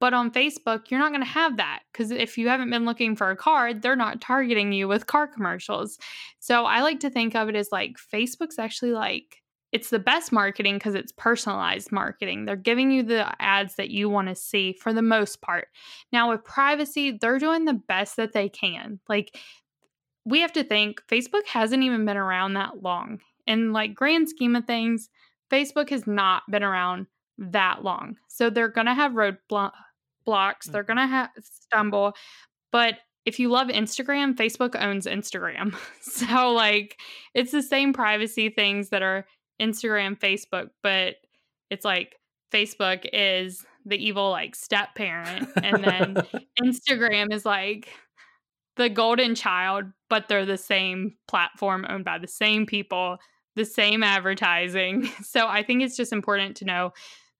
But 0.00 0.14
on 0.14 0.30
Facebook, 0.30 0.90
you're 0.90 1.00
not 1.00 1.10
going 1.10 1.20
to 1.20 1.26
have 1.26 1.58
that 1.58 1.80
because 1.92 2.10
if 2.10 2.38
you 2.38 2.48
haven't 2.48 2.70
been 2.70 2.86
looking 2.86 3.14
for 3.14 3.30
a 3.30 3.36
car, 3.36 3.74
they're 3.74 3.96
not 3.96 4.20
targeting 4.22 4.72
you 4.72 4.88
with 4.88 5.06
car 5.06 5.26
commercials. 5.26 5.98
So 6.38 6.64
I 6.64 6.80
like 6.80 7.00
to 7.00 7.10
think 7.10 7.34
of 7.34 7.50
it 7.50 7.56
as 7.56 7.68
like 7.70 7.96
Facebook's 7.98 8.58
actually 8.58 8.92
like 8.92 9.42
it's 9.72 9.90
the 9.90 9.98
best 9.98 10.32
marketing 10.32 10.76
because 10.76 10.94
it's 10.94 11.12
personalized 11.12 11.92
marketing. 11.92 12.44
They're 12.44 12.56
giving 12.56 12.90
you 12.90 13.02
the 13.02 13.32
ads 13.40 13.76
that 13.76 13.90
you 13.90 14.08
want 14.08 14.28
to 14.28 14.34
see 14.34 14.72
for 14.72 14.92
the 14.92 15.02
most 15.02 15.40
part. 15.40 15.68
Now, 16.12 16.30
with 16.30 16.44
privacy, 16.44 17.18
they're 17.20 17.38
doing 17.38 17.64
the 17.64 17.74
best 17.74 18.16
that 18.16 18.32
they 18.32 18.48
can. 18.48 18.98
Like, 19.08 19.38
we 20.24 20.40
have 20.40 20.52
to 20.54 20.64
think 20.64 21.02
Facebook 21.08 21.46
hasn't 21.46 21.82
even 21.82 22.04
been 22.04 22.16
around 22.16 22.54
that 22.54 22.82
long. 22.82 23.20
In 23.46 23.72
like 23.72 23.94
grand 23.94 24.28
scheme 24.28 24.54
of 24.54 24.66
things, 24.66 25.08
Facebook 25.50 25.90
has 25.90 26.06
not 26.06 26.42
been 26.50 26.62
around 26.62 27.06
that 27.38 27.82
long. 27.82 28.16
So 28.28 28.50
they're 28.50 28.68
going 28.68 28.86
to 28.86 28.94
have 28.94 29.12
roadblocks, 29.12 29.38
blo- 29.48 29.70
they're 30.26 30.82
mm-hmm. 30.84 30.86
going 30.86 30.96
to 30.98 31.06
have 31.06 31.30
stumble, 31.40 32.14
but 32.70 32.96
if 33.26 33.38
you 33.38 33.48
love 33.48 33.68
Instagram, 33.68 34.34
Facebook 34.34 34.80
owns 34.80 35.06
Instagram. 35.06 35.76
So, 36.00 36.50
like, 36.50 36.98
it's 37.34 37.52
the 37.52 37.62
same 37.62 37.92
privacy 37.92 38.50
things 38.50 38.88
that 38.88 39.02
are 39.02 39.26
Instagram, 39.60 40.18
Facebook, 40.18 40.70
but 40.82 41.16
it's 41.70 41.84
like 41.84 42.16
Facebook 42.52 43.06
is 43.12 43.64
the 43.84 43.96
evil, 43.96 44.30
like, 44.30 44.54
step 44.54 44.94
parent. 44.94 45.48
And 45.62 45.84
then 45.84 46.14
Instagram 46.62 47.32
is 47.32 47.44
like 47.44 47.88
the 48.76 48.88
golden 48.88 49.34
child, 49.34 49.84
but 50.08 50.28
they're 50.28 50.46
the 50.46 50.58
same 50.58 51.16
platform 51.28 51.86
owned 51.88 52.04
by 52.04 52.18
the 52.18 52.28
same 52.28 52.66
people, 52.66 53.18
the 53.56 53.64
same 53.64 54.02
advertising. 54.02 55.08
So, 55.22 55.46
I 55.46 55.62
think 55.62 55.82
it's 55.82 55.96
just 55.96 56.12
important 56.12 56.56
to 56.58 56.64
know 56.64 56.92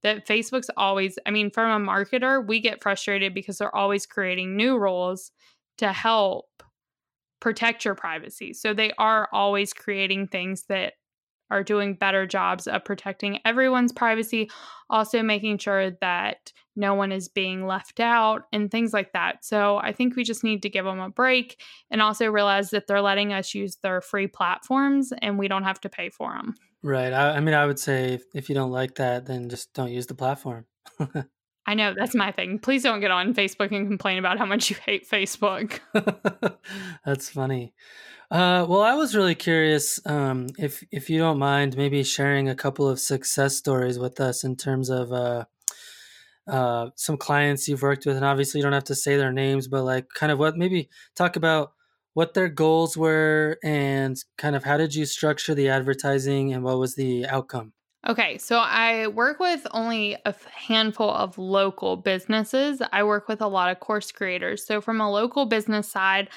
that 0.02 0.26
Facebook's 0.26 0.70
always, 0.76 1.18
I 1.26 1.30
mean, 1.30 1.50
from 1.50 1.82
a 1.82 1.90
marketer, 1.90 2.46
we 2.46 2.60
get 2.60 2.82
frustrated 2.82 3.34
because 3.34 3.58
they're 3.58 3.74
always 3.74 4.06
creating 4.06 4.56
new 4.56 4.78
rules 4.78 5.30
to 5.78 5.92
help 5.92 6.46
protect 7.40 7.84
your 7.84 7.94
privacy. 7.94 8.52
So 8.52 8.72
they 8.74 8.92
are 8.98 9.28
always 9.32 9.72
creating 9.72 10.28
things 10.28 10.64
that 10.68 10.94
are 11.50 11.62
doing 11.62 11.94
better 11.94 12.26
jobs 12.26 12.66
of 12.66 12.84
protecting 12.84 13.38
everyone's 13.44 13.92
privacy, 13.92 14.50
also 14.88 15.22
making 15.22 15.58
sure 15.58 15.90
that 16.00 16.52
no 16.76 16.94
one 16.94 17.12
is 17.12 17.28
being 17.28 17.66
left 17.66 18.00
out 18.00 18.42
and 18.52 18.70
things 18.70 18.92
like 18.92 19.12
that. 19.12 19.44
So 19.44 19.78
I 19.78 19.92
think 19.92 20.16
we 20.16 20.24
just 20.24 20.44
need 20.44 20.62
to 20.62 20.70
give 20.70 20.84
them 20.84 21.00
a 21.00 21.10
break 21.10 21.60
and 21.90 22.00
also 22.00 22.26
realize 22.30 22.70
that 22.70 22.86
they're 22.86 23.02
letting 23.02 23.32
us 23.32 23.54
use 23.54 23.76
their 23.82 24.00
free 24.00 24.26
platforms 24.26 25.12
and 25.20 25.38
we 25.38 25.48
don't 25.48 25.64
have 25.64 25.80
to 25.80 25.88
pay 25.88 26.10
for 26.10 26.32
them. 26.32 26.54
Right. 26.82 27.12
I, 27.12 27.36
I 27.36 27.40
mean, 27.40 27.54
I 27.54 27.66
would 27.66 27.78
say 27.78 28.14
if, 28.14 28.22
if 28.34 28.48
you 28.48 28.54
don't 28.54 28.70
like 28.70 28.94
that, 28.96 29.26
then 29.26 29.48
just 29.48 29.72
don't 29.74 29.90
use 29.90 30.06
the 30.06 30.14
platform. 30.14 30.64
I 31.66 31.74
know 31.74 31.94
that's 31.96 32.14
my 32.14 32.32
thing. 32.32 32.58
Please 32.58 32.82
don't 32.82 33.00
get 33.00 33.10
on 33.10 33.34
Facebook 33.34 33.70
and 33.70 33.86
complain 33.86 34.18
about 34.18 34.38
how 34.38 34.46
much 34.46 34.70
you 34.70 34.76
hate 34.86 35.08
Facebook. 35.08 35.78
that's 37.04 37.28
funny. 37.28 37.74
Uh, 38.30 38.64
well, 38.68 38.82
I 38.82 38.94
was 38.94 39.16
really 39.16 39.34
curious 39.34 39.98
um, 40.06 40.46
if 40.56 40.84
if 40.92 41.10
you 41.10 41.18
don't 41.18 41.38
mind, 41.38 41.76
maybe 41.76 42.04
sharing 42.04 42.48
a 42.48 42.54
couple 42.54 42.88
of 42.88 43.00
success 43.00 43.56
stories 43.56 43.98
with 43.98 44.20
us 44.20 44.44
in 44.44 44.54
terms 44.54 44.88
of 44.88 45.12
uh, 45.12 45.46
uh, 46.46 46.90
some 46.94 47.16
clients 47.16 47.66
you've 47.66 47.82
worked 47.82 48.06
with, 48.06 48.14
and 48.16 48.24
obviously 48.24 48.58
you 48.58 48.62
don't 48.62 48.72
have 48.72 48.84
to 48.84 48.94
say 48.94 49.16
their 49.16 49.32
names, 49.32 49.66
but 49.66 49.82
like 49.82 50.08
kind 50.14 50.30
of 50.30 50.38
what 50.38 50.56
maybe 50.56 50.88
talk 51.16 51.34
about 51.34 51.72
what 52.14 52.34
their 52.34 52.48
goals 52.48 52.96
were 52.96 53.58
and 53.64 54.16
kind 54.36 54.54
of 54.54 54.62
how 54.64 54.76
did 54.76 54.94
you 54.94 55.06
structure 55.06 55.54
the 55.54 55.68
advertising 55.68 56.52
and 56.52 56.62
what 56.62 56.78
was 56.78 56.94
the 56.94 57.26
outcome? 57.26 57.72
Okay, 58.08 58.38
so 58.38 58.58
I 58.58 59.08
work 59.08 59.40
with 59.40 59.66
only 59.72 60.16
a 60.24 60.34
handful 60.54 61.10
of 61.10 61.36
local 61.36 61.96
businesses. 61.96 62.80
I 62.92 63.02
work 63.02 63.28
with 63.28 63.42
a 63.42 63.46
lot 63.46 63.70
of 63.70 63.80
course 63.80 64.10
creators. 64.10 64.64
So, 64.64 64.80
from 64.80 65.00
a 65.00 65.10
local 65.10 65.46
business 65.46 65.88
side, 65.88 66.30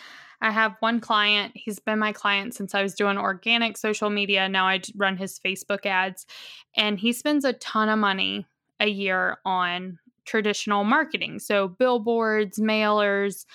I 0.43 0.51
have 0.51 0.75
one 0.81 0.99
client. 0.99 1.53
He's 1.55 1.79
been 1.79 1.99
my 1.99 2.11
client 2.11 2.53
since 2.53 2.75
I 2.75 2.83
was 2.83 2.93
doing 2.93 3.17
organic 3.17 3.77
social 3.77 4.09
media. 4.09 4.49
Now 4.49 4.67
I 4.67 4.81
run 4.95 5.15
his 5.15 5.39
Facebook 5.39 5.85
ads, 5.85 6.25
and 6.75 6.99
he 6.99 7.13
spends 7.13 7.45
a 7.45 7.53
ton 7.53 7.89
of 7.89 7.97
money 7.97 8.45
a 8.79 8.87
year 8.87 9.37
on 9.45 9.99
traditional 10.25 10.83
marketing. 10.83 11.39
So, 11.39 11.69
billboards, 11.69 12.59
mailers, 12.59 13.45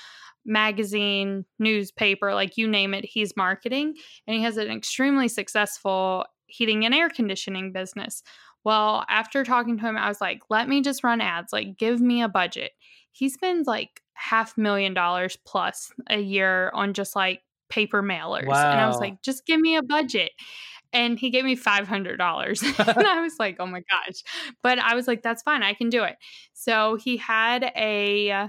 magazine, 0.46 1.44
newspaper, 1.58 2.34
like 2.34 2.56
you 2.56 2.66
name 2.66 2.94
it, 2.94 3.04
he's 3.04 3.36
marketing. 3.36 3.94
And 4.26 4.36
he 4.36 4.42
has 4.42 4.56
an 4.56 4.70
extremely 4.70 5.28
successful 5.28 6.24
heating 6.46 6.86
and 6.86 6.94
air 6.94 7.10
conditioning 7.10 7.70
business. 7.70 8.22
Well, 8.64 9.04
after 9.08 9.44
talking 9.44 9.76
to 9.76 9.86
him, 9.86 9.98
I 9.98 10.08
was 10.08 10.22
like, 10.22 10.40
let 10.48 10.68
me 10.68 10.80
just 10.80 11.04
run 11.04 11.20
ads, 11.20 11.52
like, 11.52 11.76
give 11.76 12.00
me 12.00 12.22
a 12.22 12.28
budget. 12.28 12.72
He 13.12 13.28
spends 13.28 13.66
like 13.66 14.02
half 14.18 14.58
million 14.58 14.94
dollars 14.94 15.38
plus 15.44 15.92
a 16.08 16.18
year 16.18 16.70
on 16.74 16.92
just 16.92 17.14
like 17.14 17.42
paper 17.68 18.02
mailers. 18.02 18.46
Wow. 18.46 18.70
And 18.70 18.80
I 18.80 18.86
was 18.86 18.98
like, 18.98 19.22
just 19.22 19.46
give 19.46 19.60
me 19.60 19.76
a 19.76 19.82
budget. 19.82 20.32
And 20.92 21.18
he 21.18 21.30
gave 21.30 21.44
me 21.44 21.54
$500. 21.54 22.88
and 22.96 23.06
I 23.06 23.20
was 23.20 23.34
like, 23.38 23.56
oh 23.60 23.66
my 23.66 23.82
gosh. 23.90 24.22
But 24.62 24.78
I 24.78 24.94
was 24.94 25.06
like, 25.06 25.22
that's 25.22 25.42
fine. 25.42 25.62
I 25.62 25.74
can 25.74 25.90
do 25.90 26.02
it. 26.02 26.16
So 26.54 26.96
he 26.96 27.18
had 27.18 27.70
a 27.76 28.30
uh, 28.30 28.48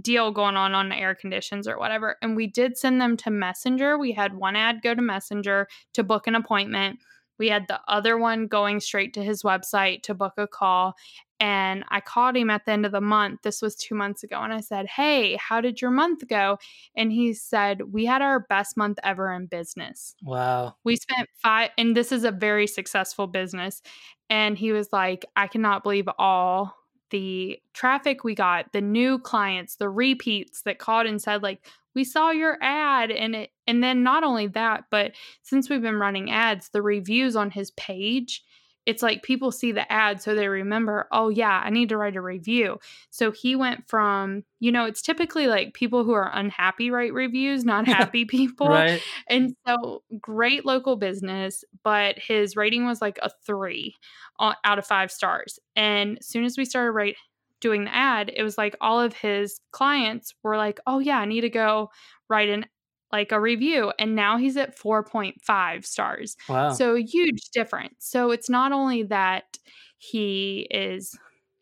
deal 0.00 0.30
going 0.32 0.56
on 0.56 0.74
on 0.74 0.92
air 0.92 1.14
conditions 1.14 1.66
or 1.66 1.78
whatever. 1.78 2.16
And 2.22 2.36
we 2.36 2.46
did 2.46 2.76
send 2.76 3.00
them 3.00 3.16
to 3.18 3.30
Messenger. 3.30 3.98
We 3.98 4.12
had 4.12 4.34
one 4.34 4.54
ad 4.54 4.82
go 4.82 4.94
to 4.94 5.02
Messenger 5.02 5.68
to 5.94 6.02
book 6.02 6.26
an 6.26 6.34
appointment. 6.34 6.98
We 7.38 7.48
had 7.48 7.66
the 7.68 7.80
other 7.88 8.18
one 8.18 8.46
going 8.46 8.80
straight 8.80 9.14
to 9.14 9.24
his 9.24 9.42
website 9.42 10.02
to 10.02 10.14
book 10.14 10.34
a 10.36 10.46
call. 10.46 10.94
And 11.42 11.82
I 11.88 12.00
called 12.00 12.36
him 12.36 12.50
at 12.50 12.66
the 12.66 12.70
end 12.70 12.86
of 12.86 12.92
the 12.92 13.00
month. 13.00 13.40
This 13.42 13.60
was 13.60 13.74
two 13.74 13.96
months 13.96 14.22
ago. 14.22 14.40
And 14.40 14.52
I 14.52 14.60
said, 14.60 14.86
Hey, 14.86 15.34
how 15.34 15.60
did 15.60 15.82
your 15.82 15.90
month 15.90 16.28
go? 16.28 16.56
And 16.94 17.10
he 17.10 17.34
said, 17.34 17.92
We 17.92 18.04
had 18.04 18.22
our 18.22 18.38
best 18.38 18.76
month 18.76 19.00
ever 19.02 19.32
in 19.32 19.46
business. 19.46 20.14
Wow. 20.22 20.76
We 20.84 20.94
spent 20.94 21.28
five, 21.34 21.70
and 21.76 21.96
this 21.96 22.12
is 22.12 22.22
a 22.22 22.30
very 22.30 22.68
successful 22.68 23.26
business. 23.26 23.82
And 24.30 24.56
he 24.56 24.70
was 24.70 24.90
like, 24.92 25.26
I 25.34 25.48
cannot 25.48 25.82
believe 25.82 26.08
all 26.16 26.76
the 27.10 27.58
traffic 27.74 28.22
we 28.22 28.36
got, 28.36 28.72
the 28.72 28.80
new 28.80 29.18
clients, 29.18 29.74
the 29.74 29.90
repeats 29.90 30.62
that 30.62 30.78
called 30.78 31.08
and 31.08 31.20
said, 31.20 31.42
like, 31.42 31.66
we 31.96 32.04
saw 32.04 32.30
your 32.30 32.56
ad 32.62 33.10
and 33.10 33.34
it 33.34 33.50
and 33.66 33.82
then 33.82 34.02
not 34.02 34.24
only 34.24 34.46
that 34.46 34.84
but 34.90 35.12
since 35.42 35.68
we've 35.68 35.82
been 35.82 35.96
running 35.96 36.30
ads 36.30 36.70
the 36.70 36.80
reviews 36.80 37.36
on 37.36 37.50
his 37.50 37.70
page 37.72 38.42
it's 38.84 39.02
like 39.02 39.22
people 39.22 39.52
see 39.52 39.72
the 39.72 39.90
ad 39.92 40.20
so 40.20 40.34
they 40.34 40.48
remember 40.48 41.06
oh 41.12 41.28
yeah 41.28 41.62
i 41.64 41.70
need 41.70 41.88
to 41.88 41.96
write 41.96 42.16
a 42.16 42.20
review. 42.20 42.78
So 43.10 43.30
he 43.30 43.54
went 43.56 43.88
from 43.88 44.44
you 44.60 44.72
know 44.72 44.84
it's 44.84 45.02
typically 45.02 45.46
like 45.46 45.74
people 45.74 46.04
who 46.04 46.12
are 46.12 46.30
unhappy 46.32 46.90
write 46.90 47.12
reviews 47.12 47.64
not 47.64 47.86
happy 47.98 48.24
people. 48.24 48.68
Right. 48.68 49.02
and 49.28 49.54
so 49.66 50.02
great 50.20 50.64
local 50.64 50.96
business 50.96 51.64
but 51.84 52.18
his 52.18 52.56
rating 52.56 52.86
was 52.86 53.00
like 53.00 53.18
a 53.22 53.30
three 53.46 53.96
out 54.40 54.78
of 54.78 54.86
five 54.86 55.10
stars. 55.10 55.58
And 55.76 56.18
as 56.18 56.26
soon 56.26 56.44
as 56.44 56.56
we 56.58 56.64
started 56.64 56.92
write 56.92 57.16
doing 57.60 57.84
the 57.84 57.94
ad, 57.94 58.30
it 58.34 58.42
was 58.42 58.58
like 58.58 58.76
all 58.80 59.00
of 59.00 59.14
his 59.14 59.60
clients 59.70 60.34
were 60.42 60.56
like, 60.56 60.80
"Oh 60.86 60.98
yeah, 60.98 61.18
I 61.18 61.26
need 61.26 61.42
to 61.42 61.50
go 61.50 61.90
write 62.28 62.48
an 62.48 62.66
like 63.12 63.32
a 63.32 63.40
review." 63.40 63.92
And 63.98 64.14
now 64.16 64.36
he's 64.38 64.56
at 64.56 64.78
4.5 64.78 65.84
stars. 65.86 66.36
Wow. 66.48 66.70
So 66.70 66.94
huge 66.96 67.50
difference. 67.52 67.96
So 68.06 68.30
it's 68.30 68.48
not 68.50 68.72
only 68.72 69.02
that 69.04 69.58
he 69.98 70.66
is, 70.70 71.18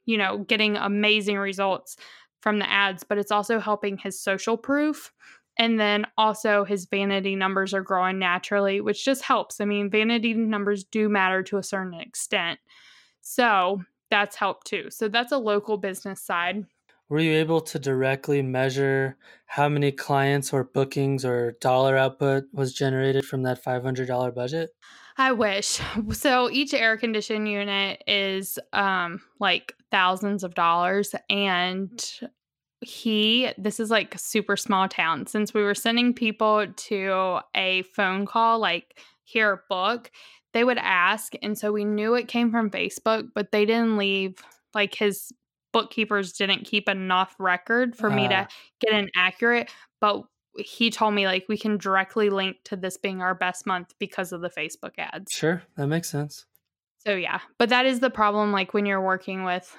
you 0.06 0.16
know, 0.18 0.38
getting 0.38 0.76
amazing 0.76 1.38
results 1.38 1.96
from 2.40 2.58
the 2.58 2.70
ads, 2.70 3.04
but 3.04 3.18
it's 3.18 3.30
also 3.32 3.58
helping 3.60 3.98
his 3.98 4.20
social 4.20 4.56
proof. 4.56 5.12
And 5.58 5.78
then 5.78 6.06
also 6.16 6.64
his 6.64 6.86
vanity 6.86 7.36
numbers 7.36 7.74
are 7.74 7.82
growing 7.82 8.18
naturally, 8.18 8.80
which 8.80 9.04
just 9.04 9.22
helps. 9.22 9.60
I 9.60 9.66
mean, 9.66 9.90
vanity 9.90 10.32
numbers 10.32 10.84
do 10.84 11.08
matter 11.08 11.42
to 11.42 11.58
a 11.58 11.62
certain 11.62 11.92
extent. 11.94 12.58
So 13.20 13.82
that's 14.10 14.36
helped 14.36 14.66
too. 14.66 14.90
So 14.90 15.08
that's 15.08 15.32
a 15.32 15.38
local 15.38 15.76
business 15.76 16.22
side. 16.22 16.64
Were 17.10 17.20
you 17.20 17.32
able 17.32 17.60
to 17.60 17.78
directly 17.78 18.40
measure 18.40 19.18
how 19.44 19.68
many 19.68 19.92
clients 19.92 20.52
or 20.52 20.64
bookings 20.64 21.24
or 21.24 21.56
dollar 21.60 21.96
output 21.96 22.44
was 22.52 22.72
generated 22.72 23.26
from 23.26 23.42
that 23.42 23.62
$500 23.62 24.34
budget? 24.34 24.70
I 25.18 25.32
wish. 25.32 25.80
So 26.12 26.50
each 26.50 26.72
air 26.72 26.96
condition 26.96 27.46
unit 27.46 28.02
is 28.06 28.58
um 28.72 29.20
like 29.38 29.74
thousands 29.90 30.44
of 30.44 30.54
dollars 30.54 31.14
and 31.28 32.20
he 32.80 33.52
this 33.58 33.78
is 33.80 33.90
like 33.90 34.18
super 34.18 34.56
small 34.56 34.88
town 34.88 35.26
since 35.26 35.52
we 35.52 35.62
were 35.62 35.74
sending 35.74 36.14
people 36.14 36.66
to 36.74 37.40
a 37.54 37.82
phone 37.94 38.24
call 38.24 38.58
like 38.58 38.98
here 39.24 39.64
book 39.68 40.10
they 40.52 40.64
would 40.64 40.78
ask. 40.78 41.34
And 41.42 41.56
so 41.56 41.72
we 41.72 41.84
knew 41.84 42.14
it 42.14 42.28
came 42.28 42.50
from 42.50 42.70
Facebook, 42.70 43.28
but 43.34 43.52
they 43.52 43.64
didn't 43.64 43.96
leave, 43.96 44.36
like 44.74 44.94
his 44.94 45.32
bookkeepers 45.72 46.32
didn't 46.32 46.64
keep 46.64 46.88
enough 46.88 47.34
record 47.38 47.96
for 47.96 48.10
uh. 48.10 48.14
me 48.14 48.28
to 48.28 48.34
ah. 48.34 48.48
get 48.80 48.92
an 48.92 49.08
accurate. 49.16 49.70
But 50.00 50.22
he 50.56 50.90
told 50.90 51.14
me, 51.14 51.26
like, 51.26 51.46
we 51.48 51.56
can 51.56 51.78
directly 51.78 52.30
link 52.30 52.56
to 52.64 52.76
this 52.76 52.96
being 52.96 53.22
our 53.22 53.34
best 53.34 53.66
month 53.66 53.94
because 53.98 54.32
of 54.32 54.40
the 54.40 54.50
Facebook 54.50 54.92
ads. 54.98 55.32
Sure. 55.32 55.62
That 55.76 55.86
makes 55.86 56.10
sense. 56.10 56.46
So, 57.06 57.14
yeah. 57.14 57.40
But 57.58 57.68
that 57.68 57.86
is 57.86 58.00
the 58.00 58.10
problem, 58.10 58.52
like, 58.52 58.74
when 58.74 58.86
you're 58.86 59.00
working 59.00 59.44
with 59.44 59.74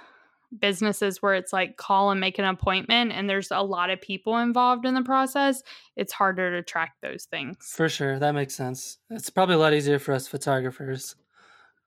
businesses 0.60 1.22
where 1.22 1.34
it's 1.34 1.54
like 1.54 1.78
call 1.78 2.12
and 2.12 2.20
make 2.20 2.38
an 2.38 2.46
appointment 2.46 3.12
and 3.14 3.30
there's 3.30 3.52
a 3.52 3.64
lot 3.64 3.90
of 3.90 4.02
people 4.02 4.38
involved 4.38 4.86
in 4.86 4.94
the 4.94 5.02
process, 5.02 5.64
it's 5.96 6.12
harder 6.12 6.52
to 6.52 6.62
track 6.62 6.96
those 7.02 7.26
things. 7.26 7.56
For 7.62 7.88
sure. 7.88 8.20
That 8.20 8.34
makes 8.34 8.54
sense. 8.54 8.98
It's 9.10 9.30
probably 9.30 9.56
a 9.56 9.60
lot 9.60 9.74
easier 9.74 10.00
for 10.00 10.14
us 10.14 10.28
photographers. 10.28 11.16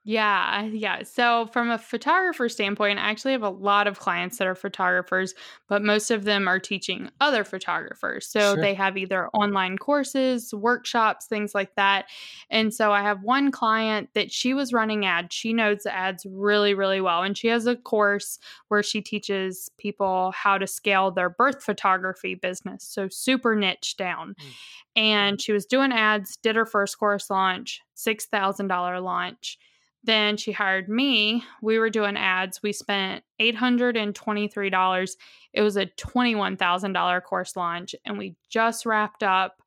Yeah, 0.06 0.64
yeah. 0.64 1.02
So, 1.02 1.46
from 1.46 1.70
a 1.70 1.78
photographer 1.78 2.50
standpoint, 2.50 2.98
I 2.98 3.10
actually 3.10 3.32
have 3.32 3.42
a 3.42 3.48
lot 3.48 3.86
of 3.86 3.98
clients 4.00 4.36
that 4.36 4.46
are 4.46 4.54
photographers, 4.54 5.34
but 5.66 5.80
most 5.82 6.10
of 6.10 6.24
them 6.24 6.46
are 6.46 6.58
teaching 6.58 7.08
other 7.22 7.42
photographers. 7.42 8.26
So, 8.26 8.54
Sure. 8.54 8.60
they 8.60 8.74
have 8.74 8.98
either 8.98 9.28
online 9.30 9.78
courses, 9.78 10.52
workshops, 10.52 11.26
things 11.26 11.54
like 11.54 11.74
that. 11.76 12.04
And 12.50 12.74
so, 12.74 12.92
I 12.92 13.00
have 13.00 13.22
one 13.22 13.50
client 13.50 14.10
that 14.12 14.30
she 14.30 14.52
was 14.52 14.74
running 14.74 15.06
ads. 15.06 15.34
She 15.34 15.54
knows 15.54 15.86
ads 15.86 16.26
really, 16.28 16.74
really 16.74 17.00
well. 17.00 17.22
And 17.22 17.34
she 17.34 17.48
has 17.48 17.66
a 17.66 17.74
course 17.74 18.38
where 18.68 18.82
she 18.82 19.00
teaches 19.00 19.70
people 19.78 20.32
how 20.32 20.58
to 20.58 20.66
scale 20.66 21.12
their 21.12 21.30
birth 21.30 21.62
photography 21.64 22.34
business. 22.34 22.84
So, 22.84 23.08
super 23.08 23.56
niche 23.56 23.96
down. 23.96 24.34
Mm. 24.38 24.52
And 24.96 25.40
she 25.40 25.52
was 25.52 25.64
doing 25.64 25.92
ads, 25.92 26.36
did 26.36 26.56
her 26.56 26.66
first 26.66 26.98
course 26.98 27.30
launch, 27.30 27.80
$6,000 27.94 29.00
launch 29.00 29.58
then 30.04 30.36
she 30.36 30.52
hired 30.52 30.88
me. 30.88 31.44
We 31.62 31.78
were 31.78 31.90
doing 31.90 32.16
ads. 32.16 32.62
We 32.62 32.72
spent 32.72 33.24
$823. 33.40 35.10
It 35.52 35.62
was 35.62 35.76
a 35.76 35.86
$21,000 35.86 37.22
course 37.22 37.56
launch 37.56 37.94
and 38.04 38.18
we 38.18 38.36
just 38.48 38.86
wrapped 38.86 39.22
up 39.22 39.62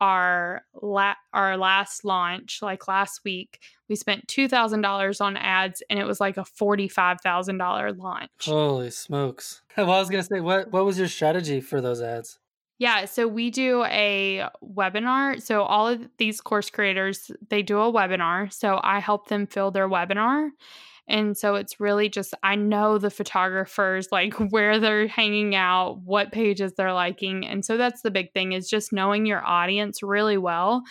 our 0.00 0.62
la- 0.82 1.14
our 1.32 1.56
last 1.56 2.04
launch 2.04 2.58
like 2.60 2.86
last 2.86 3.22
week. 3.24 3.60
We 3.88 3.96
spent 3.96 4.26
$2,000 4.26 5.20
on 5.20 5.36
ads 5.36 5.82
and 5.88 5.98
it 5.98 6.06
was 6.06 6.20
like 6.20 6.36
a 6.36 6.44
$45,000 6.44 7.98
launch. 7.98 8.30
Holy 8.42 8.90
smokes. 8.90 9.62
Well, 9.76 9.92
I 9.92 10.00
was 10.00 10.10
going 10.10 10.22
to 10.22 10.28
say, 10.28 10.40
what, 10.40 10.72
what 10.72 10.84
was 10.84 10.98
your 10.98 11.08
strategy 11.08 11.60
for 11.60 11.80
those 11.80 12.02
ads? 12.02 12.38
Yeah, 12.78 13.06
so 13.06 13.26
we 13.26 13.50
do 13.50 13.84
a 13.84 14.48
webinar. 14.62 15.40
So 15.40 15.62
all 15.62 15.88
of 15.88 16.06
these 16.18 16.40
course 16.40 16.68
creators, 16.68 17.30
they 17.48 17.62
do 17.62 17.80
a 17.80 17.92
webinar. 17.92 18.52
So 18.52 18.80
I 18.82 18.98
help 18.98 19.28
them 19.28 19.46
fill 19.46 19.70
their 19.70 19.88
webinar. 19.88 20.50
And 21.08 21.38
so 21.38 21.54
it's 21.54 21.80
really 21.80 22.08
just 22.08 22.34
I 22.42 22.56
know 22.56 22.98
the 22.98 23.10
photographers 23.10 24.08
like 24.12 24.34
where 24.50 24.78
they're 24.78 25.06
hanging 25.06 25.54
out, 25.54 26.00
what 26.04 26.32
pages 26.32 26.74
they're 26.74 26.92
liking. 26.92 27.46
And 27.46 27.64
so 27.64 27.76
that's 27.76 28.02
the 28.02 28.10
big 28.10 28.32
thing 28.32 28.52
is 28.52 28.68
just 28.68 28.92
knowing 28.92 29.24
your 29.24 29.44
audience 29.44 30.02
really 30.02 30.36
well 30.36 30.82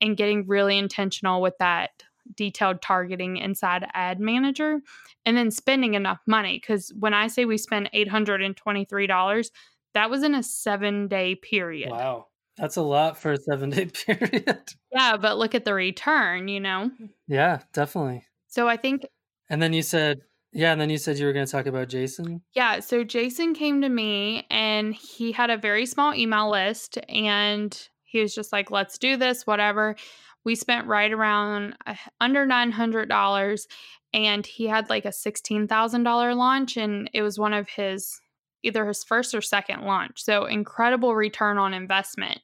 and 0.00 0.16
getting 0.16 0.46
really 0.46 0.78
intentional 0.78 1.40
with 1.40 1.54
that 1.58 1.90
detailed 2.36 2.80
targeting 2.80 3.36
inside 3.36 3.84
ad 3.94 4.20
manager 4.20 4.80
and 5.26 5.36
then 5.36 5.50
spending 5.50 5.94
enough 5.94 6.20
money 6.26 6.60
cuz 6.60 6.92
when 6.98 7.12
I 7.12 7.26
say 7.26 7.44
we 7.44 7.58
spend 7.58 7.90
$823 7.92 9.50
that 9.94 10.10
was 10.10 10.22
in 10.22 10.34
a 10.34 10.42
seven 10.42 11.08
day 11.08 11.34
period. 11.34 11.90
Wow. 11.90 12.26
That's 12.58 12.76
a 12.76 12.82
lot 12.82 13.16
for 13.16 13.32
a 13.32 13.38
seven 13.38 13.70
day 13.70 13.86
period. 14.06 14.60
Yeah, 14.92 15.16
but 15.16 15.38
look 15.38 15.54
at 15.54 15.64
the 15.64 15.74
return, 15.74 16.48
you 16.48 16.60
know? 16.60 16.90
yeah, 17.26 17.60
definitely. 17.72 18.24
So 18.48 18.68
I 18.68 18.76
think, 18.76 19.06
And 19.48 19.62
then 19.62 19.72
you 19.72 19.82
said, 19.82 20.18
yeah, 20.52 20.72
and 20.72 20.80
then 20.80 20.90
you 20.90 20.98
said 20.98 21.18
you 21.18 21.24
were 21.24 21.32
going 21.32 21.46
to 21.46 21.50
talk 21.50 21.64
about 21.64 21.88
Jason. 21.88 22.42
yeah, 22.54 22.80
so 22.80 23.04
Jason 23.04 23.54
came 23.54 23.80
to 23.80 23.88
me 23.88 24.46
and 24.50 24.94
he 24.94 25.32
had 25.32 25.48
a 25.48 25.56
very 25.56 25.86
small 25.86 26.14
email 26.14 26.50
list 26.50 26.98
and 27.08 27.88
he 28.02 28.20
was 28.20 28.34
just 28.34 28.52
like, 28.52 28.70
let's 28.70 28.98
do 28.98 29.16
this, 29.16 29.46
whatever. 29.46 29.96
We 30.44 30.54
spent 30.54 30.86
right 30.86 31.10
around 31.10 31.74
under 32.20 32.44
$900 32.46 33.66
and 34.12 34.46
he 34.46 34.66
had 34.66 34.90
like 34.90 35.06
a 35.06 35.08
$16,000 35.08 36.36
launch 36.36 36.76
and 36.76 37.08
it 37.14 37.22
was 37.22 37.38
one 37.38 37.54
of 37.54 37.68
his 37.70 38.20
either 38.62 38.86
his 38.86 39.04
first 39.04 39.34
or 39.34 39.40
second 39.40 39.82
launch. 39.82 40.22
So 40.22 40.44
incredible 40.44 41.14
return 41.14 41.58
on 41.58 41.74
investment. 41.74 42.40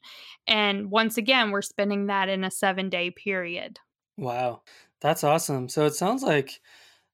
And 0.47 0.91
once 0.91 1.17
again, 1.17 1.51
we're 1.51 1.63
spending 1.63 2.07
that 2.07 2.29
in 2.29 2.45
a 2.45 2.51
seven 2.51 2.89
day 2.89 3.11
period. 3.11 3.79
Wow. 4.17 4.63
That's 5.01 5.25
awesome. 5.25 5.69
So 5.69 5.87
it 5.87 5.95
sounds 5.95 6.23
like 6.23 6.61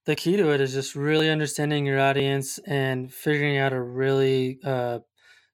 the 0.07 0.16
key 0.16 0.36
to 0.36 0.50
it 0.50 0.61
is 0.61 0.72
just 0.72 0.94
really 0.94 1.30
understanding 1.30 1.86
your 1.86 2.00
audience 2.00 2.59
and 2.66 3.12
figuring 3.12 3.59
out 3.59 3.72
a 3.72 3.80
really 3.80 4.59
uh, 4.64 5.00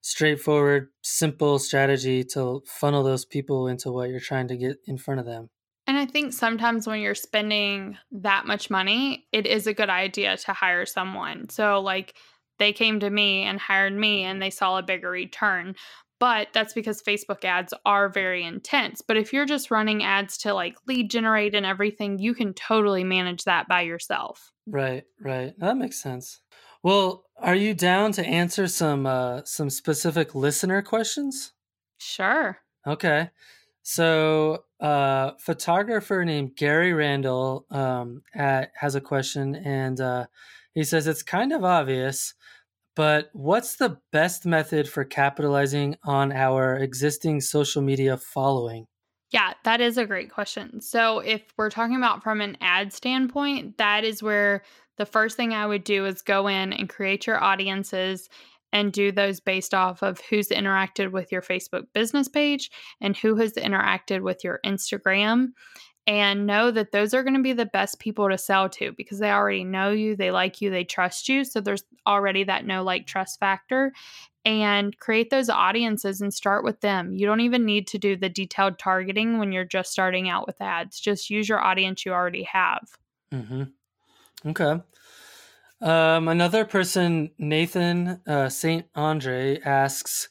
straightforward, 0.01 0.89
simple 1.01 1.59
strategy 1.59 2.23
to 2.23 2.61
funnel 2.65 3.03
those 3.03 3.25
people 3.25 3.67
into 3.67 3.91
what 3.91 4.09
you're 4.09 4.19
trying 4.19 4.47
to 4.49 4.57
get 4.57 4.77
in 4.85 4.97
front 4.97 5.19
of 5.19 5.25
them. 5.25 5.49
And 5.87 5.97
I 5.97 6.05
think 6.05 6.33
sometimes 6.33 6.87
when 6.87 7.01
you're 7.01 7.15
spending 7.15 7.97
that 8.11 8.45
much 8.45 8.69
money, 8.69 9.25
it 9.31 9.45
is 9.45 9.67
a 9.67 9.73
good 9.73 9.89
idea 9.89 10.37
to 10.37 10.53
hire 10.53 10.85
someone. 10.85 11.49
So, 11.49 11.81
like, 11.81 12.15
they 12.61 12.71
came 12.71 12.99
to 12.99 13.09
me 13.09 13.41
and 13.41 13.59
hired 13.59 13.93
me 13.93 14.23
and 14.23 14.41
they 14.41 14.51
saw 14.51 14.77
a 14.77 14.83
bigger 14.83 15.09
return. 15.09 15.75
But 16.19 16.49
that's 16.53 16.73
because 16.73 17.01
Facebook 17.01 17.43
ads 17.43 17.73
are 17.83 18.07
very 18.07 18.43
intense. 18.45 19.01
But 19.01 19.17
if 19.17 19.33
you're 19.33 19.47
just 19.47 19.71
running 19.71 20.03
ads 20.03 20.37
to 20.39 20.53
like 20.53 20.75
lead 20.87 21.09
generate 21.09 21.55
and 21.55 21.65
everything, 21.65 22.19
you 22.19 22.35
can 22.35 22.53
totally 22.53 23.03
manage 23.03 23.45
that 23.45 23.67
by 23.67 23.81
yourself. 23.81 24.51
Right, 24.67 25.03
right. 25.19 25.57
That 25.57 25.77
makes 25.77 25.99
sense. 25.99 26.41
Well, 26.83 27.25
are 27.37 27.55
you 27.55 27.73
down 27.73 28.11
to 28.13 28.25
answer 28.25 28.67
some 28.67 29.07
uh, 29.07 29.41
some 29.45 29.71
specific 29.71 30.35
listener 30.35 30.83
questions? 30.83 31.53
Sure. 31.97 32.59
Okay. 32.85 33.31
So, 33.83 34.65
uh, 34.79 35.31
photographer 35.39 36.23
named 36.23 36.55
Gary 36.55 36.93
Randall 36.93 37.65
um, 37.71 38.21
at, 38.35 38.71
has 38.75 38.93
a 38.93 39.01
question, 39.01 39.55
and 39.55 39.99
uh, 39.99 40.27
he 40.73 40.83
says 40.83 41.07
it's 41.07 41.23
kind 41.23 41.51
of 41.51 41.63
obvious, 41.63 42.33
but 42.95 43.29
what's 43.33 43.77
the 43.77 43.97
best 44.11 44.45
method 44.45 44.87
for 44.87 45.03
capitalizing 45.03 45.95
on 46.03 46.31
our 46.31 46.75
existing 46.75 47.41
social 47.41 47.81
media 47.81 48.17
following? 48.17 48.87
Yeah, 49.31 49.53
that 49.63 49.79
is 49.79 49.97
a 49.97 50.05
great 50.05 50.29
question. 50.29 50.81
So, 50.81 51.19
if 51.19 51.41
we're 51.57 51.69
talking 51.69 51.95
about 51.95 52.21
from 52.21 52.41
an 52.41 52.57
ad 52.59 52.91
standpoint, 52.91 53.77
that 53.77 54.03
is 54.03 54.21
where 54.21 54.63
the 54.97 55.05
first 55.05 55.37
thing 55.37 55.53
I 55.53 55.65
would 55.65 55.85
do 55.85 56.05
is 56.05 56.21
go 56.21 56.47
in 56.47 56.73
and 56.73 56.89
create 56.89 57.25
your 57.25 57.41
audiences 57.41 58.27
and 58.73 58.91
do 58.91 59.11
those 59.11 59.39
based 59.39 59.73
off 59.73 60.01
of 60.01 60.19
who's 60.29 60.49
interacted 60.49 61.11
with 61.11 61.31
your 61.31 61.41
Facebook 61.41 61.85
business 61.93 62.27
page 62.27 62.69
and 62.99 63.15
who 63.17 63.35
has 63.35 63.53
interacted 63.53 64.21
with 64.21 64.43
your 64.43 64.59
Instagram. 64.65 65.47
And 66.07 66.47
know 66.47 66.71
that 66.71 66.91
those 66.91 67.13
are 67.13 67.23
going 67.23 67.35
to 67.35 67.43
be 67.43 67.53
the 67.53 67.65
best 67.65 67.99
people 67.99 68.27
to 68.29 68.37
sell 68.37 68.67
to 68.69 68.91
because 68.93 69.19
they 69.19 69.31
already 69.31 69.63
know 69.63 69.91
you, 69.91 70.15
they 70.15 70.31
like 70.31 70.59
you, 70.59 70.71
they 70.71 70.83
trust 70.83 71.29
you. 71.29 71.43
So 71.45 71.61
there's 71.61 71.83
already 72.07 72.43
that 72.45 72.65
no 72.65 72.83
like 72.83 73.05
trust 73.05 73.39
factor. 73.39 73.93
And 74.43 74.97
create 74.97 75.29
those 75.29 75.49
audiences 75.49 76.19
and 76.19 76.33
start 76.33 76.63
with 76.63 76.81
them. 76.81 77.13
You 77.13 77.27
don't 77.27 77.41
even 77.41 77.63
need 77.63 77.85
to 77.89 77.99
do 77.99 78.17
the 78.17 78.29
detailed 78.29 78.79
targeting 78.79 79.37
when 79.37 79.51
you're 79.51 79.63
just 79.63 79.91
starting 79.91 80.27
out 80.29 80.47
with 80.47 80.59
ads. 80.59 80.99
Just 80.99 81.29
use 81.29 81.47
your 81.47 81.63
audience 81.63 82.03
you 82.07 82.11
already 82.11 82.43
have. 82.43 82.81
Mm-hmm. 83.31 83.63
Okay. 84.47 84.81
Um, 85.81 86.27
another 86.27 86.65
person, 86.65 87.31
Nathan 87.37 88.21
uh, 88.27 88.49
St. 88.49 88.85
Andre, 88.95 89.59
asks 89.61 90.29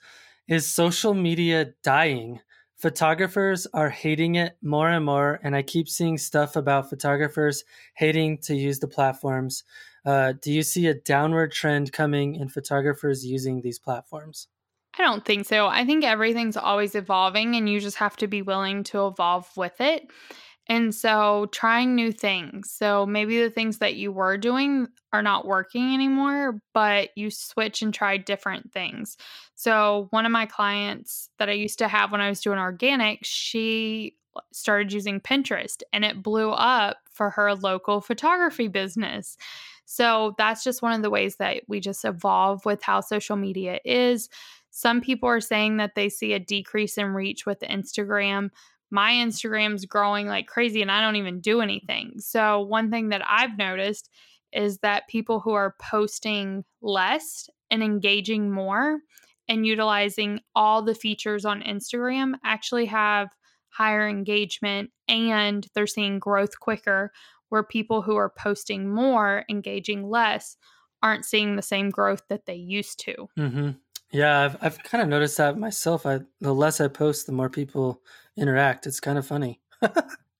Is 0.48 0.72
social 0.72 1.14
media 1.14 1.74
dying? 1.82 2.40
Photographers 2.80 3.66
are 3.74 3.90
hating 3.90 4.36
it 4.36 4.56
more 4.62 4.88
and 4.88 5.04
more, 5.04 5.38
and 5.42 5.54
I 5.54 5.60
keep 5.60 5.86
seeing 5.86 6.16
stuff 6.16 6.56
about 6.56 6.88
photographers 6.88 7.62
hating 7.92 8.38
to 8.44 8.56
use 8.56 8.78
the 8.78 8.88
platforms. 8.88 9.64
Uh, 10.06 10.32
do 10.40 10.50
you 10.50 10.62
see 10.62 10.86
a 10.86 10.94
downward 10.94 11.52
trend 11.52 11.92
coming 11.92 12.36
in 12.36 12.48
photographers 12.48 13.22
using 13.22 13.60
these 13.60 13.78
platforms? 13.78 14.48
I 14.98 15.02
don't 15.02 15.22
think 15.26 15.46
so. 15.46 15.66
I 15.66 15.84
think 15.84 16.04
everything's 16.04 16.56
always 16.56 16.94
evolving, 16.94 17.54
and 17.54 17.68
you 17.68 17.80
just 17.80 17.98
have 17.98 18.16
to 18.16 18.26
be 18.26 18.40
willing 18.40 18.82
to 18.84 19.08
evolve 19.08 19.54
with 19.58 19.78
it. 19.82 20.10
And 20.66 20.94
so, 20.94 21.46
trying 21.50 21.94
new 21.94 22.12
things. 22.12 22.70
So, 22.70 23.04
maybe 23.04 23.42
the 23.42 23.50
things 23.50 23.78
that 23.78 23.96
you 23.96 24.12
were 24.12 24.36
doing 24.36 24.86
are 25.12 25.22
not 25.22 25.46
working 25.46 25.92
anymore, 25.94 26.60
but 26.74 27.10
you 27.16 27.30
switch 27.30 27.82
and 27.82 27.92
try 27.92 28.16
different 28.16 28.72
things. 28.72 29.16
So, 29.56 30.06
one 30.10 30.26
of 30.26 30.32
my 30.32 30.46
clients 30.46 31.30
that 31.38 31.48
I 31.48 31.52
used 31.52 31.78
to 31.80 31.88
have 31.88 32.12
when 32.12 32.20
I 32.20 32.28
was 32.28 32.40
doing 32.40 32.58
organic, 32.58 33.20
she 33.22 34.16
started 34.52 34.92
using 34.92 35.20
Pinterest 35.20 35.82
and 35.92 36.04
it 36.04 36.22
blew 36.22 36.50
up 36.50 36.98
for 37.10 37.30
her 37.30 37.54
local 37.54 38.00
photography 38.00 38.68
business. 38.68 39.36
So, 39.86 40.34
that's 40.38 40.62
just 40.62 40.82
one 40.82 40.92
of 40.92 41.02
the 41.02 41.10
ways 41.10 41.36
that 41.36 41.62
we 41.66 41.80
just 41.80 42.04
evolve 42.04 42.64
with 42.64 42.82
how 42.82 43.00
social 43.00 43.36
media 43.36 43.80
is. 43.84 44.28
Some 44.70 45.00
people 45.00 45.28
are 45.28 45.40
saying 45.40 45.78
that 45.78 45.96
they 45.96 46.08
see 46.08 46.32
a 46.32 46.38
decrease 46.38 46.96
in 46.96 47.06
reach 47.08 47.44
with 47.44 47.58
Instagram 47.60 48.50
my 48.90 49.12
Instagram's 49.12 49.84
growing 49.84 50.26
like 50.26 50.46
crazy 50.46 50.82
and 50.82 50.90
I 50.90 51.00
don't 51.00 51.16
even 51.16 51.40
do 51.40 51.60
anything. 51.60 52.14
So, 52.18 52.60
one 52.60 52.90
thing 52.90 53.10
that 53.10 53.22
I've 53.28 53.56
noticed 53.56 54.10
is 54.52 54.78
that 54.78 55.08
people 55.08 55.40
who 55.40 55.52
are 55.52 55.76
posting 55.80 56.64
less 56.82 57.48
and 57.70 57.82
engaging 57.82 58.50
more 58.50 58.98
and 59.48 59.66
utilizing 59.66 60.40
all 60.54 60.82
the 60.82 60.94
features 60.94 61.44
on 61.44 61.62
Instagram 61.62 62.34
actually 62.44 62.86
have 62.86 63.28
higher 63.68 64.08
engagement 64.08 64.90
and 65.08 65.66
they're 65.74 65.86
seeing 65.86 66.18
growth 66.18 66.58
quicker, 66.60 67.12
where 67.48 67.62
people 67.62 68.02
who 68.02 68.16
are 68.16 68.32
posting 68.36 68.88
more, 68.88 69.44
engaging 69.48 70.08
less, 70.08 70.56
aren't 71.02 71.24
seeing 71.24 71.56
the 71.56 71.62
same 71.62 71.90
growth 71.90 72.22
that 72.28 72.46
they 72.46 72.54
used 72.54 73.00
to. 73.00 73.28
Mm-hmm. 73.38 73.70
Yeah, 74.12 74.44
I've, 74.44 74.56
I've 74.60 74.82
kind 74.82 75.02
of 75.02 75.08
noticed 75.08 75.36
that 75.36 75.56
myself. 75.56 76.04
I, 76.04 76.20
the 76.40 76.54
less 76.54 76.80
I 76.80 76.88
post, 76.88 77.26
the 77.26 77.32
more 77.32 77.48
people 77.48 78.00
interact. 78.36 78.86
It's 78.86 79.00
kind 79.00 79.18
of 79.18 79.26
funny. 79.26 79.60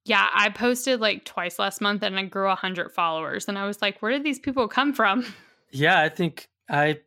Yeah, 0.04 0.26
I 0.34 0.48
posted 0.48 1.00
like 1.00 1.24
twice 1.24 1.58
last 1.58 1.80
month 1.80 2.02
and 2.02 2.18
I 2.18 2.24
grew 2.24 2.48
100 2.48 2.90
followers. 2.90 3.46
And 3.48 3.58
I 3.58 3.66
was 3.66 3.80
like, 3.82 4.00
where 4.00 4.10
did 4.10 4.24
these 4.24 4.38
people 4.38 4.66
come 4.66 4.92
from? 4.92 5.24
Yeah, 5.72 6.00
I 6.00 6.08
think 6.08 6.48
I 6.68 6.98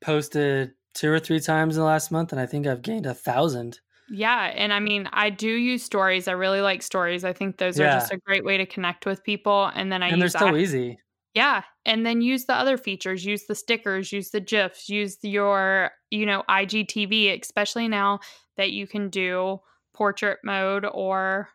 posted 0.00 0.72
two 0.94 1.12
or 1.12 1.18
three 1.18 1.40
times 1.40 1.76
in 1.76 1.80
the 1.80 1.86
last 1.86 2.10
month 2.10 2.32
and 2.32 2.40
I 2.40 2.46
think 2.46 2.66
I've 2.66 2.80
gained 2.80 3.04
a 3.04 3.12
thousand. 3.12 3.80
Yeah. 4.08 4.50
And 4.54 4.72
I 4.72 4.80
mean, 4.80 5.10
I 5.12 5.28
do 5.28 5.50
use 5.50 5.82
stories. 5.82 6.26
I 6.26 6.32
really 6.32 6.62
like 6.62 6.82
stories. 6.82 7.22
I 7.22 7.34
think 7.34 7.58
those 7.58 7.78
yeah. 7.78 7.96
are 7.96 8.00
just 8.00 8.12
a 8.12 8.16
great 8.16 8.46
way 8.46 8.56
to 8.56 8.64
connect 8.64 9.04
with 9.04 9.22
people. 9.22 9.70
And 9.74 9.92
then 9.92 10.02
I 10.02 10.08
and 10.08 10.22
they're 10.22 10.30
so 10.30 10.56
easy. 10.56 10.98
Yeah. 11.34 11.62
And 11.84 12.04
then 12.04 12.20
use 12.20 12.46
the 12.46 12.54
other 12.54 12.76
features, 12.76 13.24
use 13.24 13.44
the 13.46 13.54
stickers, 13.54 14.12
use 14.12 14.30
the 14.30 14.40
GIFs, 14.40 14.88
use 14.88 15.18
your, 15.22 15.90
you 16.10 16.26
know, 16.26 16.42
IGTV, 16.48 17.40
especially 17.40 17.88
now 17.88 18.20
that 18.56 18.72
you 18.72 18.86
can 18.86 19.08
do 19.08 19.60
portrait 19.94 20.38
mode 20.42 20.86
or 20.90 21.48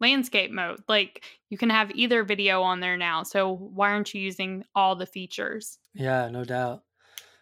landscape 0.00 0.50
mode. 0.50 0.80
Like 0.88 1.24
you 1.50 1.58
can 1.58 1.70
have 1.70 1.90
either 1.94 2.24
video 2.24 2.62
on 2.62 2.80
there 2.80 2.96
now. 2.96 3.22
So 3.22 3.54
why 3.54 3.90
aren't 3.90 4.14
you 4.14 4.20
using 4.20 4.64
all 4.74 4.96
the 4.96 5.06
features? 5.06 5.78
Yeah, 5.94 6.28
no 6.28 6.44
doubt. 6.44 6.82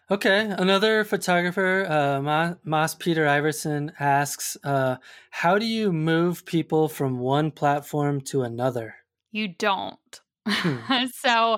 Okay, 0.09 0.39
another 0.57 1.03
photographer, 1.03 1.85
uh, 1.85 2.55
Mads 2.63 2.95
Peter 2.95 3.25
Iversen 3.25 3.91
asks, 3.99 4.55
uh, 4.63 4.95
"How 5.31 5.59
do 5.59 5.65
you 5.65 5.91
move 5.91 6.45
people 6.45 6.87
from 6.87 7.19
one 7.19 7.51
platform 7.51 8.21
to 8.21 8.43
another?" 8.43 8.95
You 9.31 9.49
don't. 9.49 10.21
Hmm. 10.47 11.05
so 11.13 11.57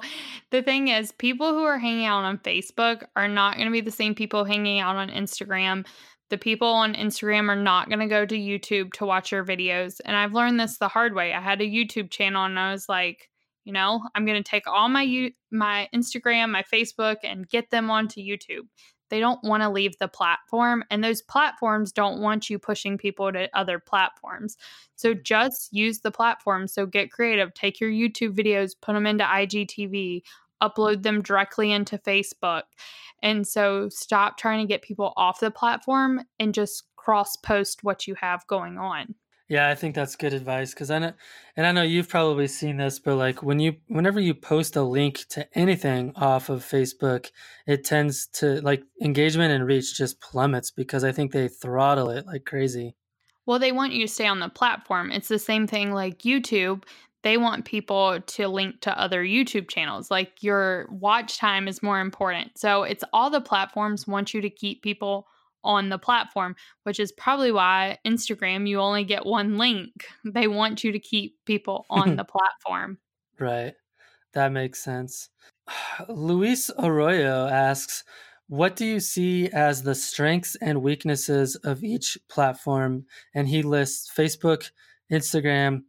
the 0.52 0.62
thing 0.62 0.88
is, 0.88 1.12
people 1.12 1.54
who 1.54 1.64
are 1.64 1.78
hanging 1.80 2.06
out 2.06 2.24
on 2.24 2.40
Facebook 2.40 3.06
are 3.16 3.28
not 3.28 3.56
going 3.56 3.68
to 3.68 3.72
be 3.72 3.82
the 3.82 3.92
same 3.92 4.16
people 4.16 4.44
hanging 4.44 4.80
out 4.80 4.96
on 4.96 5.10
Instagram. 5.10 5.86
The 6.30 6.38
people 6.38 6.68
on 6.68 6.94
Instagram 6.94 7.50
are 7.50 7.56
not 7.56 7.90
going 7.90 8.00
to 8.00 8.08
go 8.08 8.26
to 8.26 8.36
YouTube 8.36 8.94
to 8.94 9.06
watch 9.06 9.32
your 9.32 9.44
videos. 9.44 10.00
And 10.06 10.16
I've 10.16 10.34
learned 10.34 10.60
this 10.60 10.78
the 10.78 10.88
hard 10.88 11.16
way. 11.16 11.34
I 11.34 11.42
had 11.42 11.62
a 11.62 11.66
YouTube 11.66 12.12
channel 12.12 12.46
and 12.46 12.60
I 12.60 12.72
was 12.72 12.88
like, 12.88 13.30
you 13.66 13.74
know, 13.74 14.02
I'm 14.16 14.26
going 14.26 14.42
to 14.42 14.50
take 14.50 14.68
all 14.68 14.90
my 14.90 15.32
my 15.52 15.90
Instagram, 15.94 16.50
my 16.50 16.64
Facebook 16.64 17.18
and 17.24 17.48
get 17.48 17.72
them 17.72 17.90
onto 17.92 18.22
YouTube. 18.22 18.68
They 19.10 19.20
don't 19.20 19.44
want 19.44 19.64
to 19.64 19.70
leave 19.70 19.98
the 19.98 20.08
platform 20.08 20.84
and 20.90 21.04
those 21.04 21.22
platforms 21.22 21.92
don't 21.92 22.22
want 22.22 22.50
you 22.50 22.60
pushing 22.60 22.98
people 22.98 23.32
to 23.32 23.50
other 23.54 23.80
platforms. 23.80 24.58
So 24.96 25.14
mm. 25.14 25.24
just 25.24 25.74
use 25.74 26.00
the 26.00 26.12
platform. 26.12 26.68
So 26.68 26.86
get 26.86 27.12
creative. 27.12 27.54
Take 27.54 27.80
your 27.80 27.90
YouTube 27.90 28.36
videos, 28.36 28.72
put 28.80 28.94
them 28.94 29.06
into 29.06 29.24
IGTV, 29.24 30.24
upload 30.62 31.04
them 31.04 31.22
directly 31.22 31.72
into 31.72 31.98
Facebook. 31.98 32.64
And 33.22 33.48
so 33.48 33.90
stop 33.90 34.38
trying 34.38 34.66
to 34.66 34.72
get 34.72 34.82
people 34.82 35.14
off 35.18 35.40
the 35.40 35.52
platform 35.52 36.22
and 36.40 36.54
just 36.54 36.84
cross 36.96 37.36
post 37.36 37.84
what 37.84 38.08
you 38.08 38.16
have 38.16 38.46
going 38.48 38.78
on. 38.78 39.16
Yeah, 39.50 39.68
I 39.68 39.74
think 39.74 39.96
that's 39.96 40.16
good 40.16 40.34
advice 40.34 40.74
because 40.74 40.92
I 40.92 41.00
know, 41.00 41.14
and 41.58 41.66
I 41.66 41.72
know 41.72 41.82
you've 41.82 42.08
probably 42.08 42.48
seen 42.48 42.78
this, 42.78 43.00
but 43.00 43.16
like 43.16 43.42
when 43.42 43.60
you, 43.60 43.78
whenever 43.88 44.20
you 44.20 44.36
post 44.36 44.76
a 44.76 44.84
link 44.84 45.26
to 45.30 45.48
anything 45.58 46.14
off 46.16 46.50
of 46.50 46.64
Facebook, 46.64 47.32
it 47.66 47.84
tends 47.84 48.28
to 48.34 48.62
like 48.62 48.84
engagement 49.02 49.52
and 49.52 49.66
reach 49.66 49.98
just 49.98 50.22
plummets 50.22 50.70
because 50.70 51.04
I 51.04 51.12
think 51.12 51.32
they 51.32 51.48
throttle 51.48 52.12
it 52.12 52.28
like 52.28 52.46
crazy. 52.46 52.96
Well, 53.48 53.58
they 53.58 53.72
want 53.72 53.94
you 53.94 54.06
to 54.06 54.14
stay 54.14 54.28
on 54.28 54.40
the 54.40 54.50
platform. 54.50 55.12
It's 55.12 55.28
the 55.28 55.40
same 55.40 55.66
thing 55.66 55.92
like 55.92 56.20
YouTube 56.20 56.84
they 57.22 57.38
want 57.38 57.66
people 57.66 58.20
to 58.22 58.48
link 58.48 58.82
to 58.82 59.00
other 59.00 59.24
YouTube 59.24 59.68
channels. 59.68 60.10
Like 60.10 60.42
your 60.42 60.88
watch 60.90 61.38
time 61.38 61.68
is 61.68 61.84
more 61.84 62.00
important. 62.00 62.58
So 62.58 62.84
it's 62.84 63.04
all 63.12 63.30
the 63.30 63.42
platforms 63.42 64.08
want 64.08 64.34
you 64.34 64.42
to 64.42 64.50
keep 64.50 64.82
people 64.82 65.28
on 65.64 65.90
the 65.90 65.98
platform, 65.98 66.56
which 66.84 67.00
is 67.00 67.12
probably 67.12 67.52
why 67.52 67.98
Instagram, 68.06 68.68
you 68.68 68.80
only 68.80 69.04
get 69.04 69.26
one 69.26 69.58
link. 69.58 69.92
They 70.26 70.48
want 70.48 70.84
you 70.84 70.92
to 70.92 71.00
keep 71.00 71.38
people 71.46 71.86
on 71.90 72.16
the 72.18 72.26
platform. 72.26 72.98
Right. 73.40 73.74
That 74.34 74.52
makes 74.52 74.84
sense. 74.84 75.30
Luis 76.10 76.70
Arroyo 76.78 77.48
asks, 77.48 78.04
what 78.48 78.76
do 78.76 78.86
you 78.86 79.00
see 79.00 79.48
as 79.50 79.84
the 79.84 79.94
strengths 79.94 80.56
and 80.56 80.82
weaknesses 80.82 81.56
of 81.58 81.84
each 81.84 82.18
platform? 82.30 83.06
And 83.36 83.48
he 83.48 83.62
lists 83.62 84.12
Facebook, 84.16 84.72
Instagram, 85.12 85.84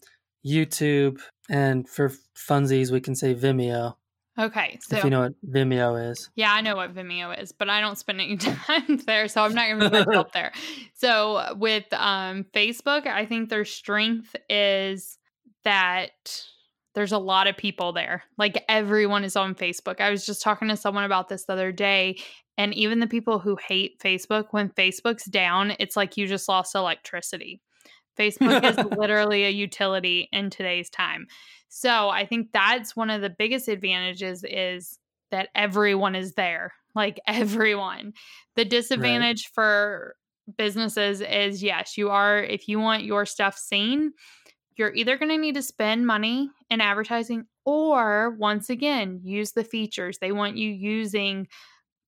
YouTube, 0.45 1.21
and 1.49 1.89
for 1.89 2.13
funsies, 2.37 2.91
we 2.91 3.01
can 3.01 3.15
say 3.15 3.35
Vimeo. 3.35 3.95
Okay, 4.39 4.79
so 4.81 4.97
if 4.97 5.05
you 5.05 5.11
know 5.11 5.21
what 5.21 5.35
Vimeo 5.47 6.11
is, 6.11 6.31
yeah, 6.37 6.53
I 6.53 6.61
know 6.61 6.77
what 6.77 6.95
Vimeo 6.95 7.39
is, 7.39 7.53
but 7.53 7.69
I 7.69 7.81
don't 7.81 7.99
spend 7.99 8.21
any 8.21 8.37
time 8.39 8.99
there, 9.07 9.29
so 9.29 9.43
I'm 9.43 9.55
not 9.55 9.69
going 9.69 9.81
to 9.81 9.91
be 9.91 9.99
much 9.99 10.15
help 10.15 10.33
there. 10.33 10.53
So 10.95 11.55
with 11.57 11.93
um, 11.93 12.45
Facebook, 12.55 13.07
I 13.07 13.27
think 13.27 13.49
their 13.49 13.65
strength 13.65 14.37
is 14.49 15.19
that 15.65 16.11
there's 16.95 17.13
a 17.13 17.19
lot 17.19 17.49
of 17.49 17.57
people 17.57 17.93
there. 17.93 18.23
Like 18.39 18.65
everyone 18.69 19.25
is 19.25 19.37
on 19.37 19.55
Facebook. 19.55 20.01
I 20.01 20.11
was 20.11 20.25
just 20.25 20.43
talking 20.43 20.69
to 20.69 20.77
someone 20.77 21.05
about 21.05 21.29
this 21.29 21.45
the 21.45 21.53
other 21.55 21.73
day, 21.73 22.19
and 22.57 22.73
even 22.75 23.01
the 23.01 23.07
people 23.07 23.41
who 23.41 23.57
hate 23.57 24.01
Facebook, 24.01 24.49
when 24.53 24.69
Facebook's 24.71 25.25
down, 25.25 25.75
it's 25.79 25.97
like 25.97 26.17
you 26.17 26.27
just 26.27 26.49
lost 26.49 26.75
electricity. 26.75 27.63
Facebook 28.19 28.65
is 28.65 28.77
literally 28.99 29.45
a 29.45 29.51
utility 29.51 30.29
in 30.33 30.51
today's 30.51 30.91
time. 30.91 31.27
So 31.69 32.09
I 32.09 32.27
think 32.27 32.49
that's 32.53 32.97
one 32.97 33.11
of 33.11 33.21
the 33.21 33.31
biggest 33.31 33.69
advantages 33.69 34.45
is 34.45 34.99
that 35.31 35.49
everyone 35.55 36.15
is 36.15 36.35
there, 36.35 36.73
like 36.95 37.21
everyone. 37.27 38.13
The 38.57 38.65
disadvantage 38.65 39.47
right. 39.47 39.55
for 39.55 40.17
businesses 40.57 41.21
is 41.21 41.63
yes, 41.63 41.97
you 41.97 42.11
are, 42.11 42.43
if 42.43 42.69
you 42.69 42.81
want 42.81 43.05
your 43.05 43.25
stuff 43.25 43.57
seen, 43.57 44.13
you're 44.77 44.95
either 44.95 45.17
going 45.17 45.29
to 45.29 45.39
need 45.39 45.55
to 45.55 45.63
spend 45.63 46.07
money 46.07 46.51
in 46.71 46.81
advertising 46.81 47.45
or 47.65 48.31
once 48.39 48.71
again, 48.71 49.21
use 49.23 49.53
the 49.53 49.65
features. 49.65 50.19
They 50.19 50.33
want 50.33 50.57
you 50.57 50.71
using 50.71 51.47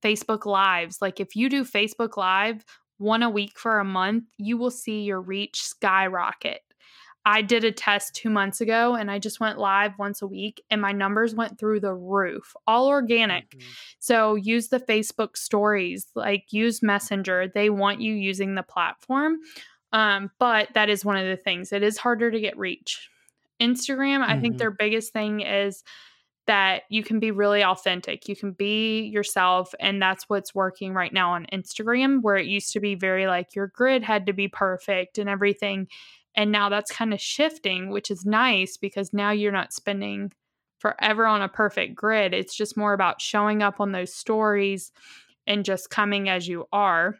Facebook 0.02 0.46
Lives. 0.46 0.98
Like 1.00 1.20
if 1.20 1.36
you 1.36 1.48
do 1.48 1.64
Facebook 1.64 2.16
Live 2.16 2.64
one 3.02 3.22
a 3.22 3.30
week 3.30 3.58
for 3.58 3.78
a 3.78 3.84
month, 3.84 4.24
you 4.38 4.56
will 4.56 4.70
see 4.70 5.02
your 5.02 5.20
reach 5.20 5.62
skyrocket. 5.62 6.60
I 7.24 7.42
did 7.42 7.62
a 7.64 7.70
test 7.70 8.16
two 8.16 8.30
months 8.30 8.60
ago 8.60 8.94
and 8.94 9.10
I 9.10 9.18
just 9.18 9.38
went 9.38 9.58
live 9.58 9.92
once 9.98 10.22
a 10.22 10.26
week 10.26 10.62
and 10.70 10.80
my 10.80 10.92
numbers 10.92 11.34
went 11.34 11.58
through 11.58 11.80
the 11.80 11.94
roof, 11.94 12.54
all 12.66 12.88
organic. 12.88 13.50
Mm-hmm. 13.50 13.68
So 14.00 14.34
use 14.34 14.68
the 14.68 14.80
Facebook 14.80 15.36
stories, 15.36 16.08
like 16.16 16.52
use 16.52 16.82
Messenger. 16.82 17.52
They 17.54 17.70
want 17.70 18.00
you 18.00 18.14
using 18.14 18.54
the 18.54 18.64
platform. 18.64 19.36
Um, 19.92 20.30
but 20.38 20.68
that 20.74 20.88
is 20.88 21.04
one 21.04 21.16
of 21.16 21.26
the 21.26 21.36
things. 21.36 21.72
It 21.72 21.82
is 21.82 21.98
harder 21.98 22.30
to 22.30 22.40
get 22.40 22.58
reach. 22.58 23.08
Instagram, 23.60 24.22
mm-hmm. 24.22 24.30
I 24.30 24.40
think 24.40 24.54
mm-hmm. 24.54 24.58
their 24.58 24.70
biggest 24.72 25.12
thing 25.12 25.40
is 25.40 25.84
that 26.46 26.82
you 26.88 27.02
can 27.04 27.20
be 27.20 27.30
really 27.30 27.62
authentic. 27.62 28.28
You 28.28 28.34
can 28.34 28.52
be 28.52 29.02
yourself. 29.02 29.74
And 29.78 30.02
that's 30.02 30.28
what's 30.28 30.54
working 30.54 30.92
right 30.92 31.12
now 31.12 31.32
on 31.32 31.46
Instagram, 31.52 32.20
where 32.22 32.36
it 32.36 32.46
used 32.46 32.72
to 32.72 32.80
be 32.80 32.94
very 32.94 33.26
like 33.26 33.54
your 33.54 33.68
grid 33.68 34.02
had 34.02 34.26
to 34.26 34.32
be 34.32 34.48
perfect 34.48 35.18
and 35.18 35.28
everything. 35.28 35.86
And 36.34 36.50
now 36.50 36.68
that's 36.68 36.90
kind 36.90 37.12
of 37.12 37.20
shifting, 37.20 37.90
which 37.90 38.10
is 38.10 38.24
nice 38.24 38.76
because 38.76 39.12
now 39.12 39.30
you're 39.30 39.52
not 39.52 39.72
spending 39.72 40.32
forever 40.78 41.26
on 41.26 41.42
a 41.42 41.48
perfect 41.48 41.94
grid. 41.94 42.34
It's 42.34 42.56
just 42.56 42.76
more 42.76 42.92
about 42.92 43.20
showing 43.20 43.62
up 43.62 43.80
on 43.80 43.92
those 43.92 44.12
stories 44.12 44.90
and 45.46 45.64
just 45.64 45.90
coming 45.90 46.28
as 46.28 46.48
you 46.48 46.66
are. 46.72 47.16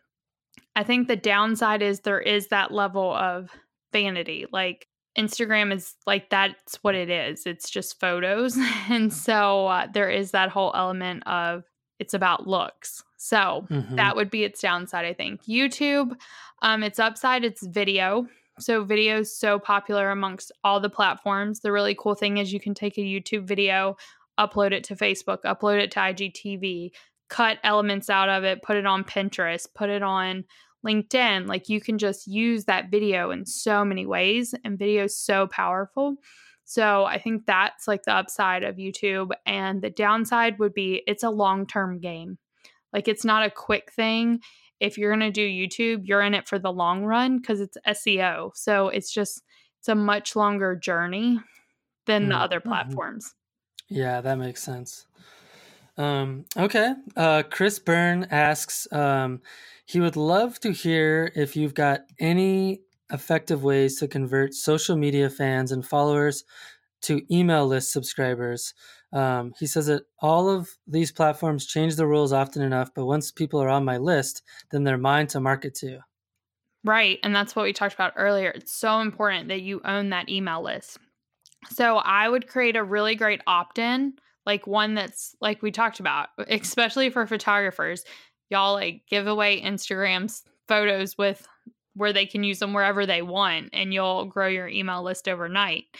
I 0.74 0.82
think 0.82 1.06
the 1.06 1.16
downside 1.16 1.82
is 1.82 2.00
there 2.00 2.20
is 2.20 2.48
that 2.48 2.72
level 2.72 3.14
of 3.14 3.50
vanity. 3.92 4.46
Like 4.50 4.88
Instagram 5.16 5.72
is 5.72 5.94
like 6.06 6.30
that's 6.30 6.76
what 6.82 6.94
it 6.94 7.10
is. 7.10 7.46
It's 7.46 7.70
just 7.70 8.00
photos. 8.00 8.56
and 8.88 9.12
so 9.12 9.66
uh, 9.66 9.86
there 9.92 10.10
is 10.10 10.30
that 10.30 10.48
whole 10.48 10.72
element 10.74 11.26
of 11.26 11.64
it's 11.98 12.14
about 12.14 12.46
looks. 12.46 13.04
So 13.16 13.66
mm-hmm. 13.70 13.96
that 13.96 14.16
would 14.16 14.30
be 14.30 14.42
its 14.42 14.60
downside, 14.60 15.04
I 15.04 15.12
think. 15.12 15.44
YouTube, 15.44 16.16
um, 16.60 16.82
its 16.82 16.98
upside, 16.98 17.44
it's 17.44 17.64
video. 17.64 18.26
So 18.58 18.84
video 18.84 19.20
is 19.20 19.36
so 19.36 19.58
popular 19.58 20.10
amongst 20.10 20.50
all 20.64 20.80
the 20.80 20.90
platforms. 20.90 21.60
The 21.60 21.72
really 21.72 21.94
cool 21.98 22.14
thing 22.14 22.38
is 22.38 22.52
you 22.52 22.60
can 22.60 22.74
take 22.74 22.98
a 22.98 23.02
YouTube 23.02 23.44
video, 23.44 23.96
upload 24.38 24.72
it 24.72 24.84
to 24.84 24.96
Facebook, 24.96 25.42
upload 25.42 25.80
it 25.80 25.90
to 25.92 26.00
IGTV, 26.00 26.90
cut 27.28 27.58
elements 27.62 28.10
out 28.10 28.28
of 28.28 28.44
it, 28.44 28.62
put 28.62 28.76
it 28.76 28.86
on 28.86 29.04
Pinterest, 29.04 29.66
put 29.74 29.88
it 29.88 30.02
on 30.02 30.44
LinkedIn, 30.86 31.46
like 31.46 31.68
you 31.68 31.80
can 31.80 31.98
just 31.98 32.26
use 32.26 32.64
that 32.64 32.90
video 32.90 33.30
in 33.30 33.46
so 33.46 33.84
many 33.84 34.06
ways, 34.06 34.54
and 34.64 34.78
video 34.78 35.04
is 35.04 35.16
so 35.16 35.46
powerful. 35.46 36.16
So 36.64 37.04
I 37.04 37.18
think 37.18 37.44
that's 37.46 37.86
like 37.86 38.04
the 38.04 38.14
upside 38.14 38.62
of 38.62 38.76
YouTube. 38.76 39.30
And 39.44 39.82
the 39.82 39.90
downside 39.90 40.58
would 40.58 40.74
be 40.74 41.02
it's 41.06 41.22
a 41.22 41.30
long 41.30 41.66
term 41.66 42.00
game. 42.00 42.38
Like 42.92 43.08
it's 43.08 43.24
not 43.24 43.44
a 43.44 43.50
quick 43.50 43.92
thing. 43.92 44.40
If 44.80 44.98
you're 44.98 45.10
going 45.10 45.20
to 45.20 45.30
do 45.30 45.46
YouTube, 45.46 46.02
you're 46.04 46.22
in 46.22 46.34
it 46.34 46.48
for 46.48 46.58
the 46.58 46.72
long 46.72 47.04
run 47.04 47.38
because 47.38 47.60
it's 47.60 47.76
SEO. 47.86 48.50
So 48.54 48.88
it's 48.88 49.12
just, 49.12 49.42
it's 49.78 49.88
a 49.88 49.94
much 49.94 50.34
longer 50.34 50.74
journey 50.74 51.38
than 52.06 52.26
mm 52.26 52.28
the 52.30 52.36
other 52.36 52.58
mm-hmm. 52.58 52.70
platforms. 52.70 53.34
Yeah, 53.88 54.20
that 54.22 54.38
makes 54.38 54.62
sense. 54.62 55.06
Um, 55.96 56.46
okay. 56.56 56.94
Uh, 57.16 57.42
Chris 57.48 57.78
Byrne 57.78 58.26
asks, 58.30 58.90
um, 58.92 59.40
he 59.92 60.00
would 60.00 60.16
love 60.16 60.58
to 60.60 60.72
hear 60.72 61.30
if 61.36 61.54
you've 61.54 61.74
got 61.74 62.00
any 62.18 62.80
effective 63.12 63.62
ways 63.62 63.98
to 63.98 64.08
convert 64.08 64.54
social 64.54 64.96
media 64.96 65.28
fans 65.28 65.70
and 65.70 65.86
followers 65.86 66.44
to 67.02 67.20
email 67.30 67.66
list 67.66 67.92
subscribers. 67.92 68.72
Um, 69.12 69.52
he 69.58 69.66
says 69.66 69.88
that 69.88 70.04
all 70.18 70.48
of 70.48 70.70
these 70.86 71.12
platforms 71.12 71.66
change 71.66 71.96
the 71.96 72.06
rules 72.06 72.32
often 72.32 72.62
enough, 72.62 72.88
but 72.94 73.04
once 73.04 73.30
people 73.30 73.60
are 73.62 73.68
on 73.68 73.84
my 73.84 73.98
list, 73.98 74.42
then 74.70 74.82
they're 74.82 74.96
mine 74.96 75.26
to 75.26 75.40
market 75.40 75.74
to. 75.76 75.98
Right. 76.84 77.18
And 77.22 77.36
that's 77.36 77.54
what 77.54 77.64
we 77.64 77.74
talked 77.74 77.94
about 77.94 78.14
earlier. 78.16 78.48
It's 78.48 78.72
so 78.72 79.00
important 79.00 79.48
that 79.48 79.60
you 79.60 79.82
own 79.84 80.08
that 80.08 80.30
email 80.30 80.62
list. 80.62 80.96
So 81.68 81.98
I 81.98 82.30
would 82.30 82.48
create 82.48 82.76
a 82.76 82.82
really 82.82 83.14
great 83.14 83.42
opt 83.46 83.78
in, 83.78 84.14
like 84.46 84.66
one 84.66 84.94
that's 84.94 85.36
like 85.42 85.60
we 85.60 85.70
talked 85.70 86.00
about, 86.00 86.30
especially 86.48 87.10
for 87.10 87.26
photographers. 87.26 88.04
Y'all 88.52 88.74
like 88.74 89.02
give 89.08 89.26
away 89.26 89.60
Instagram's 89.60 90.44
photos 90.68 91.18
with 91.18 91.48
where 91.94 92.12
they 92.12 92.26
can 92.26 92.44
use 92.44 92.58
them 92.58 92.72
wherever 92.72 93.06
they 93.06 93.22
want, 93.22 93.70
and 93.72 93.92
you'll 93.92 94.26
grow 94.26 94.46
your 94.46 94.68
email 94.68 95.02
list 95.02 95.28
overnight. 95.28 95.84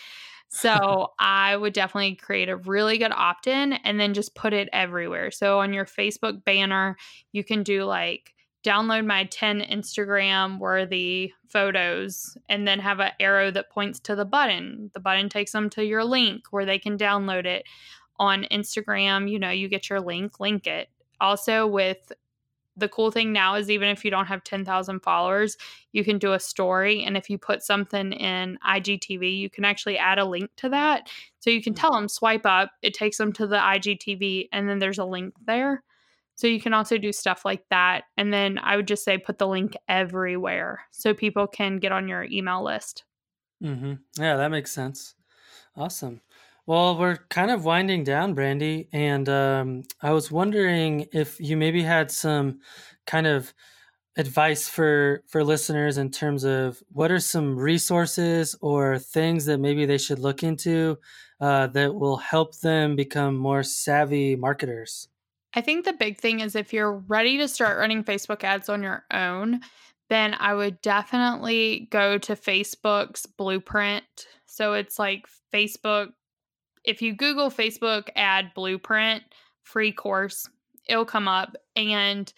So 0.54 1.12
I 1.18 1.56
would 1.56 1.72
definitely 1.72 2.14
create 2.14 2.50
a 2.50 2.58
really 2.58 2.98
good 2.98 3.10
opt 3.10 3.46
in 3.46 3.72
and 3.72 3.98
then 3.98 4.12
just 4.12 4.34
put 4.34 4.52
it 4.52 4.68
everywhere. 4.70 5.30
So 5.30 5.60
on 5.60 5.72
your 5.72 5.86
Facebook 5.86 6.44
banner, 6.44 6.98
you 7.32 7.42
can 7.42 7.62
do 7.62 7.84
like, 7.84 8.34
download 8.62 9.06
my 9.06 9.24
10 9.24 9.62
Instagram 9.62 10.58
worthy 10.58 11.32
photos 11.48 12.36
and 12.50 12.68
then 12.68 12.80
have 12.80 13.00
an 13.00 13.12
arrow 13.18 13.50
that 13.50 13.70
points 13.70 13.98
to 14.00 14.14
the 14.14 14.26
button. 14.26 14.90
The 14.92 15.00
button 15.00 15.30
takes 15.30 15.52
them 15.52 15.70
to 15.70 15.86
your 15.86 16.04
link 16.04 16.44
where 16.50 16.66
they 16.66 16.78
can 16.78 16.98
download 16.98 17.46
it. 17.46 17.64
On 18.18 18.44
Instagram, 18.52 19.30
you 19.30 19.38
know, 19.38 19.50
you 19.50 19.68
get 19.68 19.88
your 19.88 20.00
link, 20.00 20.38
link 20.38 20.66
it. 20.66 20.90
Also, 21.18 21.66
with 21.66 22.12
the 22.76 22.88
cool 22.88 23.10
thing 23.10 23.32
now 23.32 23.54
is 23.54 23.70
even 23.70 23.88
if 23.88 24.04
you 24.04 24.10
don't 24.10 24.26
have 24.26 24.44
10,000 24.44 25.00
followers, 25.00 25.56
you 25.92 26.04
can 26.04 26.18
do 26.18 26.32
a 26.32 26.40
story. 26.40 27.04
And 27.04 27.16
if 27.16 27.28
you 27.28 27.38
put 27.38 27.62
something 27.62 28.12
in 28.12 28.58
IGTV, 28.66 29.38
you 29.38 29.50
can 29.50 29.64
actually 29.64 29.98
add 29.98 30.18
a 30.18 30.24
link 30.24 30.50
to 30.56 30.68
that. 30.70 31.10
So 31.40 31.50
you 31.50 31.62
can 31.62 31.74
tell 31.74 31.92
them 31.92 32.08
swipe 32.08 32.46
up, 32.46 32.70
it 32.82 32.94
takes 32.94 33.18
them 33.18 33.32
to 33.34 33.46
the 33.46 33.56
IGTV, 33.56 34.48
and 34.52 34.68
then 34.68 34.78
there's 34.78 34.98
a 34.98 35.04
link 35.04 35.34
there. 35.46 35.82
So 36.34 36.46
you 36.46 36.60
can 36.60 36.72
also 36.72 36.96
do 36.96 37.12
stuff 37.12 37.44
like 37.44 37.64
that. 37.70 38.04
And 38.16 38.32
then 38.32 38.58
I 38.58 38.76
would 38.76 38.88
just 38.88 39.04
say 39.04 39.18
put 39.18 39.38
the 39.38 39.46
link 39.46 39.76
everywhere 39.88 40.80
so 40.90 41.12
people 41.12 41.46
can 41.46 41.76
get 41.78 41.92
on 41.92 42.08
your 42.08 42.24
email 42.24 42.64
list. 42.64 43.04
Mm-hmm. 43.62 43.94
Yeah, 44.20 44.36
that 44.36 44.50
makes 44.50 44.72
sense. 44.72 45.14
Awesome. 45.76 46.20
Well, 46.66 46.96
we're 46.96 47.18
kind 47.28 47.50
of 47.50 47.64
winding 47.64 48.04
down, 48.04 48.36
Brandi, 48.36 48.86
and 48.92 49.28
um, 49.28 49.82
I 50.00 50.12
was 50.12 50.30
wondering 50.30 51.06
if 51.12 51.40
you 51.40 51.56
maybe 51.56 51.82
had 51.82 52.10
some 52.10 52.60
kind 53.06 53.26
of 53.26 53.52
advice 54.16 54.68
for 54.68 55.22
for 55.26 55.42
listeners 55.42 55.98
in 55.98 56.10
terms 56.10 56.44
of 56.44 56.82
what 56.90 57.10
are 57.10 57.18
some 57.18 57.56
resources 57.56 58.54
or 58.60 58.98
things 58.98 59.46
that 59.46 59.58
maybe 59.58 59.86
they 59.86 59.98
should 59.98 60.18
look 60.18 60.42
into 60.42 60.98
uh, 61.40 61.66
that 61.68 61.94
will 61.94 62.18
help 62.18 62.58
them 62.60 62.94
become 62.94 63.36
more 63.36 63.62
savvy 63.62 64.36
marketers. 64.36 65.08
I 65.54 65.60
think 65.60 65.84
the 65.84 65.92
big 65.92 66.18
thing 66.18 66.40
is 66.40 66.54
if 66.54 66.72
you're 66.72 66.98
ready 67.08 67.38
to 67.38 67.48
start 67.48 67.78
running 67.78 68.04
Facebook 68.04 68.44
ads 68.44 68.68
on 68.68 68.82
your 68.82 69.04
own, 69.12 69.60
then 70.08 70.34
I 70.38 70.54
would 70.54 70.80
definitely 70.80 71.88
go 71.90 72.18
to 72.18 72.36
Facebook's 72.36 73.26
blueprint. 73.26 74.04
So 74.46 74.74
it's 74.74 74.98
like 74.98 75.26
Facebook, 75.52 76.10
if 76.84 77.02
you 77.02 77.14
Google 77.14 77.50
Facebook 77.50 78.08
ad 78.16 78.52
blueprint 78.54 79.22
free 79.62 79.92
course, 79.92 80.48
it'll 80.88 81.04
come 81.04 81.28
up 81.28 81.54
and 81.76 82.32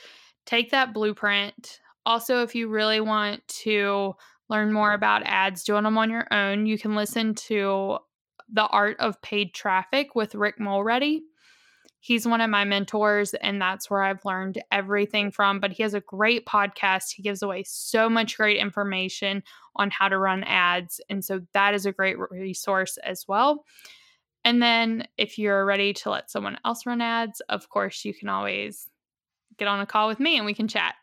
take 0.46 0.70
that 0.70 0.92
blueprint. 0.92 1.80
Also, 2.06 2.42
if 2.42 2.54
you 2.54 2.68
really 2.68 3.00
want 3.00 3.46
to 3.48 4.14
learn 4.50 4.72
more 4.72 4.92
about 4.92 5.22
ads, 5.24 5.64
doing 5.64 5.84
them 5.84 5.96
on 5.96 6.10
your 6.10 6.26
own, 6.30 6.66
you 6.66 6.78
can 6.78 6.94
listen 6.94 7.34
to 7.34 7.98
The 8.52 8.66
Art 8.66 8.98
of 9.00 9.20
Paid 9.22 9.54
Traffic 9.54 10.14
with 10.14 10.34
Rick 10.34 10.60
Mulready 10.60 11.22
he's 12.04 12.26
one 12.26 12.42
of 12.42 12.50
my 12.50 12.64
mentors 12.64 13.32
and 13.32 13.62
that's 13.62 13.88
where 13.88 14.02
I've 14.02 14.26
learned 14.26 14.62
everything 14.70 15.30
from. 15.30 15.58
But 15.58 15.72
he 15.72 15.82
has 15.84 15.94
a 15.94 16.00
great 16.00 16.44
podcast. 16.44 17.14
He 17.14 17.22
gives 17.22 17.42
away 17.42 17.64
so 17.66 18.10
much 18.10 18.36
great 18.36 18.58
information 18.58 19.42
on 19.76 19.90
how 19.90 20.10
to 20.10 20.18
run 20.18 20.44
ads. 20.44 21.00
And 21.08 21.24
so 21.24 21.40
that 21.54 21.72
is 21.72 21.86
a 21.86 21.92
great 21.92 22.18
resource 22.30 22.98
as 22.98 23.24
well. 23.26 23.64
And 24.44 24.62
then 24.62 25.06
if 25.16 25.38
you're 25.38 25.64
ready 25.64 25.92
to 25.94 26.10
let 26.10 26.30
someone 26.30 26.58
else 26.64 26.86
run 26.86 27.00
ads, 27.00 27.40
of 27.48 27.68
course, 27.68 28.04
you 28.04 28.12
can 28.14 28.28
always 28.28 28.86
get 29.58 29.68
on 29.68 29.80
a 29.80 29.86
call 29.86 30.08
with 30.08 30.20
me 30.20 30.36
and 30.36 30.46
we 30.46 30.54
can 30.54 30.68
chat. 30.68 30.94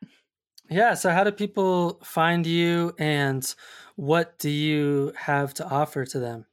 Yeah. 0.70 0.94
So, 0.94 1.10
how 1.12 1.24
do 1.24 1.32
people 1.32 2.00
find 2.04 2.46
you 2.46 2.94
and 2.98 3.54
what 3.96 4.40
do 4.40 4.50
you 4.50 5.14
have 5.18 5.54
to 5.56 5.68
offer 5.68 6.06
to 6.06 6.20
them? 6.20 6.46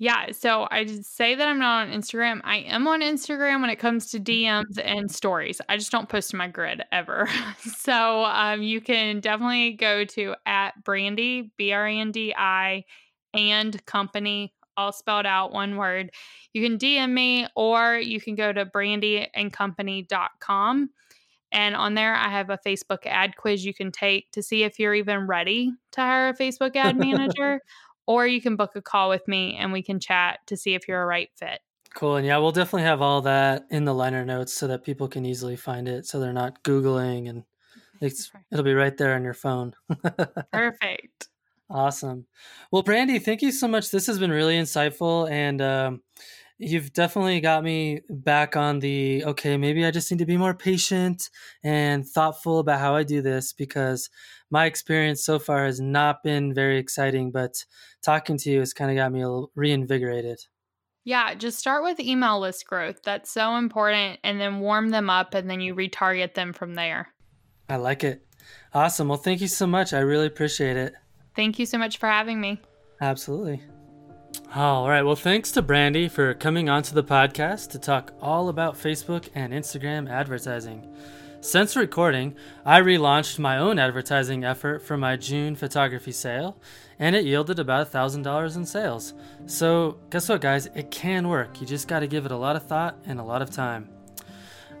Yeah, 0.00 0.30
so 0.30 0.68
I 0.70 0.86
say 0.86 1.34
that 1.34 1.48
I'm 1.48 1.58
not 1.58 1.88
on 1.88 1.92
Instagram. 1.92 2.40
I 2.44 2.58
am 2.58 2.86
on 2.86 3.00
Instagram 3.00 3.60
when 3.60 3.70
it 3.70 3.80
comes 3.80 4.10
to 4.12 4.20
DMs 4.20 4.78
and 4.82 5.10
stories. 5.10 5.60
I 5.68 5.76
just 5.76 5.90
don't 5.90 6.08
post 6.08 6.30
to 6.30 6.36
my 6.36 6.46
grid 6.46 6.84
ever. 6.92 7.28
so 7.58 8.24
um, 8.24 8.62
you 8.62 8.80
can 8.80 9.18
definitely 9.18 9.72
go 9.72 10.04
to 10.04 10.36
at 10.46 10.84
Brandi, 10.84 11.50
B 11.56 11.72
R 11.72 11.86
A 11.88 11.98
N 11.98 12.12
D 12.12 12.32
I, 12.36 12.84
and 13.34 13.84
company, 13.86 14.54
all 14.78 14.92
spelled 14.92 15.26
out 15.26 15.52
one 15.52 15.76
word. 15.76 16.12
You 16.54 16.62
can 16.62 16.78
DM 16.78 17.10
me 17.10 17.46
or 17.54 17.96
you 17.96 18.18
can 18.20 18.36
go 18.36 18.52
to 18.52 18.64
brandiandcompany.com. 18.64 20.90
And 21.50 21.74
on 21.74 21.94
there, 21.94 22.14
I 22.14 22.28
have 22.28 22.50
a 22.50 22.58
Facebook 22.58 23.06
ad 23.06 23.34
quiz 23.36 23.64
you 23.64 23.72
can 23.74 23.90
take 23.90 24.30
to 24.32 24.42
see 24.42 24.64
if 24.64 24.78
you're 24.78 24.94
even 24.94 25.26
ready 25.26 25.72
to 25.92 26.00
hire 26.00 26.28
a 26.28 26.34
Facebook 26.34 26.76
ad 26.76 26.96
manager 26.98 27.60
or 28.06 28.26
you 28.26 28.40
can 28.40 28.56
book 28.56 28.72
a 28.74 28.82
call 28.82 29.08
with 29.08 29.26
me 29.26 29.56
and 29.58 29.72
we 29.72 29.82
can 29.82 29.98
chat 30.00 30.40
to 30.46 30.56
see 30.56 30.74
if 30.74 30.88
you're 30.88 31.02
a 31.02 31.06
right 31.06 31.30
fit. 31.36 31.60
Cool. 31.94 32.16
And 32.16 32.26
yeah, 32.26 32.36
we'll 32.38 32.52
definitely 32.52 32.82
have 32.82 33.02
all 33.02 33.22
that 33.22 33.66
in 33.70 33.84
the 33.84 33.94
liner 33.94 34.24
notes 34.24 34.52
so 34.52 34.66
that 34.68 34.84
people 34.84 35.08
can 35.08 35.26
easily 35.26 35.56
find 35.56 35.88
it 35.88 36.06
so 36.06 36.20
they're 36.20 36.32
not 36.32 36.62
Googling 36.62 37.28
and 37.28 37.42
it's, 38.00 38.30
it'll 38.52 38.64
be 38.64 38.74
right 38.74 38.96
there 38.96 39.14
on 39.14 39.24
your 39.24 39.34
phone. 39.34 39.74
Perfect. 40.52 41.28
Awesome. 41.70 42.26
Well, 42.72 42.82
Brandi, 42.82 43.22
thank 43.22 43.42
you 43.42 43.52
so 43.52 43.68
much. 43.68 43.90
This 43.90 44.06
has 44.06 44.18
been 44.18 44.30
really 44.30 44.56
insightful. 44.56 45.30
And 45.30 45.60
um, 45.60 46.02
you've 46.58 46.92
definitely 46.92 47.40
got 47.40 47.62
me 47.62 48.00
back 48.08 48.56
on 48.56 48.80
the 48.80 49.24
okay, 49.24 49.56
maybe 49.56 49.84
I 49.84 49.90
just 49.90 50.10
need 50.10 50.18
to 50.18 50.26
be 50.26 50.36
more 50.36 50.54
patient 50.54 51.30
and 51.62 52.06
thoughtful 52.06 52.58
about 52.58 52.80
how 52.80 52.94
I 52.94 53.02
do 53.02 53.22
this 53.22 53.52
because 53.52 54.10
my 54.50 54.64
experience 54.64 55.24
so 55.24 55.38
far 55.38 55.66
has 55.66 55.80
not 55.80 56.22
been 56.22 56.54
very 56.54 56.78
exciting, 56.78 57.30
but 57.30 57.64
talking 58.02 58.38
to 58.38 58.50
you 58.50 58.60
has 58.60 58.72
kind 58.72 58.90
of 58.90 58.96
got 58.96 59.12
me 59.12 59.24
reinvigorated. 59.54 60.40
Yeah, 61.04 61.34
just 61.34 61.58
start 61.58 61.84
with 61.84 62.00
email 62.00 62.40
list 62.40 62.66
growth. 62.66 63.02
That's 63.02 63.30
so 63.30 63.56
important. 63.56 64.20
And 64.24 64.40
then 64.40 64.60
warm 64.60 64.90
them 64.90 65.08
up 65.08 65.34
and 65.34 65.48
then 65.48 65.60
you 65.60 65.74
retarget 65.74 66.34
them 66.34 66.52
from 66.52 66.74
there. 66.74 67.08
I 67.68 67.76
like 67.76 68.04
it. 68.04 68.26
Awesome. 68.74 69.08
Well, 69.08 69.18
thank 69.18 69.40
you 69.40 69.48
so 69.48 69.66
much. 69.66 69.92
I 69.92 70.00
really 70.00 70.26
appreciate 70.26 70.76
it. 70.76 70.94
Thank 71.38 71.60
you 71.60 71.66
so 71.66 71.78
much 71.78 71.98
for 71.98 72.08
having 72.08 72.40
me. 72.40 72.60
Absolutely. 73.00 73.62
All 74.56 74.88
right. 74.88 75.02
Well, 75.02 75.14
thanks 75.14 75.52
to 75.52 75.62
Brandi 75.62 76.10
for 76.10 76.34
coming 76.34 76.68
onto 76.68 76.92
the 76.92 77.04
podcast 77.04 77.70
to 77.70 77.78
talk 77.78 78.12
all 78.20 78.48
about 78.48 78.74
Facebook 78.74 79.28
and 79.36 79.52
Instagram 79.52 80.10
advertising. 80.10 80.92
Since 81.40 81.76
recording, 81.76 82.34
I 82.66 82.80
relaunched 82.80 83.38
my 83.38 83.56
own 83.56 83.78
advertising 83.78 84.42
effort 84.42 84.82
for 84.82 84.96
my 84.96 85.14
June 85.14 85.54
photography 85.54 86.10
sale, 86.10 86.60
and 86.98 87.14
it 87.14 87.24
yielded 87.24 87.60
about 87.60 87.92
$1,000 87.92 88.56
in 88.56 88.66
sales. 88.66 89.14
So, 89.46 90.00
guess 90.10 90.28
what, 90.28 90.40
guys? 90.40 90.66
It 90.74 90.90
can 90.90 91.28
work. 91.28 91.60
You 91.60 91.68
just 91.68 91.86
got 91.86 92.00
to 92.00 92.08
give 92.08 92.26
it 92.26 92.32
a 92.32 92.36
lot 92.36 92.56
of 92.56 92.66
thought 92.66 92.98
and 93.06 93.20
a 93.20 93.24
lot 93.24 93.42
of 93.42 93.50
time. 93.52 93.88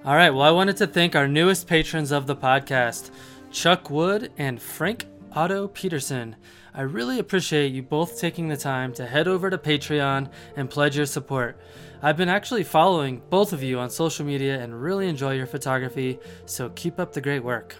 All 0.04 0.16
right, 0.16 0.30
well, 0.30 0.42
I 0.42 0.50
wanted 0.50 0.76
to 0.78 0.88
thank 0.88 1.14
our 1.14 1.28
newest 1.28 1.68
patrons 1.68 2.10
of 2.10 2.26
the 2.26 2.34
podcast, 2.34 3.12
Chuck 3.52 3.90
Wood 3.90 4.32
and 4.38 4.60
Frank 4.60 5.06
Otto 5.38 5.68
Peterson. 5.68 6.34
I 6.74 6.80
really 6.80 7.20
appreciate 7.20 7.72
you 7.72 7.80
both 7.80 8.18
taking 8.18 8.48
the 8.48 8.56
time 8.56 8.92
to 8.94 9.06
head 9.06 9.28
over 9.28 9.48
to 9.48 9.56
Patreon 9.56 10.32
and 10.56 10.68
pledge 10.68 10.96
your 10.96 11.06
support. 11.06 11.60
I've 12.02 12.16
been 12.16 12.28
actually 12.28 12.64
following 12.64 13.22
both 13.30 13.52
of 13.52 13.62
you 13.62 13.78
on 13.78 13.88
social 13.88 14.26
media 14.26 14.60
and 14.60 14.82
really 14.82 15.06
enjoy 15.06 15.34
your 15.34 15.46
photography, 15.46 16.18
so 16.44 16.70
keep 16.70 16.98
up 16.98 17.12
the 17.12 17.20
great 17.20 17.44
work. 17.44 17.76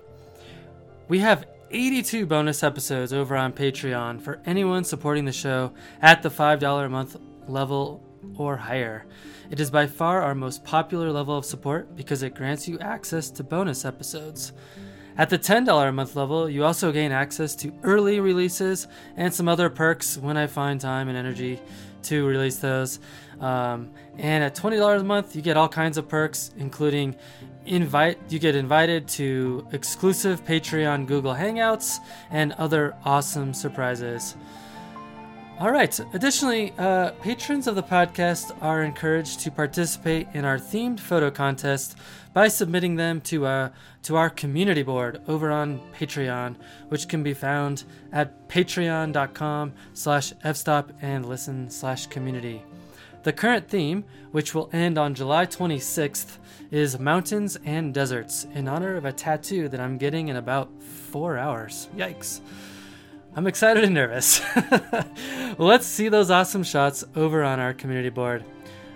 We 1.09 1.19
have 1.19 1.47
82 1.73 2.27
bonus 2.27 2.63
episodes 2.63 3.13
over 3.13 3.37
on 3.37 3.53
Patreon 3.53 4.21
for 4.21 4.41
anyone 4.47 4.85
supporting 4.85 5.25
the 5.25 5.33
show 5.33 5.73
at 6.01 6.23
the 6.23 6.31
$5 6.31 6.87
a 6.87 6.89
month 6.89 7.17
level 7.49 8.05
or 8.37 8.57
higher. 8.57 9.05
It 9.51 9.59
is 9.59 9.73
by 9.73 9.89
far 9.89 10.23
our 10.23 10.37
most 10.37 10.63
popular 10.63 11.11
level 11.11 11.37
of 11.37 11.45
support 11.45 11.97
because 11.97 12.23
it 12.23 12.37
grants 12.37 12.69
you 12.69 12.79
access 12.79 13.33
to 13.33 13.43
bonus 13.43 13.85
episodes. 13.85 14.53
At 15.19 15.31
the 15.31 15.39
$10 15.39 15.89
a 15.89 15.93
month 15.93 16.15
level, 16.15 16.49
you 16.49 16.65
also 16.65 16.93
gain 16.93 17.11
access 17.11 17.57
to 17.57 17.73
early 17.83 18.21
releases 18.21 18.87
and 19.17 19.35
some 19.35 19.49
other 19.49 19.69
perks 19.69 20.17
when 20.17 20.37
I 20.37 20.47
find 20.47 20.81
time 20.81 21.09
and 21.09 21.19
energy 21.19 21.61
to 22.05 22.25
release 22.25 22.59
those. 22.59 23.01
Um, 23.41 23.91
and 24.17 24.45
at 24.45 24.55
$20 24.55 25.01
a 25.01 25.03
month, 25.03 25.35
you 25.35 25.43
get 25.43 25.57
all 25.57 25.69
kinds 25.69 25.99
of 25.99 26.09
perks, 26.09 26.53
including 26.57 27.17
invite 27.67 28.19
you 28.31 28.39
get 28.39 28.55
invited 28.55 29.07
to 29.07 29.67
exclusive 29.73 30.43
Patreon 30.45 31.07
Google 31.07 31.35
Hangouts 31.35 31.99
and 32.31 32.53
other 32.53 32.95
awesome 33.05 33.53
surprises. 33.53 34.37
All 35.59 35.73
right. 35.73 35.99
Additionally, 36.15 36.73
uh, 36.79 37.11
patrons 37.21 37.67
of 37.67 37.75
the 37.75 37.83
podcast 37.83 38.57
are 38.63 38.85
encouraged 38.85 39.41
to 39.41 39.51
participate 39.51 40.29
in 40.33 40.45
our 40.45 40.57
themed 40.57 41.01
photo 41.01 41.33
contest 41.33 41.97
by 42.33 42.49
submitting 42.49 42.97
them 42.97 43.21
to 43.23 43.47
uh, 43.47 43.71
to 44.03 44.17
our 44.17 44.31
community 44.31 44.83
board 44.83 45.21
over 45.29 45.51
on 45.51 45.81
Patreon, 45.99 46.57
which 46.89 47.09
can 47.09 47.23
be 47.23 47.35
found 47.35 47.85
at 48.13 48.49
patreon.com 48.49 49.73
slash 49.93 50.33
fstop 50.45 50.91
and 51.03 51.27
listen 51.27 51.71
slash 51.71 52.07
community. 52.07 52.63
The 53.25 53.33
current 53.33 53.69
theme, 53.69 54.05
which 54.31 54.55
will 54.55 54.71
end 54.73 54.97
on 54.97 55.15
July 55.15 55.47
26th, 55.47 56.39
is 56.71 56.99
mountains 56.99 57.59
and 57.65 57.93
deserts 57.93 58.47
in 58.55 58.69
honor 58.69 58.97
of 58.97 59.05
a 59.05 59.13
tattoo 59.13 59.69
that 59.69 59.81
I'm 59.81 59.99
getting 59.99 60.29
in 60.29 60.37
about 60.37 60.83
four 60.83 61.37
hours. 61.37 61.89
Yikes. 61.97 62.41
I'm 63.35 63.47
excited 63.47 63.85
and 63.85 63.95
nervous. 63.95 64.41
let's 65.59 65.87
see 65.87 66.09
those 66.09 66.31
awesome 66.31 66.65
shots 66.65 67.05
over 67.15 67.45
on 67.45 67.61
our 67.61 67.75
community 67.75 68.09
board. 68.09 68.45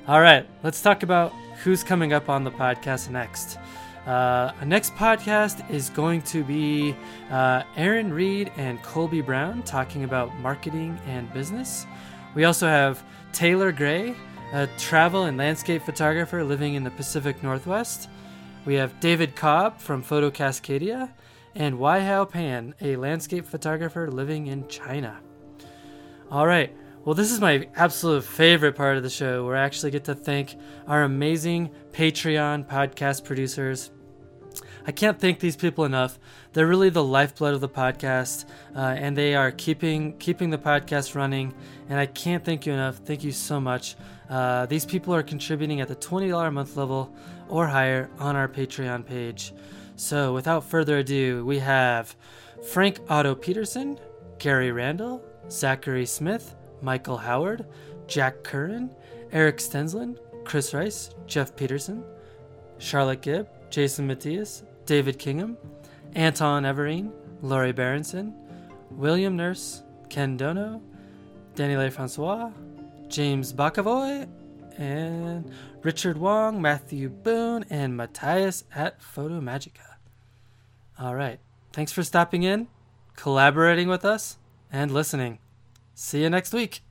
All 0.08 0.20
right, 0.20 0.46
let's 0.62 0.82
talk 0.82 1.02
about 1.02 1.32
who's 1.62 1.84
coming 1.84 2.12
up 2.12 2.28
on 2.28 2.44
the 2.44 2.50
podcast 2.50 3.10
next. 3.10 3.58
Uh, 4.06 4.52
next 4.64 4.94
podcast 4.96 5.68
is 5.70 5.90
going 5.90 6.22
to 6.22 6.42
be 6.42 6.94
uh, 7.30 7.62
Aaron 7.76 8.12
Reed 8.12 8.50
and 8.56 8.82
Colby 8.82 9.20
Brown 9.20 9.62
talking 9.62 10.02
about 10.02 10.36
marketing 10.38 10.98
and 11.06 11.32
business. 11.32 11.86
We 12.34 12.44
also 12.44 12.66
have 12.66 13.04
Taylor 13.32 13.70
Gray, 13.70 14.16
a 14.52 14.66
travel 14.76 15.24
and 15.24 15.36
landscape 15.36 15.82
photographer 15.82 16.42
living 16.42 16.74
in 16.74 16.82
the 16.82 16.90
Pacific 16.90 17.42
Northwest. 17.42 18.08
We 18.64 18.74
have 18.74 18.98
David 19.00 19.36
Cobb 19.36 19.78
from 19.78 20.02
Photo 20.02 20.30
Cascadia 20.30 21.10
and 21.54 21.78
Wai 21.78 22.00
Hao 22.00 22.24
Pan, 22.24 22.74
a 22.80 22.96
landscape 22.96 23.46
photographer 23.46 24.10
living 24.10 24.48
in 24.48 24.66
China. 24.68 25.20
All 26.30 26.46
right, 26.46 26.74
well, 27.04 27.14
this 27.14 27.32
is 27.32 27.40
my 27.40 27.68
absolute 27.74 28.22
favorite 28.22 28.76
part 28.76 28.96
of 28.96 29.02
the 29.02 29.10
show 29.10 29.44
where 29.44 29.56
I 29.56 29.64
actually 29.64 29.90
get 29.90 30.04
to 30.04 30.14
thank 30.14 30.56
our 30.86 31.02
amazing 31.02 31.70
Patreon 31.92 32.68
podcast 32.68 33.24
producers. 33.24 33.90
I 34.86 34.92
can't 34.92 35.18
thank 35.18 35.40
these 35.40 35.56
people 35.56 35.84
enough. 35.84 36.18
They're 36.52 36.66
really 36.66 36.90
the 36.90 37.02
lifeblood 37.02 37.54
of 37.54 37.60
the 37.60 37.68
podcast, 37.68 38.44
uh, 38.76 38.80
and 38.80 39.16
they 39.16 39.34
are 39.34 39.50
keeping 39.50 40.16
keeping 40.18 40.50
the 40.50 40.58
podcast 40.58 41.14
running. 41.14 41.54
And 41.88 41.98
I 41.98 42.06
can't 42.06 42.44
thank 42.44 42.66
you 42.66 42.72
enough. 42.72 42.98
Thank 42.98 43.24
you 43.24 43.32
so 43.32 43.60
much. 43.60 43.96
Uh, 44.28 44.66
these 44.66 44.84
people 44.84 45.14
are 45.14 45.22
contributing 45.22 45.80
at 45.80 45.88
the 45.88 45.94
twenty 45.94 46.28
dollar 46.28 46.48
a 46.48 46.52
month 46.52 46.76
level 46.76 47.14
or 47.48 47.66
higher 47.66 48.10
on 48.18 48.36
our 48.36 48.48
Patreon 48.48 49.04
page. 49.06 49.52
So, 49.96 50.34
without 50.34 50.64
further 50.64 50.98
ado, 50.98 51.44
we 51.44 51.58
have 51.60 52.14
Frank 52.70 52.98
Otto 53.08 53.34
Peterson, 53.34 53.98
Gary 54.38 54.72
Randall, 54.72 55.24
Zachary 55.50 56.06
Smith, 56.06 56.54
Michael 56.82 57.16
Howard, 57.16 57.66
Jack 58.06 58.42
Curran, 58.42 58.90
Eric 59.32 59.58
Stensland, 59.58 60.18
Chris 60.44 60.74
Rice, 60.74 61.10
Jeff 61.26 61.54
Peterson, 61.56 62.04
Charlotte 62.78 63.22
Gibb, 63.22 63.48
Jason 63.70 64.06
Matthias, 64.06 64.64
David 64.84 65.18
Kingham, 65.18 65.56
Anton 66.14 66.64
Everine, 66.64 67.12
Laurie 67.40 67.72
Berenson, 67.72 68.34
William 68.90 69.36
Nurse, 69.36 69.82
Ken 70.10 70.36
Dono, 70.36 70.82
Daniele 71.54 71.90
Francois, 71.90 72.50
James 73.08 73.52
Bakavoy, 73.52 74.28
and 74.78 75.50
Richard 75.82 76.18
Wong, 76.18 76.60
Matthew 76.60 77.08
Boone, 77.08 77.64
and 77.70 77.96
Matthias 77.96 78.64
at 78.74 79.00
Photomagica. 79.00 79.96
All 80.98 81.14
right. 81.14 81.40
Thanks 81.72 81.92
for 81.92 82.02
stopping 82.02 82.42
in, 82.42 82.68
collaborating 83.16 83.88
with 83.88 84.04
us, 84.04 84.38
and 84.70 84.90
listening. 84.90 85.38
See 86.02 86.22
you 86.22 86.30
next 86.30 86.52
week. 86.52 86.82